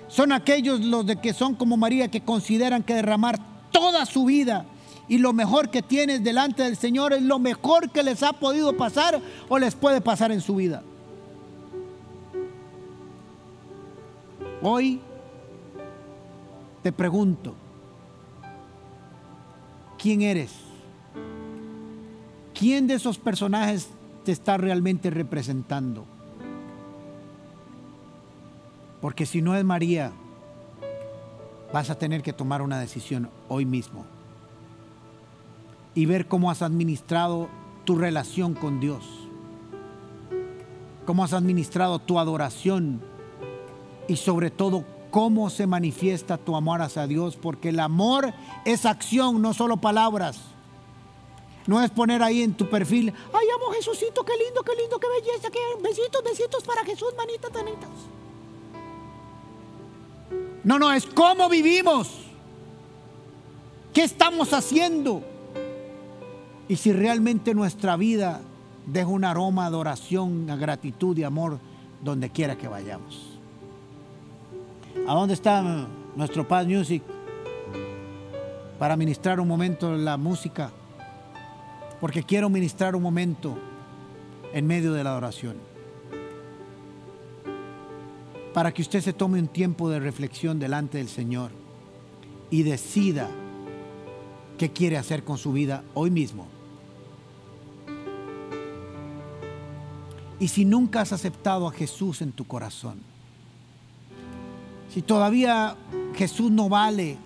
Son 0.09 0.33
aquellos 0.33 0.81
los 0.81 1.07
de 1.07 1.21
que 1.21 1.33
son 1.33 1.55
como 1.55 1.77
María 1.77 2.09
que 2.09 2.23
consideran 2.23 2.83
que 2.83 2.95
derramar 2.95 3.39
toda 3.71 4.05
su 4.07 4.25
vida 4.25 4.67
y 5.09 5.19
lo 5.19 5.33
mejor 5.33 5.71
que 5.71 5.83
tienes 5.83 6.23
delante 6.23 6.63
del 6.63 6.77
Señor 6.77 7.13
es 7.13 7.23
lo 7.23 7.39
mejor 7.39 7.91
que 7.91 8.03
les 8.03 8.23
ha 8.23 8.35
podido 8.35 8.77
pasar 8.77 9.21
o 9.49 9.59
les 9.59 9.75
puede 9.75 10.01
pasar 10.01 10.31
en 10.33 10.41
su 10.41 10.57
vida. 10.57 10.83
Hoy 14.61 15.01
te 16.83 16.93
pregunto, 16.93 17.55
¿quién 19.97 20.23
eres? 20.23 20.53
¿Quién 22.55 22.87
de 22.87 22.95
esos 22.95 23.19
personajes 23.19 23.89
te 24.25 24.33
está 24.33 24.57
realmente 24.57 25.11
representando? 25.11 26.05
Porque 29.01 29.27
si 29.27 29.41
no 29.41 29.55
es 29.55 29.65
María, 29.65 30.13
vas 31.73 31.89
a 31.89 31.99
tener 31.99 32.23
que 32.23 32.33
tomar 32.33 32.63
una 32.63 32.81
decisión 32.81 33.31
hoy 33.49 33.65
mismo 33.65 34.18
y 35.95 36.07
ver 36.07 36.29
cómo 36.29 36.51
has 36.51 36.63
administrado 36.63 37.49
tu 37.85 37.97
relación 37.97 38.55
con 38.55 38.81
Dios, 38.81 39.05
cómo 41.07 41.25
has 41.25 41.33
administrado 41.33 41.99
tu 41.99 42.19
adoración 42.19 43.01
y 44.09 44.17
sobre 44.17 44.51
todo 44.51 44.85
cómo 45.11 45.51
se 45.51 45.67
manifiesta 45.67 46.37
tu 46.37 46.57
amor 46.57 46.83
hacia 46.83 47.07
Dios, 47.07 47.37
porque 47.37 47.71
el 47.71 47.81
amor 47.81 48.33
es 48.65 48.85
acción, 48.85 49.41
no 49.41 49.55
solo 49.55 49.79
palabras. 49.79 50.39
No 51.67 51.83
es 51.83 51.91
poner 51.91 52.23
ahí 52.23 52.43
en 52.43 52.55
tu 52.55 52.69
perfil, 52.71 53.13
ay, 53.33 53.47
amo 53.55 53.73
Jesucito, 53.73 54.25
qué 54.25 54.33
lindo, 54.43 54.63
qué 54.63 54.73
lindo, 54.75 54.99
qué 54.99 55.07
belleza, 55.07 55.49
besitos, 55.83 56.25
besitos 56.25 56.65
para 56.65 56.83
Jesús, 56.83 57.13
manitas, 57.15 57.53
manitas. 57.53 57.91
No, 60.65 60.79
no, 60.79 60.91
es 60.93 61.05
cómo 61.05 61.49
vivimos. 61.49 62.09
¿Qué 63.93 64.03
estamos 64.03 64.53
haciendo? 64.53 65.23
Y 66.69 66.77
si 66.77 66.93
realmente 66.93 67.55
nuestra 67.55 67.97
vida 67.97 68.43
deja 68.87 69.09
un 69.09 69.25
aroma 69.25 69.63
de 69.63 69.69
adoración, 69.69 70.51
a 70.51 70.57
gratitud 70.57 71.17
y 71.17 71.25
amor 71.25 71.59
donde 72.03 72.31
quiera 72.31 72.57
que 72.57 72.69
vayamos. 72.69 73.39
¿A 75.07 75.15
dónde 75.15 75.35
está 75.35 75.87
nuestro 76.15 76.47
Paz 76.47 76.67
Music? 76.67 77.03
Para 78.79 78.97
ministrar 78.97 79.41
un 79.41 79.49
momento 79.49 79.97
la 79.97 80.17
música. 80.17 80.71
Porque 82.01 82.23
quiero 82.23 82.49
ministrar 82.49 82.95
un 82.95 83.03
momento 83.03 83.59
en 84.53 84.67
medio 84.67 84.93
de 84.93 85.03
la 85.03 85.11
adoración. 85.11 85.57
Para 88.53 88.73
que 88.73 88.83
usted 88.83 89.01
se 89.01 89.13
tome 89.13 89.39
un 89.39 89.49
tiempo 89.49 89.89
de 89.89 90.01
reflexión 90.01 90.59
delante 90.59 90.99
del 90.99 91.09
Señor 91.09 91.51
y 92.51 92.63
decida 92.63 93.29
qué 94.59 94.71
quiere 94.71 94.97
hacer 94.97 95.25
con 95.25 95.39
su 95.39 95.53
vida 95.53 95.85
hoy 95.95 96.11
mismo. 96.11 96.58
Y 100.41 100.49
si 100.49 100.65
nunca 100.65 101.01
has 101.01 101.13
aceptado 101.13 101.67
a 101.67 101.73
Jesús 101.73 102.23
en 102.23 102.33
tu 102.33 102.45
corazón, 102.45 102.99
si 104.93 105.03
todavía 105.03 105.77
Jesús 106.15 106.51
no 106.51 106.69
vale 106.69 107.17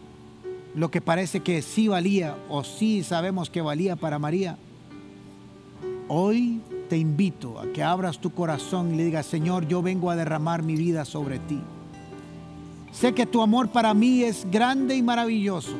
lo 0.74 0.90
que 0.90 1.00
parece 1.00 1.40
que 1.40 1.60
sí 1.60 1.88
valía 1.88 2.36
o 2.48 2.64
sí 2.64 3.02
sabemos 3.04 3.50
que 3.50 3.60
valía 3.60 3.96
para 3.96 4.18
María, 4.18 4.56
hoy 6.08 6.60
te 6.88 6.96
invito 6.96 7.60
a 7.60 7.70
que 7.72 7.82
abras 7.82 8.18
tu 8.18 8.30
corazón 8.30 8.94
y 8.94 8.96
le 8.96 9.04
digas, 9.04 9.26
Señor, 9.26 9.68
yo 9.68 9.82
vengo 9.82 10.10
a 10.10 10.16
derramar 10.16 10.62
mi 10.62 10.76
vida 10.76 11.04
sobre 11.04 11.38
ti. 11.38 11.60
Sé 12.92 13.14
que 13.14 13.26
tu 13.26 13.42
amor 13.42 13.68
para 13.68 13.94
mí 13.94 14.22
es 14.22 14.46
grande 14.50 14.96
y 14.96 15.02
maravilloso, 15.02 15.72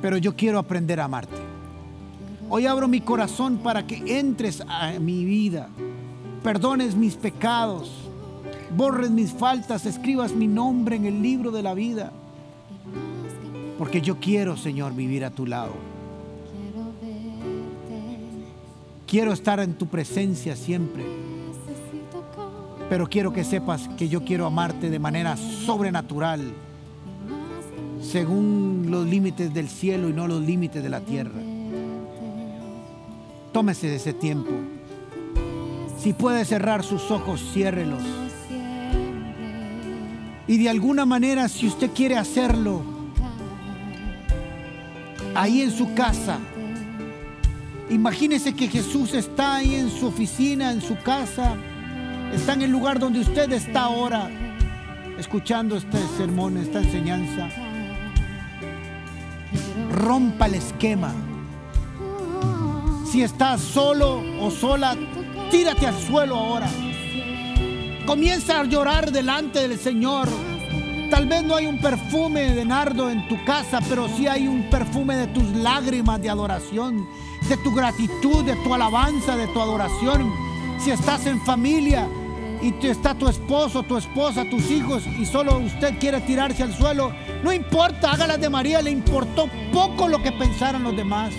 pero 0.00 0.16
yo 0.16 0.36
quiero 0.36 0.58
aprender 0.58 1.00
a 1.00 1.04
amarte. 1.04 1.36
Hoy 2.48 2.66
abro 2.66 2.86
mi 2.86 3.00
corazón 3.00 3.58
para 3.58 3.86
que 3.86 4.18
entres 4.18 4.62
a 4.68 4.98
mi 5.00 5.24
vida 5.24 5.68
perdones 6.46 6.94
mis 6.94 7.16
pecados, 7.16 7.90
borres 8.76 9.10
mis 9.10 9.32
faltas, 9.32 9.84
escribas 9.84 10.30
mi 10.32 10.46
nombre 10.46 10.94
en 10.94 11.04
el 11.04 11.20
libro 11.20 11.50
de 11.50 11.60
la 11.60 11.74
vida. 11.74 12.12
Porque 13.76 14.00
yo 14.00 14.20
quiero, 14.20 14.56
Señor, 14.56 14.94
vivir 14.94 15.24
a 15.24 15.32
tu 15.32 15.44
lado. 15.44 15.72
Quiero 19.08 19.32
estar 19.32 19.58
en 19.58 19.74
tu 19.74 19.88
presencia 19.88 20.54
siempre. 20.54 21.04
Pero 22.88 23.08
quiero 23.08 23.32
que 23.32 23.42
sepas 23.42 23.88
que 23.98 24.08
yo 24.08 24.22
quiero 24.22 24.46
amarte 24.46 24.88
de 24.88 25.00
manera 25.00 25.36
sobrenatural, 25.36 26.52
según 28.00 28.86
los 28.88 29.04
límites 29.04 29.52
del 29.52 29.68
cielo 29.68 30.08
y 30.08 30.12
no 30.12 30.28
los 30.28 30.42
límites 30.42 30.80
de 30.80 30.90
la 30.90 31.00
tierra. 31.00 31.40
Tómese 33.52 33.88
de 33.88 33.96
ese 33.96 34.12
tiempo. 34.12 34.75
Si 35.98 36.12
puede 36.12 36.44
cerrar 36.44 36.84
sus 36.84 37.10
ojos, 37.10 37.40
ciérrelos. 37.52 38.02
Y 40.46 40.58
de 40.58 40.68
alguna 40.68 41.04
manera, 41.04 41.48
si 41.48 41.66
usted 41.66 41.90
quiere 41.90 42.16
hacerlo, 42.16 42.82
ahí 45.34 45.62
en 45.62 45.72
su 45.72 45.92
casa, 45.94 46.38
imagínese 47.90 48.54
que 48.54 48.68
Jesús 48.68 49.14
está 49.14 49.56
ahí 49.56 49.74
en 49.74 49.90
su 49.90 50.06
oficina, 50.06 50.70
en 50.70 50.80
su 50.80 50.96
casa, 50.98 51.56
está 52.32 52.52
en 52.52 52.62
el 52.62 52.70
lugar 52.70 53.00
donde 53.00 53.20
usted 53.20 53.50
está 53.52 53.84
ahora, 53.84 54.30
escuchando 55.18 55.76
este 55.76 55.98
sermón, 56.16 56.56
esta 56.58 56.80
enseñanza. 56.80 57.48
Rompa 59.90 60.46
el 60.46 60.54
esquema. 60.54 61.12
Si 63.10 63.22
está 63.22 63.58
solo 63.58 64.22
o 64.40 64.50
sola, 64.50 64.96
Tírate 65.50 65.86
al 65.86 65.98
suelo 66.00 66.36
ahora. 66.36 66.68
Comienza 68.04 68.60
a 68.60 68.64
llorar 68.64 69.12
delante 69.12 69.66
del 69.68 69.78
Señor. 69.78 70.28
Tal 71.10 71.26
vez 71.26 71.44
no 71.44 71.54
hay 71.54 71.66
un 71.66 71.78
perfume 71.78 72.52
de 72.52 72.64
nardo 72.64 73.10
en 73.10 73.26
tu 73.28 73.42
casa, 73.44 73.80
pero 73.88 74.08
sí 74.08 74.26
hay 74.26 74.48
un 74.48 74.68
perfume 74.70 75.16
de 75.16 75.26
tus 75.28 75.44
lágrimas 75.56 76.20
de 76.20 76.30
adoración, 76.30 77.06
de 77.48 77.56
tu 77.58 77.72
gratitud, 77.72 78.44
de 78.44 78.56
tu 78.56 78.74
alabanza, 78.74 79.36
de 79.36 79.46
tu 79.48 79.60
adoración. 79.60 80.32
Si 80.78 80.90
estás 80.90 81.26
en 81.26 81.40
familia 81.42 82.08
y 82.60 82.74
está 82.86 83.14
tu 83.14 83.28
esposo, 83.28 83.84
tu 83.84 83.96
esposa, 83.96 84.44
tus 84.50 84.70
hijos 84.70 85.04
y 85.06 85.24
solo 85.26 85.58
usted 85.58 85.98
quiere 85.98 86.20
tirarse 86.22 86.64
al 86.64 86.74
suelo, 86.74 87.12
no 87.44 87.52
importa, 87.52 88.12
hágalas 88.12 88.40
de 88.40 88.50
María, 88.50 88.82
le 88.82 88.90
importó 88.90 89.48
poco 89.72 90.08
lo 90.08 90.22
que 90.22 90.32
pensaran 90.32 90.82
los 90.82 90.96
demás. 90.96 91.32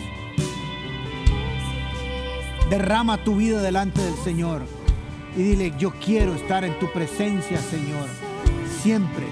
Derrama 2.69 3.23
tu 3.23 3.37
vida 3.37 3.61
delante 3.61 4.01
del 4.01 4.15
Señor 4.15 4.61
y 5.37 5.43
dile, 5.43 5.73
yo 5.77 5.91
quiero 6.03 6.33
estar 6.33 6.65
en 6.65 6.77
tu 6.79 6.91
presencia, 6.91 7.59
Señor, 7.61 8.07
siempre. 8.81 9.25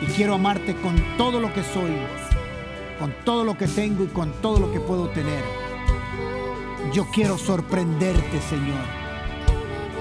Y 0.00 0.06
quiero 0.06 0.34
amarte 0.34 0.74
con 0.74 0.96
todo 1.16 1.38
lo 1.38 1.52
que 1.52 1.62
soy, 1.62 1.92
con 2.98 3.14
todo 3.24 3.44
lo 3.44 3.56
que 3.56 3.68
tengo 3.68 4.04
y 4.04 4.08
con 4.08 4.32
todo 4.40 4.58
lo 4.58 4.72
que 4.72 4.80
puedo 4.80 5.08
tener. 5.10 5.44
Yo 6.92 7.06
quiero 7.12 7.38
sorprenderte, 7.38 8.40
Señor, 8.40 8.84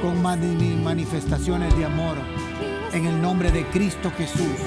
con 0.02 0.22
manifestaciones 0.22 1.78
de 1.78 1.86
amor 1.86 2.18
en 2.94 3.06
el 3.06 3.22
nombre 3.22 3.52
de 3.52 3.66
Cristo 3.68 4.12
Jesús. 4.18 4.60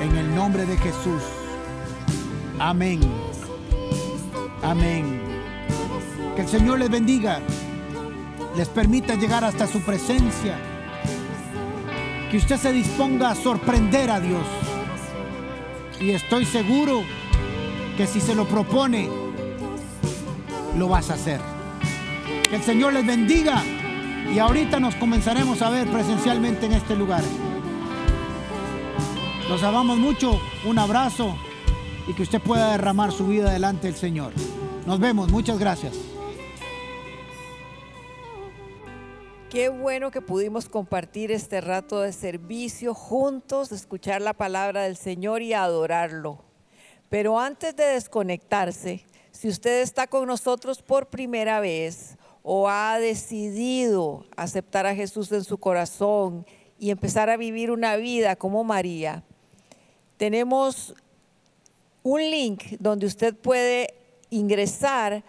En 0.00 0.16
el 0.16 0.34
nombre 0.34 0.66
de 0.66 0.76
Jesús. 0.76 1.22
Amén. 2.58 3.00
Amén. 4.62 5.23
Que 6.34 6.42
el 6.42 6.48
Señor 6.48 6.80
les 6.80 6.90
bendiga, 6.90 7.40
les 8.56 8.68
permita 8.68 9.14
llegar 9.14 9.44
hasta 9.44 9.66
su 9.66 9.80
presencia. 9.80 10.58
Que 12.30 12.38
usted 12.38 12.56
se 12.56 12.72
disponga 12.72 13.30
a 13.30 13.34
sorprender 13.36 14.10
a 14.10 14.18
Dios. 14.18 14.44
Y 16.00 16.10
estoy 16.10 16.44
seguro 16.44 17.02
que 17.96 18.06
si 18.06 18.20
se 18.20 18.34
lo 18.34 18.46
propone, 18.46 19.08
lo 20.76 20.88
vas 20.88 21.10
a 21.10 21.14
hacer. 21.14 21.40
Que 22.48 22.56
el 22.56 22.62
Señor 22.62 22.92
les 22.94 23.06
bendiga 23.06 23.62
y 24.34 24.38
ahorita 24.40 24.80
nos 24.80 24.96
comenzaremos 24.96 25.62
a 25.62 25.70
ver 25.70 25.86
presencialmente 25.86 26.66
en 26.66 26.72
este 26.72 26.96
lugar. 26.96 27.22
Los 29.48 29.62
amamos 29.62 29.98
mucho, 29.98 30.40
un 30.64 30.78
abrazo 30.78 31.36
y 32.08 32.14
que 32.14 32.22
usted 32.22 32.40
pueda 32.40 32.72
derramar 32.72 33.12
su 33.12 33.26
vida 33.28 33.52
delante 33.52 33.86
del 33.86 33.96
Señor. 33.96 34.32
Nos 34.86 34.98
vemos, 34.98 35.30
muchas 35.30 35.58
gracias. 35.58 36.13
Qué 39.54 39.68
bueno 39.68 40.10
que 40.10 40.20
pudimos 40.20 40.68
compartir 40.68 41.30
este 41.30 41.60
rato 41.60 42.00
de 42.00 42.12
servicio 42.12 42.92
juntos, 42.92 43.70
escuchar 43.70 44.20
la 44.20 44.32
palabra 44.32 44.82
del 44.82 44.96
Señor 44.96 45.42
y 45.42 45.52
adorarlo. 45.52 46.40
Pero 47.08 47.38
antes 47.38 47.76
de 47.76 47.84
desconectarse, 47.84 49.04
si 49.30 49.46
usted 49.46 49.82
está 49.82 50.08
con 50.08 50.26
nosotros 50.26 50.82
por 50.82 51.06
primera 51.06 51.60
vez 51.60 52.16
o 52.42 52.68
ha 52.68 52.98
decidido 52.98 54.26
aceptar 54.34 54.86
a 54.86 54.94
Jesús 54.96 55.30
en 55.30 55.44
su 55.44 55.56
corazón 55.58 56.44
y 56.80 56.90
empezar 56.90 57.30
a 57.30 57.36
vivir 57.36 57.70
una 57.70 57.94
vida 57.94 58.34
como 58.34 58.64
María, 58.64 59.22
tenemos 60.16 60.96
un 62.02 62.20
link 62.22 62.64
donde 62.80 63.06
usted 63.06 63.36
puede 63.36 63.94
ingresar 64.30 65.22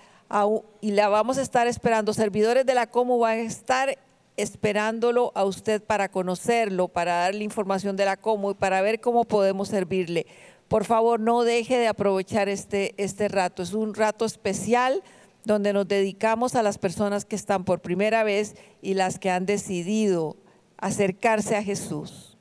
y 0.82 0.92
la 0.92 1.10
vamos 1.10 1.38
a 1.38 1.44
estar 1.44 1.68
esperando. 1.68 2.12
Servidores 2.12 2.66
de 2.66 2.74
la 2.74 2.90
Como 2.90 3.20
van 3.20 3.38
a 3.38 3.42
estar 3.44 4.00
esperándolo 4.38 5.32
a 5.36 5.44
usted 5.46 5.84
para 5.84 6.10
conocerlo, 6.10 6.88
para 6.88 7.16
darle 7.16 7.44
información 7.44 7.96
de 7.96 8.06
la 8.06 8.18
cómo 8.18 8.52
y 8.52 8.54
para 8.56 8.82
ver 8.82 9.00
cómo 9.00 9.26
podemos 9.26 9.70
servirle. 9.70 10.26
Por 10.68 10.86
favor, 10.86 11.20
no 11.20 11.44
deje 11.44 11.78
de 11.78 11.88
aprovechar 11.88 12.50
este, 12.50 12.94
este 12.98 13.28
rato. 13.28 13.64
Es 13.64 13.74
un 13.74 13.94
rato 13.94 14.26
especial 14.26 15.04
donde 15.44 15.74
nos 15.74 15.88
dedicamos 15.88 16.56
a 16.56 16.64
las 16.64 16.78
personas 16.78 17.24
que 17.24 17.36
están 17.36 17.66
por 17.66 17.82
primera 17.82 18.24
vez 18.24 18.56
y 18.82 18.96
las 18.96 19.20
que 19.20 19.30
han 19.30 19.46
decidido 19.46 20.36
acercarse 20.78 21.56
a 21.56 21.64
Jesús. 21.64 22.35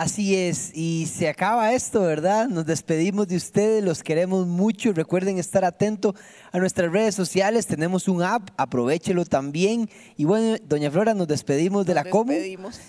Así 0.00 0.34
es, 0.34 0.74
y 0.74 1.10
se 1.14 1.28
acaba 1.28 1.74
esto, 1.74 2.00
¿verdad? 2.00 2.48
Nos 2.48 2.64
despedimos 2.64 3.28
de 3.28 3.36
ustedes, 3.36 3.84
los 3.84 4.02
queremos 4.02 4.46
mucho. 4.46 4.94
Recuerden 4.94 5.36
estar 5.36 5.62
atentos 5.62 6.14
a 6.52 6.58
nuestras 6.58 6.90
redes 6.90 7.14
sociales, 7.14 7.66
tenemos 7.66 8.08
un 8.08 8.22
app, 8.22 8.48
aprovechelo 8.56 9.26
también. 9.26 9.90
Y 10.16 10.24
bueno, 10.24 10.56
doña 10.64 10.90
Flora, 10.90 11.12
nos 11.12 11.28
despedimos 11.28 11.84
de 11.84 11.92
la 11.92 12.04
Comu. 12.04 12.32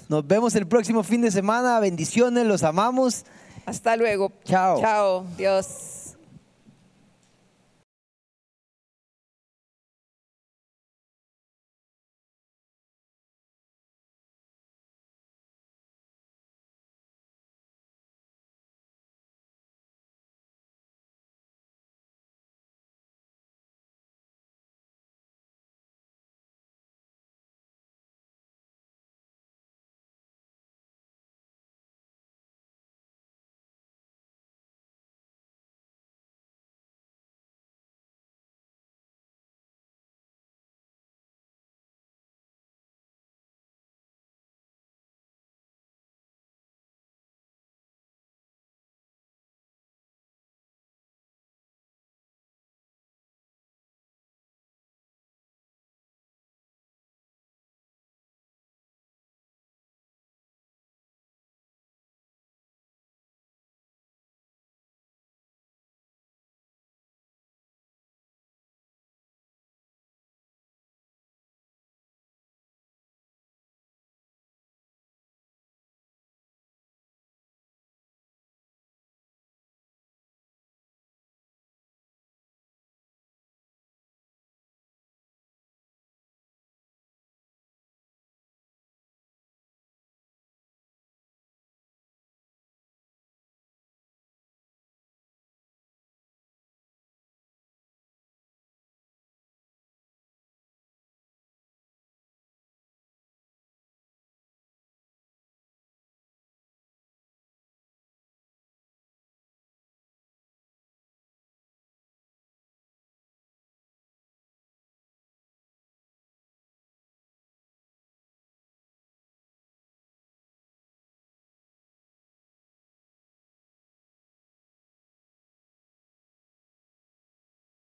Nos 0.08 0.26
vemos 0.26 0.56
el 0.56 0.70
próximo 0.70 1.04
fin 1.04 1.20
de 1.20 1.32
semana, 1.32 1.82
bendiciones, 1.82 2.46
los 2.46 2.64
amamos. 2.64 3.26
Hasta 3.66 3.98
luego. 3.98 4.32
Chao. 4.46 4.80
Chao. 4.80 5.26
Dios. 5.38 6.01